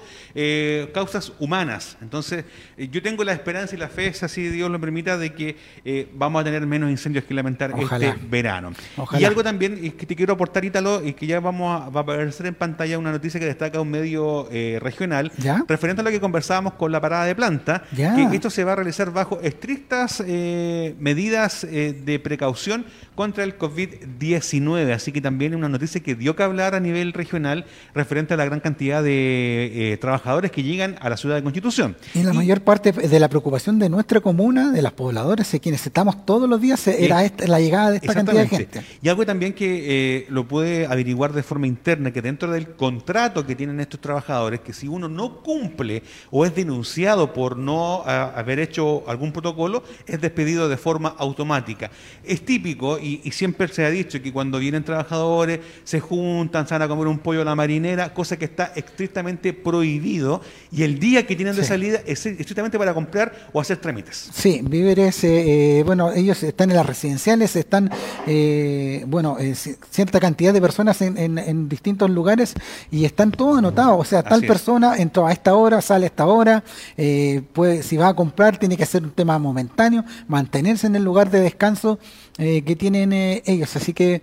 causas 0.93 1.33
humanas. 1.39 1.97
Entonces, 2.01 2.45
yo 2.77 3.03
tengo 3.03 3.23
la 3.25 3.33
esperanza 3.33 3.75
y 3.75 3.79
la 3.79 3.89
fe, 3.89 4.13
si 4.15 4.49
Dios 4.49 4.71
lo 4.71 4.81
permita, 4.81 5.19
de 5.19 5.33
que 5.35 6.09
vamos 6.15 6.41
a 6.41 6.45
tener 6.45 6.67
menos 6.67 6.91
incendios 6.95 7.25
que 7.25 7.35
lamentar 7.35 7.73
Ojalá. 7.75 8.07
este 8.09 8.21
verano. 8.31 8.73
Ojalá. 8.97 9.21
Y 9.21 9.25
algo 9.25 9.43
también 9.45 9.79
es 9.83 9.95
que 9.95 10.07
te 10.07 10.17
quiero 10.17 10.33
aportar, 10.35 10.65
Ítalo, 10.65 11.05
y 11.05 11.13
que 11.13 11.27
ya 11.27 11.41
vamos 11.41 11.83
a, 11.83 11.89
va 11.91 12.01
a 12.01 12.03
aparecer 12.03 12.47
en 12.47 12.55
pantalla 12.55 12.99
una 12.99 13.13
noticia 13.13 13.39
que 13.39 13.47
destaca 13.47 13.81
un 13.81 13.91
medio 13.91 14.49
eh, 14.51 14.79
regional, 14.81 15.31
¿Ya? 15.39 15.65
referente 15.69 16.01
a 16.01 16.05
lo 16.05 16.11
que 16.11 16.21
conversábamos 16.21 16.75
con 16.75 16.91
la 16.93 17.01
parada 17.01 17.25
de 17.25 17.35
planta, 17.35 17.83
Ya. 17.93 18.15
que 18.31 18.37
esto 18.37 18.51
se 18.51 18.65
va 18.65 18.73
a 18.73 18.77
realizar 18.77 19.11
bajo 19.13 19.41
estrictas 19.43 20.23
eh, 20.27 20.95
medidas 20.99 21.65
eh, 21.65 21.93
de 22.05 22.19
precaución 22.19 22.85
contra 23.15 23.45
el 23.45 23.59
COVID-19. 23.59 24.93
Así 24.93 25.13
que 25.13 25.21
también 25.21 25.55
una 25.55 25.69
noticia 25.69 26.01
que 26.03 26.15
dio 26.15 26.35
que 26.37 26.43
hablar 26.43 26.75
a 26.75 26.81
nivel 26.81 27.13
regional 27.13 27.65
referente 27.95 28.35
a 28.35 28.37
la 28.37 28.45
gran 28.45 28.61
cantidad 28.61 29.03
de 29.03 29.93
eh, 29.93 29.97
trabajadores 29.99 30.51
que 30.51 30.63
llegan 30.63 30.97
a 31.01 31.09
la 31.09 31.17
ciudad 31.17 31.37
de 31.37 31.43
Constitución. 31.43 31.97
Y 32.15 32.23
la 32.23 32.33
mayor 32.33 32.61
parte 32.63 32.93
de 32.93 33.21
la 33.21 33.29
preocupación 33.29 33.79
de 33.79 33.89
nuestra 33.89 34.21
comuna, 34.21 34.73
de 34.73 34.83
los 34.83 34.93
pobladores, 34.93 35.51
de 35.53 35.61
quienes 35.61 35.85
estamos 35.87 36.25
todos 36.27 36.49
los 36.49 36.61
días, 36.61 36.84
era 36.93 37.25
esta- 37.25 37.47
la 37.47 37.61
llegada 37.61 37.91
de 37.93 37.97
esta 37.97 38.15
cantidad 38.15 38.43
de 38.43 38.49
gente. 38.49 38.83
Y 39.03 39.09
algo 39.09 39.25
también 39.25 39.53
que 39.53 40.19
eh, 40.19 40.27
lo 40.29 40.47
puede 40.47 40.87
averiguar 40.87 41.33
de 41.33 41.43
forma 41.43 41.67
interna, 41.67 42.13
que 42.13 42.23
dentro 42.23 42.51
del 42.53 42.71
contrato 42.77 43.47
que 43.47 43.55
tienen 43.55 43.81
estos 43.81 44.01
trabajadores, 44.01 44.61
que 44.61 44.73
si 44.73 44.89
uno 44.89 45.09
no 45.09 45.43
cumple 45.43 46.03
o 46.31 46.45
es 46.45 46.55
denunciado 46.55 47.33
por 47.33 47.57
no 47.57 48.03
ah, 48.07 48.33
haber 48.37 48.59
hecho 48.59 49.03
algún 49.09 49.33
protocolo, 49.33 49.83
es 50.07 50.21
despedido 50.21 50.69
de 50.69 50.77
forma 50.77 51.15
automática. 51.19 51.91
Es 52.25 52.45
típico 52.45 52.99
y, 52.99 53.21
y 53.25 53.31
siempre 53.33 53.69
se 53.69 53.85
ha 53.85 53.91
dicho 53.91 54.21
que 54.23 54.33
cuando 54.33 54.59
vienen 54.59 54.85
trabajadores 54.85 55.61
se 55.85 56.01
juntan, 56.01 56.67
se 56.67 56.75
van 56.75 56.83
a 56.83 56.89
comer 56.89 57.07
un 57.07 57.19
pollo 57.19 57.43
a 57.43 57.45
la 57.45 57.55
marinera, 57.55 58.13
cosa 58.15 58.37
que 58.37 58.45
está 58.47 58.73
estrictamente 58.75 59.53
prohibido 59.53 60.41
y 60.73 60.83
el 60.83 60.99
día 60.99 61.27
que 61.27 61.37
tienen 61.37 61.55
de 61.57 61.63
Sí. 61.63 61.69
salida 61.69 62.01
es 62.07 62.25
estrictamente 62.27 62.79
para 62.79 62.93
comprar 62.95 63.49
o 63.53 63.61
hacer 63.61 63.79
trámites. 63.79 64.31
Sí, 64.33 64.61
víveres, 64.63 65.23
eh, 65.25 65.79
eh, 65.79 65.83
bueno, 65.85 66.13
ellos 66.13 66.43
están 66.43 66.71
en 66.71 66.74
las 66.75 66.87
residenciales, 66.87 67.57
están, 67.57 67.91
eh, 68.27 69.05
bueno, 69.09 69.37
eh, 69.39 69.53
ci- 69.53 69.77
cierta 69.91 70.21
cantidad 70.21 70.53
de 70.53 70.61
personas 70.61 71.01
en, 71.03 71.17
en- 71.19 71.39
en 71.39 71.69
distintos 71.69 72.11
lugares 72.11 72.55
y 72.91 73.05
están 73.05 73.31
todos 73.31 73.59
anotados, 73.59 73.99
o 74.01 74.05
sea, 74.05 74.23
tal 74.23 74.41
Así 74.41 74.47
persona 74.47 74.97
entró 74.97 75.27
a 75.27 75.33
esta 75.33 75.55
hora, 75.55 75.81
sale 75.81 76.07
a 76.07 76.09
esta 76.09 76.27
hora, 76.27 76.65
eh, 76.97 77.43
pues 77.53 77.87
si 77.87 77.97
va 77.97 78.09
a 78.09 78.15
comprar 78.15 78.59
tiene 78.59 78.77
que 78.77 78.87
ser 78.87 79.03
un 79.05 79.11
tema 79.11 79.39
momentáneo, 79.39 80.05
mantenerse 80.29 80.87
en 80.87 80.97
el 80.97 81.05
lugar 81.05 81.31
de 81.31 81.41
descanso 81.41 81.99
eh, 82.37 82.63
que 82.63 82.75
tienen 82.75 83.13
eh, 83.13 83.43
ellos, 83.47 83.75
así 83.77 83.93
que 83.93 84.21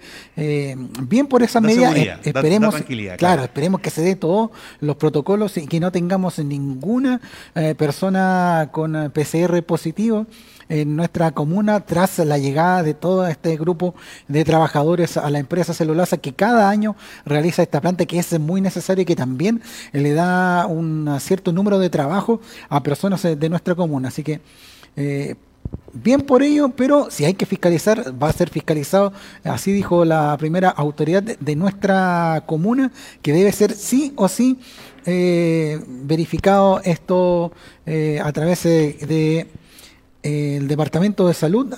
bien 1.08 1.28
por 1.28 1.44
esa 1.44 1.60
Da 1.62 1.68
medida, 1.68 1.88
da- 1.94 2.20
esperemos, 2.24 2.74
da 2.76 2.80
claro, 2.86 3.18
claro. 3.18 3.44
esperemos 3.44 3.82
que 3.82 3.90
se 3.90 4.02
dé 4.02 4.16
todos 4.16 4.50
los 4.82 4.96
protocolos 4.98 5.56
y 5.58 5.66
que 5.68 5.80
no 5.80 5.92
tengamos 5.92 6.38
ninguna 6.40 7.22
persona 7.78 8.70
con 8.72 9.12
PCR 9.14 9.62
positivo 9.64 10.28
en 10.72 10.96
nuestra 10.96 11.32
comuna 11.32 11.82
tras 11.82 12.20
la 12.20 12.38
llegada 12.38 12.82
de 12.82 12.94
todo 12.94 13.28
este 13.28 13.58
grupo 13.58 13.94
de 14.30 14.46
trabajadores 14.46 15.18
a 15.18 15.30
la 15.30 15.40
empresa 15.40 15.74
Celulasa 15.74 16.18
que 16.18 16.34
cada 16.34 16.70
año 16.70 16.96
realiza 17.26 17.62
esta 17.62 17.82
planta 17.82 18.06
que 18.06 18.18
es 18.20 18.40
muy 18.40 18.62
necesaria 18.62 19.02
y 19.02 19.06
que 19.06 19.18
también 19.18 19.62
le 19.92 20.14
da 20.14 20.66
un 20.68 21.18
cierto 21.20 21.52
número 21.52 21.78
de 21.78 21.90
trabajo 21.90 22.40
a 22.70 22.82
personas 22.82 23.22
de 23.22 23.50
nuestra 23.50 23.76
comuna. 23.76 24.08
Así 24.08 24.24
que 24.24 24.40
eh, 24.96 25.36
Bien 25.94 26.22
por 26.22 26.42
ello, 26.42 26.70
pero 26.70 27.12
si 27.12 27.26
hay 27.26 27.34
que 27.34 27.46
fiscalizar, 27.46 28.14
va 28.22 28.30
a 28.30 28.34
ser 28.34 28.50
fiscalizado, 28.50 29.12
así 29.44 29.74
dijo 29.74 30.06
la 30.06 30.38
primera 30.38 30.70
autoridad 30.70 31.22
de, 31.22 31.56
nuestra 31.56 32.44
comuna, 32.46 32.92
que 33.22 33.34
debe 33.34 33.52
ser 33.52 33.74
sí 33.74 34.14
o 34.16 34.30
sí 34.30 34.58
eh, 35.06 35.82
verificado 35.86 36.80
esto 36.86 37.52
eh, 37.86 38.22
a 38.24 38.32
través 38.32 38.64
de, 38.64 39.48
el 40.24 40.68
Departamento 40.68 41.28
de 41.28 41.34
Salud 41.34 41.74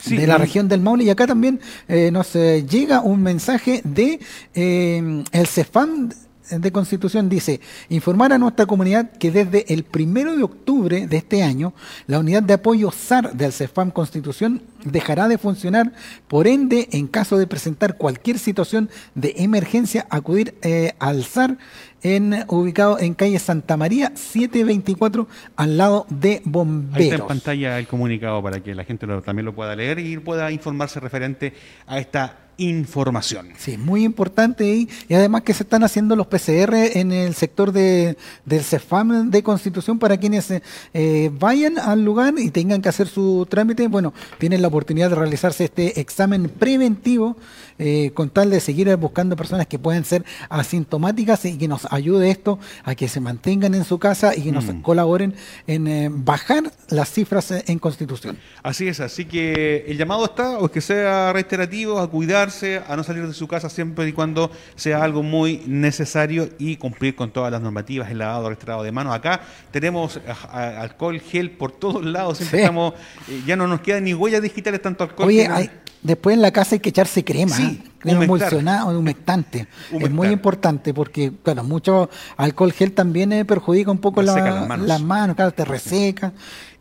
Sí, 0.00 0.16
de 0.16 0.26
la 0.26 0.38
región 0.38 0.68
del 0.68 0.80
Maule. 0.80 1.04
Y 1.04 1.10
acá 1.10 1.26
también 1.26 1.60
eh, 1.88 2.10
nos 2.10 2.34
eh, 2.34 2.64
llega 2.68 3.02
un 3.02 3.22
mensaje 3.22 3.82
de 3.84 4.20
eh, 4.54 5.24
el 5.30 5.46
CEFAM 5.46 6.10
de 6.50 6.72
Constitución 6.72 7.28
dice 7.28 7.60
informar 7.90 8.32
a 8.32 8.38
nuestra 8.38 8.66
comunidad 8.66 9.10
que 9.12 9.30
desde 9.30 9.72
el 9.72 9.84
primero 9.84 10.36
de 10.36 10.42
octubre 10.42 11.06
de 11.06 11.16
este 11.16 11.42
año 11.42 11.74
la 12.06 12.18
unidad 12.18 12.42
de 12.42 12.54
apoyo 12.54 12.90
SAR 12.90 13.32
del 13.34 13.52
CEFAM 13.52 13.90
Constitución 13.90 14.62
dejará 14.84 15.28
de 15.28 15.38
funcionar. 15.38 15.92
Por 16.26 16.46
ende 16.48 16.88
en 16.92 17.06
caso 17.06 17.38
de 17.38 17.46
presentar 17.46 17.96
cualquier 17.96 18.38
situación 18.38 18.90
de 19.14 19.34
emergencia 19.38 20.06
acudir 20.10 20.54
eh, 20.62 20.94
al 20.98 21.22
SAR 21.24 21.58
en, 22.02 22.44
ubicado 22.48 22.98
en 22.98 23.14
calle 23.14 23.38
Santa 23.38 23.76
María 23.76 24.10
724 24.14 25.28
al 25.56 25.76
lado 25.76 26.06
de 26.08 26.30
Ahí 26.30 26.36
está 26.36 26.46
en 26.46 26.52
bomberos 26.52 27.28
pantalla 27.28 27.78
el 27.78 27.86
comunicado 27.86 28.42
para 28.42 28.60
que 28.62 28.74
la 28.74 28.84
gente 28.84 29.06
lo- 29.06 29.22
también 29.22 29.44
lo 29.46 29.54
pueda 29.54 29.76
leer 29.76 29.98
y 29.98 30.16
pueda 30.18 30.50
informarse 30.50 30.98
referente 31.00 31.52
a 31.86 31.98
esta 31.98 32.36
información. 32.60 33.48
Sí, 33.58 33.76
muy 33.76 34.04
importante 34.04 34.66
y, 34.66 34.88
y 35.08 35.14
además 35.14 35.42
que 35.42 35.54
se 35.54 35.62
están 35.62 35.84
haciendo 35.84 36.16
los 36.16 36.26
PCR 36.26 36.74
en 36.74 37.12
el 37.12 37.34
sector 37.34 37.72
de, 37.72 38.16
del 38.44 38.62
CEFAM 38.62 39.30
de 39.30 39.42
Constitución 39.42 39.98
para 39.98 40.16
quienes 40.18 40.52
eh, 40.94 41.30
vayan 41.38 41.78
al 41.78 42.04
lugar 42.04 42.34
y 42.38 42.50
tengan 42.50 42.82
que 42.82 42.88
hacer 42.88 43.08
su 43.08 43.46
trámite. 43.48 43.88
Bueno, 43.88 44.12
tienen 44.38 44.62
la 44.62 44.68
oportunidad 44.68 45.10
de 45.10 45.16
realizarse 45.16 45.64
este 45.64 46.00
examen 46.00 46.48
preventivo 46.48 47.36
eh, 47.80 48.12
con 48.14 48.30
tal 48.30 48.50
de 48.50 48.60
seguir 48.60 48.94
buscando 48.96 49.34
personas 49.34 49.66
que 49.66 49.78
pueden 49.80 50.04
ser 50.04 50.24
asintomáticas 50.48 51.44
y 51.46 51.58
que 51.58 51.66
nos 51.66 51.90
ayude 51.92 52.30
esto 52.30 52.58
a 52.84 52.94
que 52.94 53.08
se 53.08 53.18
mantengan 53.20 53.74
en 53.74 53.84
su 53.84 53.98
casa 53.98 54.36
y 54.36 54.42
que 54.42 54.52
nos 54.52 54.66
Mm. 54.66 54.82
colaboren 54.82 55.34
en 55.66 55.88
eh, 55.88 56.08
bajar 56.12 56.62
las 56.90 57.10
cifras 57.10 57.50
eh, 57.50 57.64
en 57.66 57.78
Constitución. 57.78 58.38
Así 58.62 58.86
es, 58.86 59.00
así 59.00 59.24
que 59.24 59.84
el 59.88 59.96
llamado 59.98 60.24
está, 60.26 60.58
o 60.58 60.66
es 60.66 60.70
que 60.70 60.80
sea 60.80 61.32
reiterativo, 61.32 61.98
a 61.98 62.08
cuidarse, 62.10 62.80
a 62.86 62.94
no 62.96 63.02
salir 63.02 63.26
de 63.26 63.32
su 63.34 63.48
casa 63.48 63.68
siempre 63.70 64.06
y 64.08 64.12
cuando 64.12 64.50
sea 64.76 65.02
algo 65.02 65.22
muy 65.22 65.62
necesario 65.66 66.50
y 66.58 66.76
cumplir 66.76 67.16
con 67.16 67.32
todas 67.32 67.50
las 67.50 67.60
normativas, 67.62 68.10
el 68.10 68.18
lavado, 68.18 68.44
el 68.48 68.50
restregado 68.54 68.82
de 68.82 68.92
manos. 68.92 69.14
Acá 69.14 69.40
tenemos 69.70 70.20
a- 70.28 70.80
alcohol, 70.82 71.18
gel 71.20 71.50
por 71.52 71.72
todos 71.72 72.04
lados, 72.04 72.36
siempre 72.38 72.58
Sí. 72.58 72.62
estamos, 72.64 72.94
eh, 73.28 73.42
ya 73.46 73.56
no 73.56 73.66
nos 73.66 73.80
quedan 73.80 74.04
ni 74.04 74.14
huellas 74.14 74.42
digitales, 74.42 74.82
tanto 74.82 75.04
alcohol. 75.04 75.28
Oye, 75.28 75.42
que 75.42 75.48
no- 75.48 75.54
hay- 75.54 75.70
después 76.02 76.34
en 76.34 76.42
la 76.42 76.50
casa 76.52 76.74
hay 76.76 76.80
que 76.80 76.90
echarse 76.90 77.24
crema, 77.24 77.56
Sí, 77.56 77.69
¿eh? 77.72 77.82
crema 77.98 78.18
humectar. 78.18 78.52
emulsionada 78.52 78.86
o 78.86 78.98
humectante. 78.98 79.66
Es 80.00 80.10
muy 80.10 80.28
importante 80.28 80.94
porque, 80.94 81.32
claro, 81.42 81.62
mucho 81.64 82.08
alcohol 82.36 82.72
gel 82.72 82.92
también 82.92 83.32
eh, 83.32 83.44
perjudica 83.44 83.90
un 83.90 83.98
poco 83.98 84.22
la- 84.22 84.34
Reseca 84.34 84.66
las 84.78 85.00
manos. 85.02 85.36
claro, 85.36 85.52
te 85.52 85.64
reseca. 85.64 86.32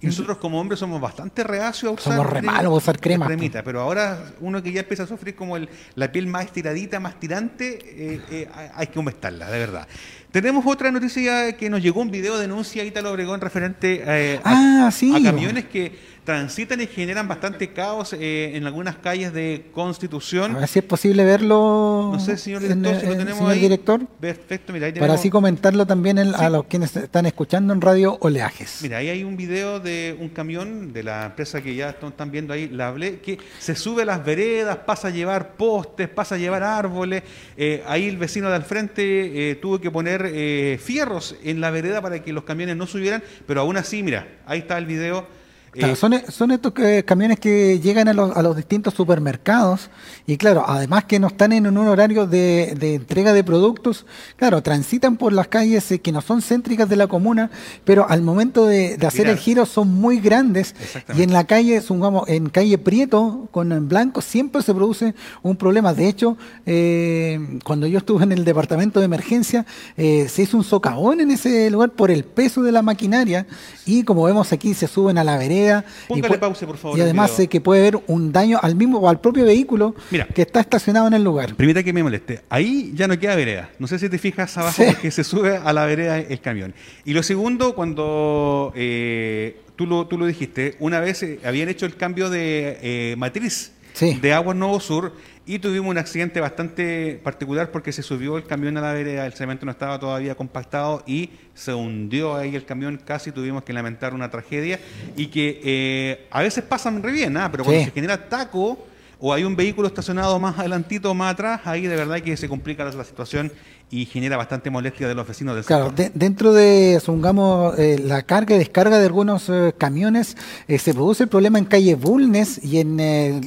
Y 0.01 0.05
nosotros 0.07 0.37
como 0.37 0.61
hombres 0.61 0.79
somos 0.79 1.01
bastante 1.01 1.43
reacios 1.43 1.91
a 1.91 1.93
usar, 1.95 2.13
Somos 2.13 2.31
re 2.31 2.41
malos 2.41 2.71
a 2.71 2.75
usar 2.77 2.99
crema, 3.01 3.25
cremita, 3.25 3.63
pero 3.63 3.81
ahora 3.81 4.31
uno 4.39 4.63
que 4.63 4.71
ya 4.71 4.79
empieza 4.81 5.03
a 5.03 5.07
sufrir 5.07 5.35
como 5.35 5.57
el- 5.57 5.67
la 5.95 6.09
piel 6.09 6.25
más 6.27 6.45
estiradita, 6.45 7.01
más 7.01 7.19
tirante, 7.19 7.79
eh, 7.83 8.21
eh, 8.31 8.49
hay 8.75 8.87
que 8.87 8.97
humectarla, 8.97 9.49
de 9.51 9.59
verdad. 9.59 9.87
Tenemos 10.32 10.63
otra 10.67 10.91
noticia 10.91 11.53
que 11.57 11.71
nos 11.71 11.82
llegó 11.82 12.01
un 12.01 12.11
video 12.11 12.36
de 12.36 12.41
denuncia 12.43 12.84
Ítalo 12.84 13.11
Obregón 13.11 13.41
referente 13.41 14.03
eh, 14.05 14.39
a, 14.43 14.86
Ah, 14.86 14.91
sí. 14.91 15.11
a 15.15 15.23
camiones 15.23 15.65
que 15.65 16.07
transitan 16.23 16.80
y 16.80 16.86
generan 16.86 17.27
bastante 17.27 17.73
caos 17.73 18.13
eh, 18.13 18.51
en 18.53 18.67
algunas 18.67 18.97
calles 18.97 19.34
de 19.34 19.65
Constitución. 19.73 20.55
A 20.55 20.59
ver 20.59 20.67
si 20.67 20.77
es 20.80 20.86
posible 20.86 21.23
verlo. 21.25 22.11
No 22.13 22.19
sé, 22.19 22.38
señor 22.38 22.61
en- 22.63 22.84
director, 22.84 22.99
si 23.01 23.05
lo 23.07 23.11
en- 23.13 23.17
tenemos 23.17 23.38
señor 23.39 23.53
ahí. 23.53 23.59
director, 23.59 24.01
Perfecto, 24.19 24.71
mira, 24.71 24.86
ahí 24.86 24.91
para 24.91 25.01
tenemos- 25.05 25.19
así 25.19 25.30
comentarlo 25.32 25.88
también 25.88 26.19
en- 26.19 26.36
a 26.36 26.47
los 26.51 26.65
quienes 26.65 26.95
están 26.95 27.25
escuchando 27.25 27.73
en 27.73 27.82
Radio 27.82 28.15
Oleajes. 28.21 28.80
Mira, 28.84 28.97
ahí 28.97 29.09
hay 29.09 29.23
un 29.23 29.36
video 29.36 29.80
de 29.80 30.15
un 30.19 30.30
camión 30.30 30.93
de 30.93 31.01
la 31.01 31.25
empresa 31.25 31.61
que 31.63 31.73
ya 31.73 31.89
están, 31.89 32.30
viendo 32.30 32.53
ahí, 32.53 32.69
la 32.69 32.89
hablé, 32.89 33.21
que 33.21 33.39
se 33.57 33.75
sube 33.75 34.03
a 34.03 34.05
las 34.05 34.23
veredas, 34.23 34.77
pasa 34.86 35.07
a 35.07 35.11
llevar 35.11 35.53
postes, 35.53 36.07
pasa 36.09 36.36
a 36.36 36.38
llevar 36.38 36.61
árboles. 36.61 37.23
Eh, 37.57 37.84
ahí 37.88 38.07
el 38.07 38.17
vecino 38.17 38.49
de 38.49 38.55
al 38.55 38.63
frente 38.65 39.57
tuvo 39.59 39.80
que 39.82 39.89
poner 39.89 40.18
eh, 40.26 40.80
fierros 40.82 41.36
en 41.43 41.61
la 41.61 41.72
vereda 41.72 42.01
para 42.01 42.24
que 42.24 42.34
los 42.34 42.43
camiones 42.43 42.76
no 42.76 42.88
subieran, 42.88 43.24
pero 43.45 43.61
aún 43.61 43.78
así, 43.78 44.03
mira, 44.03 44.28
ahí 44.45 44.59
está 44.59 44.78
el 44.78 44.86
video. 44.86 45.28
Claro, 45.72 45.93
Eh, 45.93 45.95
son, 45.95 46.13
son 46.30 46.51
estos 46.51 46.74
que- 46.74 47.03
camiones 47.05 47.39
que 47.39 47.80
llegan 47.80 48.07
a 48.07 48.13
los, 48.13 48.36
a 48.36 48.41
los 48.41 48.55
distintos 48.55 48.93
supermercados 48.93 49.89
y 50.28 50.38
claro, 50.38 50.63
además 50.67 51.05
que 51.05 51.20
no 51.20 51.28
están 51.28 51.51
en 51.53 51.67
un 51.67 51.78
horario 51.88 52.26
de, 52.28 52.76
de 52.80 52.95
entrega 52.95 53.34
de 53.34 53.43
productos, 53.43 54.05
claro, 54.36 54.61
transitan 54.63 55.17
por 55.17 55.34
las 55.34 55.47
calles 55.47 55.91
eh, 55.91 55.99
que 55.99 56.11
no 56.11 56.22
son 56.22 56.41
céntricas 56.41 56.89
de 56.89 56.95
la 56.95 57.07
comuna, 57.07 57.51
pero 57.86 58.07
al 58.09 58.22
momento 58.22 58.65
de, 58.65 58.97
de 58.97 59.07
hacer 59.07 59.28
el 59.28 59.38
giro 59.38 59.65
son 59.65 59.88
muy 59.93 60.20
grandes. 60.20 60.74
Y 61.15 61.22
en 61.24 61.34
la 61.34 61.43
calle, 61.45 61.82
supongamos, 61.82 62.28
en 62.30 62.49
calle 62.49 62.78
Prieto 62.78 63.47
con 63.51 63.72
en 63.72 63.88
blanco 63.88 64.22
siempre 64.22 64.61
se 64.61 64.74
produce 64.74 65.13
un 65.43 65.55
problema. 65.55 65.93
De 65.93 66.07
hecho, 66.07 66.38
eh, 66.65 67.59
cuando 67.63 67.88
yo 67.88 67.97
estuve 67.99 68.24
en 68.24 68.32
el 68.32 68.45
departamento 68.45 68.99
de 68.99 69.05
emergencia, 69.05 69.65
eh, 69.97 70.28
se 70.30 70.43
hizo 70.43 70.57
un 70.57 70.63
socavón 70.63 71.20
en 71.22 71.32
ese 71.32 71.70
lugar 71.70 71.91
por 71.91 72.09
el 72.11 72.24
peso 72.24 72.61
de 72.63 72.72
la 72.72 72.82
maquinaria 72.82 73.45
y 73.86 74.03
como 74.03 74.24
vemos 74.24 74.51
aquí 74.53 74.74
se 74.74 74.88
suben 74.88 75.17
a 75.17 75.24
la 75.24 75.38
vereda 75.38 75.59
Póngale 76.07 76.36
pu- 76.36 76.39
pausa, 76.39 76.66
por 76.66 76.78
favor, 76.78 76.97
Y 76.97 77.01
además 77.01 77.39
eh, 77.39 77.47
que 77.47 77.62
puede 77.62 77.82
haber 77.82 77.99
un 78.07 78.32
daño 78.32 78.60
al 78.62 78.76
mismo 78.76 78.99
o 78.99 79.10
al 79.10 79.20
propio 79.20 79.45
vehículo 79.45 79.95
Mira. 80.12 80.26
que 80.28 80.41
está 80.43 80.60
estacionado 80.60 81.07
en 81.07 81.14
el 81.14 81.24
lugar. 81.24 81.55
Permita 81.55 81.84
que 81.84 81.93
me 81.93 82.03
moleste. 82.03 82.41
Ahí 82.49 82.91
ya 82.95 83.07
no 83.07 83.18
queda 83.20 83.36
vereda. 83.36 83.70
No 83.80 83.88
sé 83.88 83.99
si 83.99 84.10
te 84.10 84.18
fijas 84.18 84.57
abajo 84.57 84.82
Sí. 84.84 84.89
porque 84.91 85.12
se 85.12 85.24
sube 85.24 85.57
a 85.57 85.74
la 85.74 85.86
vereda 85.86 86.18
el 86.20 86.39
camión. 86.41 86.74
Y 87.05 87.14
lo 87.14 87.24
segundo, 87.24 87.76
cuando 87.76 88.72
eh, 88.76 89.57
tú, 89.76 89.86
lo, 89.86 90.07
tú 90.07 90.18
lo 90.18 90.26
dijiste, 90.26 90.76
una 90.80 90.99
vez 90.99 91.24
eh, 91.24 91.39
habían 91.43 91.70
hecho 91.70 91.86
el 91.86 91.95
cambio 91.95 92.30
de 92.30 92.78
eh, 92.82 93.16
matriz 93.18 93.72
Sí. 93.93 94.18
de 94.22 94.34
Aguas 94.34 94.55
Nuevo 94.55 94.80
Sur 94.80 95.14
y 95.50 95.58
tuvimos 95.58 95.89
un 95.89 95.97
accidente 95.97 96.39
bastante 96.39 97.20
particular 97.24 97.72
porque 97.72 97.91
se 97.91 98.04
subió 98.04 98.38
el 98.38 98.43
camión 98.45 98.78
a 98.78 98.82
la 98.82 98.93
vereda, 98.93 99.26
el 99.26 99.34
cemento 99.34 99.66
no 99.66 99.72
estaba 99.72 100.00
todavía 100.00 100.36
compactado 100.36 101.04
y 101.08 101.32
se 101.56 101.74
hundió 101.74 102.36
ahí 102.36 102.56
el 102.56 102.66
camión, 102.66 103.02
casi 103.04 103.32
tuvimos 103.32 103.64
que 103.64 103.74
lamentar 103.74 104.14
una 104.14 104.30
tragedia 104.30 104.80
y 105.18 105.26
que 105.28 105.60
eh, 105.64 106.28
a 106.30 106.43
veces 106.43 106.64
pasan 106.64 107.02
re 107.02 107.12
bien, 107.12 107.36
¿ah? 107.36 107.50
pero 107.52 107.64
cuando 107.64 107.80
Sí. 107.82 107.86
se 107.86 107.91
genera 107.93 108.30
taco 108.30 108.86
o 109.20 109.34
hay 109.34 109.43
un 109.43 109.55
vehículo 109.55 109.88
estacionado 109.88 110.39
más 110.39 110.57
adelantito 110.59 111.11
o 111.11 111.13
más 111.13 111.34
atrás, 111.34 111.61
ahí 111.65 111.88
de 111.88 111.95
verdad 111.95 112.22
que 112.22 112.38
se 112.38 112.47
complica 112.47 112.86
la, 112.86 112.91
la 112.93 113.03
situación 113.03 113.51
y 113.91 114.05
genera 114.05 114.38
bastante 114.38 114.70
molestia 114.70 115.07
de 115.07 115.15
los 115.15 115.28
vecinos 115.28 115.55
del 115.55 115.65
Claro, 115.65 115.91
de- 115.91 116.11
dentro 116.13 116.53
de, 116.53 116.99
supongamos, 117.03 117.78
eh, 117.80 117.97
la 117.99 118.22
carga 118.22 118.53
y 118.55 118.59
descarga 118.59 118.99
de 118.99 119.05
algunos 119.07 119.49
eh, 119.49 119.74
camiones, 119.76 120.38
eh, 120.67 120.78
se 120.78 120.93
produce 120.93 121.24
el 121.24 121.30
problema 121.30 121.57
en 121.57 121.65
calle 121.65 121.95
Bulnes 121.95 122.63
y 122.63 122.78
en, 122.78 122.97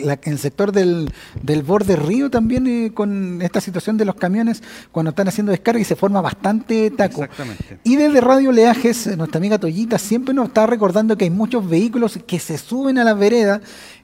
la- 0.04 0.14
en 0.20 0.32
el 0.32 0.38
sector 0.40 0.72
del, 0.72 1.12
del 1.42 1.62
borde 1.62 1.94
río 1.94 2.28
también 2.28 2.88
con 2.90 3.40
esta 3.40 3.60
situación 3.60 3.96
de 3.96 4.04
los 4.04 4.16
camiones 4.16 4.64
cuando 4.90 5.10
están 5.10 5.28
haciendo 5.28 5.52
descarga 5.52 5.80
y 5.80 5.84
se 5.84 5.94
forma 5.94 6.20
bastante 6.20 6.90
taco. 6.90 7.22
Exactamente. 7.22 7.78
Y 7.84 7.94
desde 7.94 8.20
Radio 8.20 8.50
Leajes, 8.50 9.16
nuestra 9.16 9.38
amiga 9.38 9.58
Toyita 9.60 9.96
siempre 9.96 10.34
nos 10.34 10.48
está 10.48 10.66
recordando 10.66 11.16
que 11.16 11.22
hay 11.24 11.30
muchos 11.30 11.68
vehículos 11.68 12.18
que 12.26 12.40
se 12.40 12.58
suben 12.58 12.98
a 12.98 13.04
las 13.04 13.16
veredas, 13.16 13.60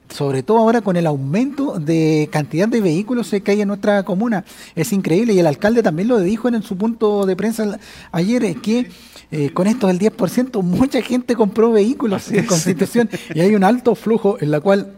sobre 0.09 0.43
todo 0.43 0.57
ahora 0.57 0.81
con 0.81 0.95
el 0.95 1.07
aumento 1.07 1.79
de 1.79 2.29
cantidad 2.31 2.67
de 2.67 2.81
vehículos 2.81 3.31
eh, 3.33 3.41
que 3.41 3.51
hay 3.51 3.61
en 3.61 3.67
nuestra 3.67 4.03
comuna. 4.03 4.43
Es 4.75 4.91
increíble 4.93 5.33
y 5.33 5.39
el 5.39 5.47
alcalde 5.47 5.83
también 5.83 6.07
lo 6.07 6.19
dijo 6.19 6.47
en, 6.47 6.61
su 6.63 6.77
punto 6.77 7.25
de 7.25 7.35
prensa 7.35 7.79
ayer, 8.11 8.55
que 8.57 8.89
eh, 9.31 9.51
con 9.51 9.67
esto 9.67 9.87
del 9.87 9.99
10% 9.99 10.61
mucha 10.63 11.01
gente 11.01 11.35
compró 11.35 11.71
vehículos 11.71 12.31
en. 12.31 12.45
Constitución 12.45 13.09
y 13.33 13.41
hay 13.41 13.55
un 13.55 13.63
alto 13.63 13.95
flujo 13.95 14.37
en 14.39 14.51
la 14.51 14.59
cual... 14.59 14.93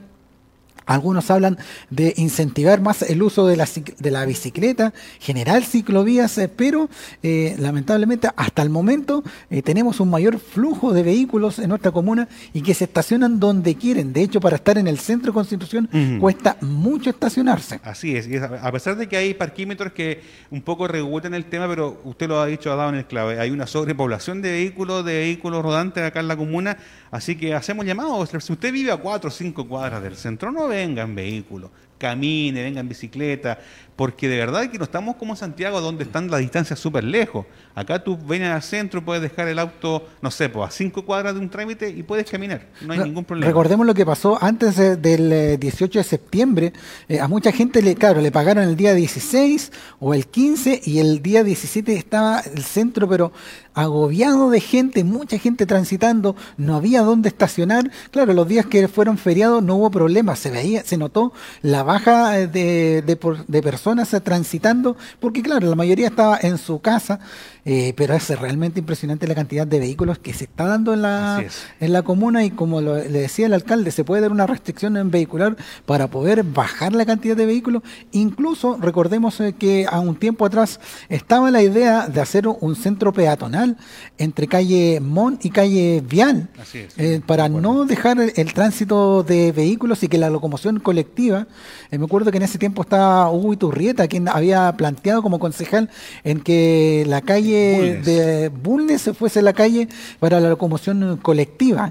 Algunos 0.86 1.30
hablan 1.32 1.58
de 1.90 2.14
incentivar 2.18 2.82
más 2.82 3.02
el 3.04 3.22
uso 3.24 3.48
de 3.48 3.56
la, 3.56 3.68
de 4.00 4.12
la 4.12 4.26
bicicleta, 4.26 4.94
generar 5.20 5.64
ciclovías, 5.64 6.38
eh, 6.38 6.50
pero 6.50 6.90
eh, 7.24 7.56
lamentablemente 7.60 8.30
hasta 8.36 8.62
el 8.62 8.70
momento 8.70 9.24
eh, 9.50 9.62
tenemos 9.62 10.00
un 10.00 10.10
mayor 10.10 10.40
flujo 10.40 10.92
de 10.94 11.04
vehículos 11.04 11.60
en 11.60 11.70
nuestra 11.70 11.92
comuna 11.92 12.28
y 12.54 12.62
que 12.62 12.74
se 12.74 12.86
estacionan 12.86 13.40
donde 13.40 13.76
quieren. 13.76 14.12
De 14.14 14.22
hecho, 14.24 14.40
para 14.40 14.56
estar 14.58 14.78
en 14.78 14.88
el 14.88 14.98
centro 15.00 15.32
de 15.32 15.34
Constitución 15.34 15.90
cuesta 16.20 16.58
mucho 16.62 17.10
estacionarse. 17.10 17.80
Así 17.84 18.16
es, 18.16 18.28
y 18.28 18.36
es- 18.36 18.44
a 18.44 18.72
pesar 18.72 18.96
de 18.98 19.08
que 19.08 19.18
hay 19.18 19.34
parquímetros 19.34 19.94
que 19.94 20.22
un 20.50 20.62
poco 20.62 20.88
regulan 20.88 21.34
el 21.34 21.46
tema, 21.46 21.68
pero 21.68 22.02
usted 22.04 22.28
lo 22.28 22.40
ha 22.42 22.46
dicho, 22.46 22.72
ha 22.72 22.76
dado 22.76 22.90
en 22.90 22.96
el 22.96 23.06
clave, 23.06 23.40
hay 23.40 23.52
una 23.52 23.68
sobrepoblación 23.68 24.42
de 24.42 24.52
vehículos, 24.52 25.06
de 25.06 25.14
vehículos 25.14 25.62
rodantes 25.64 26.04
acá 26.04 26.20
en 26.20 26.28
la 26.28 26.36
comuna, 26.36 26.78
así 27.12 27.36
que 27.36 27.54
hacemos 27.54 27.86
llamados, 27.86 28.30
si 28.40 28.52
usted 28.54 28.72
vive 28.74 28.92
a 28.92 28.98
cuatro 28.98 29.28
o 29.30 29.32
cinco 29.32 29.68
cuadras 29.68 30.02
del 30.02 30.16
centro, 30.16 30.52
no 30.52 30.68
venga 30.72 31.04
en 31.04 31.16
vehículo, 31.16 31.72
camine, 31.98 32.64
venga 32.64 32.80
en 32.80 32.90
bicicleta, 32.90 33.60
porque 34.02 34.28
de 34.28 34.36
verdad 34.36 34.68
que 34.68 34.80
no 34.80 34.86
estamos 34.86 35.16
como 35.16 35.36
Santiago, 35.36 35.80
donde 35.80 36.06
están 36.06 36.28
las 36.32 36.40
distancias 36.40 36.80
súper 36.80 37.04
lejos. 37.04 37.46
Acá 37.76 38.04
tú 38.04 38.18
vienes 38.18 38.50
al 38.50 38.64
centro, 38.64 39.06
puedes 39.06 39.22
dejar 39.22 39.48
el 39.48 39.60
auto, 39.60 40.08
no 40.24 40.32
sé, 40.32 40.50
pues 40.50 40.70
a 40.70 40.72
cinco 40.72 41.06
cuadras 41.06 41.36
de 41.36 41.40
un 41.40 41.52
trámite 41.52 41.88
y 41.88 42.02
puedes 42.02 42.28
caminar, 42.28 42.66
no 42.82 42.94
hay 42.94 43.00
ningún 43.02 43.26
problema. 43.26 43.46
Recordemos 43.46 43.86
lo 43.86 43.94
que 43.94 44.04
pasó 44.04 44.44
antes 44.44 44.80
eh, 44.80 44.96
del 44.96 45.32
eh, 45.32 45.58
18 45.60 46.00
de 46.00 46.04
septiembre. 46.04 46.74
Eh, 47.08 47.20
a 47.20 47.28
mucha 47.28 47.52
gente, 47.52 47.84
le, 47.84 47.94
claro, 47.94 48.22
le 48.22 48.32
pagaron 48.32 48.64
el 48.64 48.76
día 48.76 48.96
16 48.96 49.72
o 50.00 50.16
el 50.16 50.26
15 50.26 50.82
y 50.84 50.98
el 50.98 51.22
día 51.22 51.44
17 51.44 51.96
estaba 51.96 52.40
el 52.40 52.64
centro, 52.64 53.08
pero 53.08 53.32
agobiado 53.74 54.50
de 54.50 54.60
gente, 54.60 55.04
mucha 55.04 55.38
gente 55.38 55.66
transitando, 55.66 56.36
no 56.58 56.76
había 56.76 57.04
dónde 57.04 57.30
estacionar. 57.30 57.92
Claro, 58.10 58.34
los 58.34 58.48
días 58.48 58.66
que 58.66 58.88
fueron 58.88 59.20
feriados 59.20 59.64
no 59.64 59.76
hubo 59.76 59.92
problema, 59.92 60.36
se 60.36 60.50
veía, 60.50 60.84
se 60.84 60.98
notó 60.98 61.34
la 61.62 61.84
baja 61.84 62.40
eh, 62.40 62.48
de, 62.48 63.04
de 63.04 63.20
de 63.48 63.62
personas 63.62 63.91
transitando, 64.22 64.96
porque 65.20 65.42
claro, 65.42 65.70
la 65.70 65.76
mayoría 65.76 66.08
estaba 66.08 66.38
en 66.42 66.58
su 66.58 66.80
casa, 66.80 67.20
eh, 67.66 67.94
pero 67.96 68.14
es 68.16 68.28
realmente 68.40 68.80
impresionante 68.80 69.28
la 69.28 69.36
cantidad 69.36 69.68
de 69.68 69.80
vehículos 69.80 70.18
que 70.18 70.34
se 70.34 70.46
está 70.46 70.66
dando 70.66 70.94
en 70.94 71.02
la, 71.04 71.38
en 71.80 71.94
la 71.94 72.02
comuna 72.02 72.44
y 72.44 72.50
como 72.52 72.82
lo- 72.82 72.96
le 72.98 73.10
decía 73.22 73.46
el 73.46 73.54
alcalde, 73.54 73.92
se 73.92 74.04
puede 74.04 74.22
dar 74.22 74.32
una 74.32 74.48
restricción 74.48 74.98
en 74.98 75.12
vehicular 75.12 75.56
para 75.86 76.08
poder 76.08 76.44
bajar 76.44 76.94
la 76.94 77.06
cantidad 77.06 77.36
de 77.38 77.46
vehículos. 77.46 77.84
Incluso 78.12 78.78
recordemos 78.82 79.40
eh, 79.42 79.54
que 79.58 79.86
a 79.90 80.00
un 80.00 80.16
tiempo 80.16 80.46
atrás 80.46 80.80
estaba 81.10 81.52
la 81.52 81.62
idea 81.62 82.08
de 82.08 82.20
hacer 82.22 82.48
un 82.48 82.76
centro 82.76 83.14
peatonal 83.14 83.78
entre 84.18 84.48
calle 84.48 85.00
Mon 85.02 85.38
y 85.42 85.50
calle 85.52 86.04
Vial 86.08 86.50
eh, 86.98 87.22
para 87.26 87.48
no 87.50 87.86
dejar 87.86 88.20
el, 88.20 88.34
el 88.36 88.54
tránsito 88.54 89.24
de 89.24 89.52
vehículos 89.52 90.02
y 90.04 90.08
que 90.08 90.18
la 90.18 90.30
locomoción 90.30 90.80
colectiva. 90.80 91.48
eh, 91.92 91.98
me 91.98 92.06
acuerdo 92.06 92.32
que 92.32 92.38
en 92.38 92.44
ese 92.44 92.58
tiempo 92.58 92.82
estaba 92.82 93.30
Hugo 93.30 93.54
Iturrieta, 93.54 94.08
quien 94.08 94.28
había 94.28 94.72
planteado 94.78 95.22
como 95.22 95.38
concejal 95.38 95.90
en 96.24 96.40
que 96.42 97.04
la 97.08 97.22
calle 97.22 97.51
Bulnes. 97.52 98.06
de 98.06 98.50
Bulnes 98.50 99.10
fuese 99.18 99.42
la 99.42 99.54
calle 99.54 99.88
para 100.20 100.40
la 100.40 100.50
locomoción 100.50 101.18
colectiva. 101.22 101.90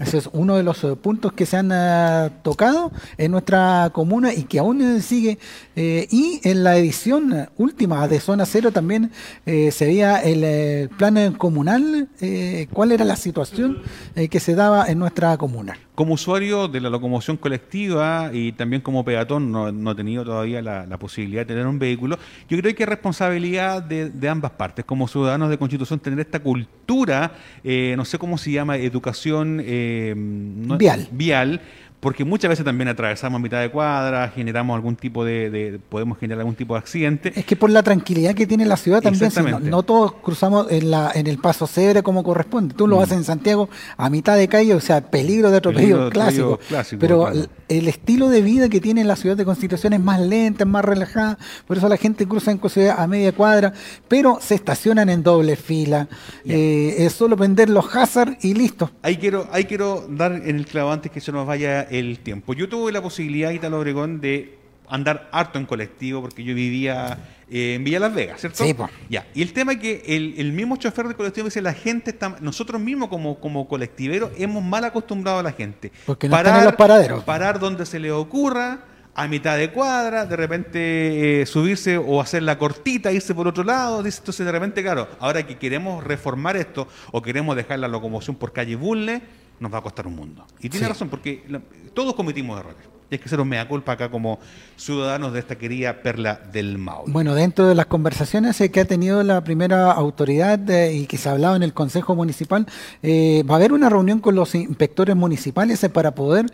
Ese 0.00 0.18
es 0.18 0.30
uno 0.32 0.56
de 0.56 0.62
los 0.62 0.82
eh, 0.84 0.96
puntos 0.96 1.32
que 1.32 1.44
se 1.46 1.56
han 1.58 1.70
eh, 1.72 2.30
tocado 2.42 2.90
en 3.18 3.30
nuestra 3.30 3.90
comuna 3.92 4.32
y 4.32 4.44
que 4.44 4.58
aún 4.58 4.80
eh, 4.80 5.02
sigue. 5.02 5.38
Eh, 5.76 6.06
y 6.10 6.40
en 6.44 6.64
la 6.64 6.76
edición 6.76 7.48
última 7.58 8.08
de 8.08 8.20
Zona 8.20 8.46
Cero 8.46 8.72
también 8.72 9.10
eh, 9.46 9.70
se 9.70 9.86
veía 9.86 10.18
el 10.22 10.88
plan 10.90 11.34
comunal, 11.34 12.08
eh, 12.20 12.66
cuál 12.72 12.92
era 12.92 13.04
la 13.04 13.16
situación 13.16 13.82
que 14.14 14.40
se 14.40 14.54
daba 14.54 14.86
en 14.86 14.98
nuestra 14.98 15.36
comuna. 15.36 15.78
Como 15.94 16.14
usuario 16.14 16.68
de 16.68 16.80
la 16.80 16.88
locomoción 16.88 17.36
colectiva 17.36 18.30
y 18.32 18.52
también 18.52 18.80
como 18.80 19.04
peatón, 19.04 19.52
no, 19.52 19.70
no 19.70 19.90
he 19.90 19.94
tenido 19.94 20.24
todavía 20.24 20.62
la, 20.62 20.86
la 20.86 20.98
posibilidad 20.98 21.42
de 21.42 21.46
tener 21.52 21.66
un 21.66 21.78
vehículo, 21.78 22.18
yo 22.48 22.56
creo 22.58 22.74
que 22.74 22.84
es 22.84 22.88
responsabilidad 22.88 23.82
de, 23.82 24.08
de 24.08 24.28
ambas 24.28 24.52
partes, 24.52 24.86
como 24.86 25.06
ciudadanos 25.06 25.50
de 25.50 25.58
Constitución, 25.58 26.00
tener 26.00 26.18
esta 26.20 26.40
cultura, 26.40 27.32
eh, 27.62 27.92
no 27.96 28.06
sé 28.06 28.16
cómo 28.16 28.38
se 28.38 28.52
llama, 28.52 28.78
educación 28.78 29.60
eh, 29.62 30.14
no- 30.16 30.78
Vial. 30.78 31.08
vial, 31.12 31.60
porque 32.02 32.24
muchas 32.24 32.48
veces 32.48 32.64
también 32.64 32.88
atravesamos 32.88 33.38
a 33.38 33.42
mitad 33.42 33.60
de 33.60 33.70
cuadra, 33.70 34.28
generamos 34.34 34.74
algún 34.74 34.96
tipo 34.96 35.24
de, 35.24 35.50
de- 35.50 35.78
podemos 35.78 36.18
generar 36.18 36.40
algún 36.40 36.56
tipo 36.56 36.74
de 36.74 36.80
accidente. 36.80 37.32
Es 37.36 37.44
que 37.44 37.54
por 37.54 37.70
la 37.70 37.84
tranquilidad 37.84 38.34
que 38.34 38.44
tiene 38.44 38.64
la 38.66 38.76
ciudad 38.76 39.00
también, 39.00 39.30
si 39.30 39.40
no, 39.70 39.84
todos 39.84 40.14
cruzamos 40.14 40.66
en, 40.72 40.90
la, 40.90 41.12
en 41.14 41.28
el 41.28 41.38
paso 41.38 41.68
cebra 41.68 42.02
como 42.02 42.24
corresponde. 42.24 42.74
Tú 42.74 42.88
lo 42.88 42.96
Mm. 42.96 43.02
haces 43.02 43.16
en 43.18 43.24
Santiago 43.24 43.68
a 43.96 44.10
mitad 44.10 44.36
de 44.36 44.48
calle, 44.48 44.74
o 44.74 44.80
sea, 44.80 45.00
peligro 45.00 45.52
de 45.52 45.58
atropello 45.58 45.80
Peligro 45.82 46.04
de 46.06 46.10
clásico. 46.10 46.44
atropello 46.54 46.68
clásico, 46.68 47.00
Pero 47.00 47.20
claro. 47.30 47.46
el, 47.68 47.86
estilo 47.86 48.28
de 48.30 48.42
vida 48.42 48.68
que 48.68 48.80
tiene 48.80 49.04
la 49.04 49.14
ciudad 49.14 49.36
de 49.36 49.44
Constitución 49.44 49.92
es 49.92 50.00
más 50.00 50.18
lenta, 50.20 50.64
es 50.64 50.68
más 50.70 50.84
relajada, 50.84 51.38
por 51.68 51.76
eso 51.76 51.88
la 51.88 51.98
gente 51.98 52.26
cruza 52.26 52.50
en 52.50 52.58
Constitución 52.58 52.96
a 52.98 53.06
media 53.06 53.30
cuadra, 53.30 53.72
pero 54.08 54.38
se 54.40 54.56
estacionan 54.56 55.08
en 55.08 55.22
doble 55.22 55.54
fila. 55.54 56.08
Eh, 56.44 56.96
es 56.98 57.12
solo 57.12 57.36
prender 57.36 57.70
los 57.70 57.94
hazard 57.94 58.38
y 58.42 58.54
listo. 58.54 58.90
Ahí 59.02 59.18
quiero, 59.18 59.46
ahí 59.52 59.66
quiero 59.66 60.04
dar 60.10 60.32
en 60.32 60.56
el 60.56 60.66
clavo 60.66 60.90
antes 60.90 61.12
que 61.12 61.20
se 61.20 61.30
nos 61.30 61.46
vaya 61.46 61.86
el 61.92 62.20
tiempo. 62.20 62.54
Yo 62.54 62.68
tuve 62.68 62.90
la 62.90 63.02
posibilidad, 63.02 63.50
Italo 63.50 63.78
Obregón, 63.78 64.20
de 64.20 64.58
andar 64.88 65.28
harto 65.32 65.58
en 65.58 65.66
colectivo 65.66 66.20
porque 66.20 66.42
yo 66.44 66.54
vivía 66.54 67.18
eh, 67.50 67.74
en 67.74 67.84
Villa 67.84 67.98
Las 67.98 68.14
Vegas, 68.14 68.40
¿cierto? 68.40 68.64
Sí, 68.64 68.74
po. 68.74 68.90
Ya. 69.08 69.26
Y 69.34 69.42
el 69.42 69.52
tema 69.52 69.72
es 69.72 69.78
que 69.78 70.02
el, 70.06 70.34
el 70.38 70.52
mismo 70.52 70.76
chofer 70.76 71.08
de 71.08 71.14
colectivo 71.14 71.46
dice, 71.46 71.62
la 71.62 71.74
gente 71.74 72.10
está, 72.10 72.36
nosotros 72.40 72.80
mismos 72.80 73.08
como, 73.08 73.38
como 73.40 73.68
colectiveros 73.68 74.32
hemos 74.36 74.62
mal 74.62 74.84
acostumbrado 74.84 75.38
a 75.38 75.42
la 75.42 75.52
gente. 75.52 75.92
Porque 76.06 76.28
no 76.28 76.36
están 76.36 76.58
en 76.58 76.64
los 76.64 76.74
paraderos. 76.74 77.24
Parar 77.24 77.58
donde 77.58 77.86
se 77.86 78.00
le 78.00 78.10
ocurra, 78.10 78.80
a 79.14 79.28
mitad 79.28 79.58
de 79.58 79.70
cuadra, 79.70 80.24
de 80.24 80.36
repente 80.36 81.42
eh, 81.42 81.46
subirse 81.46 81.98
o 81.98 82.20
hacer 82.20 82.42
la 82.42 82.58
cortita, 82.58 83.12
irse 83.12 83.34
por 83.34 83.46
otro 83.46 83.64
lado. 83.64 84.02
Dice, 84.02 84.18
entonces 84.20 84.44
de 84.46 84.52
repente, 84.52 84.82
claro, 84.82 85.08
ahora 85.20 85.46
que 85.46 85.58
queremos 85.58 86.02
reformar 86.02 86.56
esto 86.56 86.88
o 87.10 87.20
queremos 87.20 87.54
dejar 87.56 87.78
la 87.78 87.88
locomoción 87.88 88.36
por 88.36 88.52
calle 88.52 88.76
Bulne, 88.76 89.22
nos 89.62 89.72
va 89.72 89.78
a 89.78 89.82
costar 89.82 90.06
un 90.06 90.16
mundo. 90.16 90.46
Y 90.60 90.68
tiene 90.68 90.86
Sí. 90.86 90.92
razón, 90.92 91.08
porque 91.08 91.44
la- 91.48 91.62
todos 91.94 92.14
cometimos 92.14 92.58
errores. 92.60 92.82
Y 93.12 93.16
hay 93.16 93.18
que 93.18 93.26
hacer 93.26 93.40
un 93.40 93.48
mea 93.48 93.68
culpa 93.68 93.92
acá 93.92 94.10
como 94.10 94.38
ciudadanos 94.76 95.34
de 95.34 95.40
esta 95.40 95.56
querida 95.56 96.02
perla 96.02 96.40
del 96.50 96.78
Maule. 96.78 97.12
Bueno, 97.12 97.34
dentro 97.34 97.66
de 97.66 97.74
las 97.74 97.84
conversaciones 97.84 98.58
eh, 98.62 98.70
que 98.70 98.80
ha 98.80 98.86
tenido 98.86 99.22
la 99.22 99.44
primera 99.44 99.92
autoridad 99.92 100.70
eh, 100.70 100.94
y 100.94 101.06
que 101.06 101.18
se 101.18 101.28
ha 101.28 101.32
hablado 101.32 101.54
en 101.54 101.62
el 101.62 101.74
Consejo 101.74 102.14
Municipal, 102.14 102.66
eh, 103.02 103.44
va 103.48 103.54
a 103.54 103.56
haber 103.58 103.74
una 103.74 103.90
reunión 103.90 104.20
con 104.20 104.34
los 104.34 104.54
inspectores 104.54 105.14
municipales 105.14 105.86
para 105.92 106.14
poder 106.14 106.46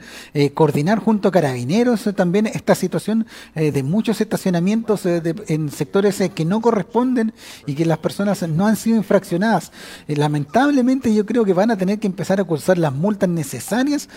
coordinar 0.54 0.98
junto 0.98 1.28
a 1.28 1.32
carabineros 1.32 2.08
también 2.16 2.46
esta 2.46 2.74
situación 2.74 3.26
de 3.54 3.82
muchos 3.82 4.20
estacionamientos 4.20 5.04
en 5.04 5.70
sectores 5.70 6.22
que 6.34 6.44
no 6.44 6.60
corresponden 6.60 7.32
y 7.66 7.74
que 7.74 7.84
las 7.84 7.98
personas 7.98 8.42
no 8.48 8.66
han 8.66 8.76
sido 8.76 8.96
infraccionadas. 8.96 9.70
lamentablemente 10.06 11.14
yo 11.14 11.26
creo 11.26 11.44
que 11.44 11.52
van 11.52 11.70
a 11.70 11.76
tener 11.76 11.98
que 11.98 12.06
empezar 12.06 12.40
a 12.40 12.44
cursar 12.44 12.78
las 12.78 12.92
multas 12.92 13.28
necesarias 13.28 14.08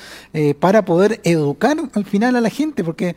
para 0.59 0.85
poder 0.85 1.19
educar 1.23 1.77
al 1.93 2.05
final 2.05 2.30
a 2.35 2.41
la 2.41 2.49
gente, 2.49 2.83
porque 2.83 3.15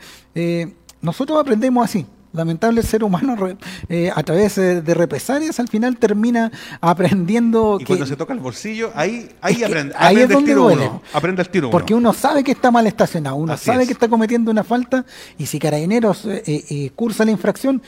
nosotros 1.04 1.38
aprendemos 1.38 1.84
así. 1.84 2.06
Lamentable 2.32 2.82
ser 2.82 3.04
humano 3.04 3.36
eh, 3.88 4.10
a 4.12 4.22
través 4.24 4.56
de, 4.56 4.94
represalias 4.94 5.60
al 5.60 5.68
final 5.68 5.96
termina 5.98 6.50
aprendiendo. 6.80 7.78
Y 7.80 7.84
cuando 7.84 8.06
se 8.06 8.16
toca 8.16 8.32
el 8.32 8.40
bolsillo, 8.40 8.90
ahí, 8.96 9.30
ahí 9.40 9.62
aprende, 9.62 9.94
ahí 9.96 10.16
es 10.16 10.28
donde 10.28 10.56
uno. 10.56 11.00
Aprende 11.12 11.42
el 11.42 11.48
tiro 11.48 11.70
Porque 11.70 11.94
uno 11.94 12.12
sabe 12.12 12.42
que 12.42 12.50
está 12.50 12.72
mal 12.72 12.88
estacionado, 12.88 13.36
uno 13.36 13.56
sabe 13.56 13.86
que 13.86 13.92
está 13.92 14.08
cometiendo 14.08 14.50
una 14.50 14.64
falta 14.64 15.06
y 15.38 15.46
si 15.46 15.60
Carabineros 15.60 16.24
eh, 16.24 16.42
eh, 16.46 16.90
cursa 16.96 17.24
la 17.24 17.30
infracción, 17.30 17.80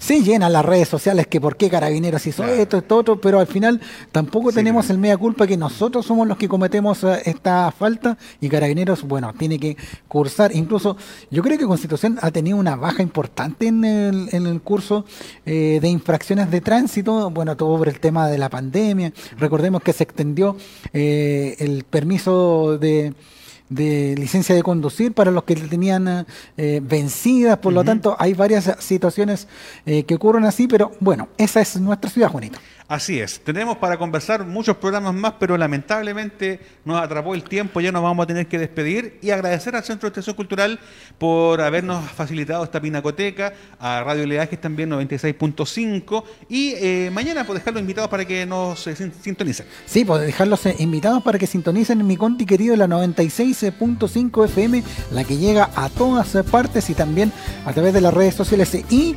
se 0.00 0.22
llenan 0.22 0.54
las 0.54 0.64
redes 0.64 0.88
sociales 0.88 1.26
que 1.26 1.42
por 1.42 1.58
qué 1.58 1.68
Carabineros 1.68 2.26
hizo 2.26 2.42
esto, 2.44 2.78
esto, 2.78 2.96
otro, 2.96 3.20
pero 3.20 3.38
al 3.38 3.46
final 3.46 3.80
tampoco 4.10 4.50
tenemos 4.50 4.88
el 4.88 4.96
media 4.96 5.18
culpa 5.18 5.46
que 5.46 5.58
nosotros 5.58 6.06
somos 6.06 6.26
los 6.26 6.38
que 6.38 6.48
cometemos 6.48 7.04
eh, 7.04 7.20
esta 7.26 7.70
falta 7.70 8.16
y 8.40 8.48
Carabineros, 8.48 9.02
bueno, 9.02 9.34
tiene 9.34 9.58
que 9.58 9.76
cursar. 10.08 10.56
Incluso 10.56 10.96
yo 11.30 11.42
creo 11.42 11.58
que 11.58 11.66
Constitución 11.66 12.18
ha 12.22 12.30
tenido 12.30 12.56
una 12.56 12.76
baja 12.76 13.02
importante 13.02 13.66
en 13.66 13.84
el, 13.84 14.28
en 14.32 14.46
el 14.46 14.62
curso 14.62 15.04
eh, 15.44 15.78
de 15.82 15.88
infracciones 15.88 16.50
de 16.50 16.62
tránsito, 16.62 17.30
bueno, 17.30 17.54
todo 17.54 17.76
por 17.76 17.88
el 17.88 18.00
tema 18.00 18.26
de 18.26 18.38
la 18.38 18.48
pandemia. 18.48 19.12
Recordemos 19.38 19.82
que 19.82 19.92
se 19.92 20.04
extendió 20.04 20.56
eh, 20.94 21.56
el 21.58 21.84
permiso 21.84 22.78
de 22.78 23.12
de 23.70 24.14
licencia 24.18 24.54
de 24.54 24.62
conducir 24.62 25.14
para 25.14 25.30
los 25.30 25.44
que 25.44 25.54
tenían 25.54 26.26
eh, 26.56 26.80
vencidas, 26.82 27.58
por 27.58 27.72
lo 27.72 27.84
tanto 27.84 28.16
hay 28.18 28.34
varias 28.34 28.76
situaciones 28.80 29.48
eh, 29.86 30.02
que 30.02 30.16
ocurren 30.16 30.44
así, 30.44 30.68
pero 30.68 30.92
bueno, 31.00 31.28
esa 31.38 31.60
es 31.60 31.80
nuestra 31.80 32.10
ciudad, 32.10 32.30
Juanito. 32.30 32.58
Así 32.90 33.20
es, 33.20 33.38
tenemos 33.38 33.76
para 33.76 33.96
conversar 33.96 34.44
muchos 34.44 34.76
programas 34.78 35.14
más, 35.14 35.34
pero 35.38 35.56
lamentablemente 35.56 36.58
nos 36.84 37.00
atrapó 37.00 37.36
el 37.36 37.44
tiempo, 37.44 37.80
ya 37.80 37.92
nos 37.92 38.02
vamos 38.02 38.24
a 38.24 38.26
tener 38.26 38.48
que 38.48 38.58
despedir 38.58 39.16
y 39.22 39.30
agradecer 39.30 39.76
al 39.76 39.84
Centro 39.84 40.08
de 40.08 40.08
Extensión 40.08 40.34
Cultural 40.34 40.80
por 41.16 41.60
habernos 41.60 42.04
facilitado 42.10 42.64
esta 42.64 42.80
pinacoteca, 42.80 43.52
a 43.78 44.02
Radio 44.02 44.26
Leajes 44.26 44.60
también 44.60 44.90
96.5 44.90 46.24
y 46.48 46.72
eh, 46.78 47.10
mañana 47.12 47.44
por 47.44 47.54
dejarlos 47.54 47.80
invitados 47.80 48.10
para 48.10 48.24
que 48.24 48.44
nos 48.44 48.84
eh, 48.88 48.96
sintonicen. 49.22 49.66
Sí, 49.86 50.04
por 50.04 50.18
dejarlos 50.18 50.66
eh, 50.66 50.74
invitados 50.80 51.22
para 51.22 51.38
que 51.38 51.46
sintonicen 51.46 52.04
mi 52.04 52.16
conti 52.16 52.44
querido 52.44 52.74
la 52.74 52.88
96.5 52.88 54.46
FM, 54.46 54.82
la 55.12 55.22
que 55.22 55.36
llega 55.36 55.70
a 55.76 55.90
todas 55.90 56.36
partes 56.50 56.90
y 56.90 56.94
también 56.94 57.32
a 57.66 57.72
través 57.72 57.94
de 57.94 58.00
las 58.00 58.12
redes 58.12 58.34
sociales. 58.34 58.76
Y 58.90 59.14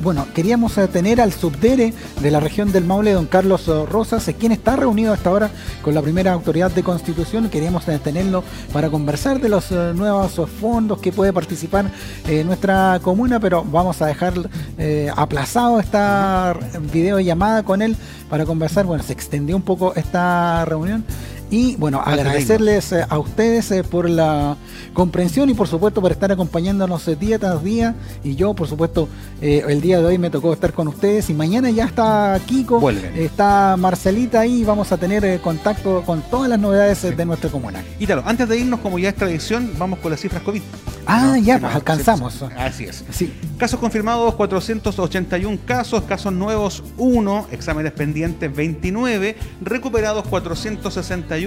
bueno, 0.00 0.28
queríamos 0.32 0.74
tener 0.92 1.20
al 1.20 1.32
subdere 1.32 1.92
de 2.20 2.30
la 2.30 2.38
región 2.38 2.70
del 2.70 2.84
Don 3.08 3.24
Carlos 3.26 3.66
Rosas, 3.88 4.30
quien 4.38 4.52
está 4.52 4.76
reunido 4.76 5.14
hasta 5.14 5.30
ahora 5.30 5.50
con 5.82 5.94
la 5.94 6.02
primera 6.02 6.32
autoridad 6.32 6.70
de 6.70 6.82
constitución. 6.82 7.48
Queríamos 7.48 7.86
tenerlo 7.86 8.44
para 8.74 8.90
conversar 8.90 9.40
de 9.40 9.48
los 9.48 9.72
eh, 9.72 9.92
nuevos 9.94 10.38
fondos 10.60 11.00
que 11.00 11.10
puede 11.10 11.32
participar 11.32 11.90
en 12.28 12.46
nuestra 12.46 13.00
comuna, 13.02 13.40
pero 13.40 13.64
vamos 13.64 14.02
a 14.02 14.06
dejar 14.06 14.34
eh, 14.76 15.10
aplazado 15.16 15.80
esta 15.80 16.54
videollamada 16.92 17.62
con 17.62 17.80
él 17.80 17.96
para 18.28 18.44
conversar. 18.44 18.84
Bueno, 18.84 19.02
se 19.02 19.14
extendió 19.14 19.56
un 19.56 19.62
poco 19.62 19.94
esta 19.94 20.66
reunión 20.66 21.02
y 21.50 21.74
bueno, 21.76 22.00
agradecerles 22.00 22.92
eh, 22.92 23.04
a 23.08 23.18
ustedes 23.18 23.72
eh, 23.72 23.82
por 23.82 24.08
la 24.08 24.56
comprensión 24.94 25.50
y 25.50 25.54
por 25.54 25.66
supuesto 25.66 26.00
por 26.00 26.12
estar 26.12 26.30
acompañándonos 26.30 27.06
eh, 27.08 27.16
día 27.16 27.40
tras 27.40 27.64
día. 27.64 27.96
Y 28.22 28.36
yo, 28.36 28.54
por 28.54 28.68
supuesto, 28.68 29.08
el 29.40 29.80
día 29.80 29.98
de 29.98 30.04
hoy 30.04 30.18
me 30.18 30.30
tocó 30.30 30.52
estar 30.52 30.72
con 30.72 30.86
ustedes. 30.86 31.28
Y 31.28 31.34
mañana 31.34 31.68
ya 31.70 31.86
está 31.86 32.38
Kiko, 32.46 32.88
está 32.90 33.76
Marcelita 33.76 34.40
ahí. 34.40 34.62
Vamos 34.62 34.92
a 34.92 34.96
tener 34.96 35.40
contacto 35.40 36.02
con 36.06 36.22
todas 36.22 36.48
las 36.48 36.58
novedades 36.58 37.16
de 37.16 37.24
nuestra 37.24 37.50
comuna. 37.50 37.82
Y 37.98 38.06
tal, 38.06 38.22
antes 38.24 38.48
de 38.48 38.58
irnos, 38.58 38.80
como 38.80 38.98
ya 38.98 39.08
es 39.08 39.16
tradición, 39.16 39.72
vamos 39.76 39.98
con 39.98 40.12
las 40.12 40.20
cifras 40.20 40.42
COVID. 40.42 40.62
Ah, 41.06 41.36
ya, 41.42 41.58
pues 41.58 41.74
alcanzamos. 41.74 42.42
Así 42.56 42.84
es. 42.84 43.04
Sí. 43.10 43.32
Casos 43.58 43.80
confirmados 43.80 44.34
481 44.36 45.58
casos, 45.66 46.04
casos 46.04 46.32
nuevos 46.32 46.84
1, 46.96 47.48
exámenes 47.50 47.92
pendientes 47.92 48.54
29, 48.54 49.36
recuperados 49.60 50.26
461, 50.28 51.39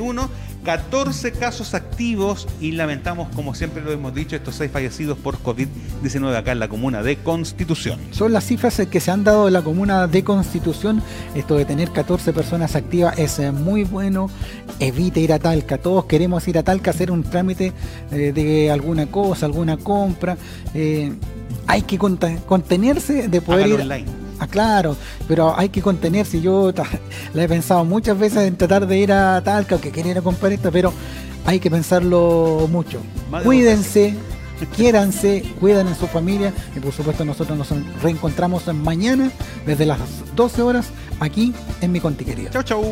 14 0.64 1.34
casos 1.34 1.74
activos 1.74 2.48
y 2.62 2.72
lamentamos, 2.72 3.30
como 3.36 3.54
siempre 3.54 3.84
lo 3.84 3.92
hemos 3.92 4.14
dicho, 4.16 4.36
estos 4.36 4.56
6 4.56 4.72
fallecidos 4.72 5.18
por 5.18 5.38
COVID-19 5.40 6.36
acá 6.36 6.54
en 6.54 6.60
la 6.60 6.70
comuna 6.70 7.04
de 7.04 7.18
Constitución. 7.18 8.00
Son 8.12 8.32
las 8.34 8.46
cifras 8.46 8.82
que 8.90 9.00
se 9.00 9.12
han 9.12 9.24
dado 9.24 9.48
en 9.48 9.54
la 9.54 9.62
comuna 9.62 10.08
de 10.08 10.24
Constitución. 10.24 11.02
Esto 11.36 11.58
de 11.58 11.66
tener 11.66 11.92
14 11.92 12.34
personas 12.34 12.76
activas 12.76 13.20
es 13.20 13.40
eh, 13.40 13.52
muy 13.52 13.84
bueno. 13.84 14.30
Evite 14.80 15.20
ir 15.20 15.34
a 15.34 15.40
Talca. 15.40 15.78
Todos 15.78 16.06
queremos 16.06 16.48
ir 16.48 16.58
a 16.58 16.64
Talca 16.64 16.92
a 16.92 16.94
hacer 16.94 17.12
un 17.12 17.24
trámite 17.24 17.74
eh, 18.12 18.32
de 18.34 18.72
alguna 18.72 19.08
cosa, 19.08 19.46
alguna 19.46 19.78
compra. 19.78 20.38
Eh, 20.74 21.12
hay 21.68 21.82
que 21.84 21.98
contenerse 21.98 23.28
de 23.28 23.42
poder 23.42 23.68
ir. 23.68 23.82
Online. 23.82 24.23
Ah, 24.44 24.48
claro, 24.48 24.98
pero 25.26 25.58
hay 25.58 25.70
que 25.70 25.82
contenerse. 25.82 26.42
Yo 26.42 26.74
la 27.34 27.44
he 27.44 27.48
pensado 27.48 27.86
muchas 27.86 28.20
veces 28.20 28.40
en 28.40 28.58
tratar 28.58 28.86
de 28.86 28.98
ir 28.98 29.14
a 29.14 29.42
Talca, 29.42 29.78
que 29.78 29.90
quería 29.90 30.12
ir 30.12 30.18
a 30.18 30.22
comprar 30.22 30.52
esto, 30.52 30.70
pero 30.70 30.92
hay 31.46 31.62
que 31.62 31.72
pensarlo 31.72 32.68
mucho. 32.70 33.00
Cuídense, 33.44 34.14
quiéranse, 34.76 35.44
cuidan 35.62 35.88
en 35.88 35.96
su 35.96 36.08
familia 36.08 36.52
y 36.76 36.82
por 36.82 36.92
supuesto 36.92 37.24
nosotros 37.24 37.58
nos 37.58 37.70
reencontramos 38.02 38.68
mañana 38.74 39.32
desde 39.66 39.86
las 39.86 40.00
12 40.36 40.62
horas 40.62 40.88
aquí 41.22 41.54
en 41.80 41.94
mi 41.94 42.02
conti 42.02 42.26
querido. 42.26 42.52
Chau, 42.52 42.64
chau. 42.64 42.84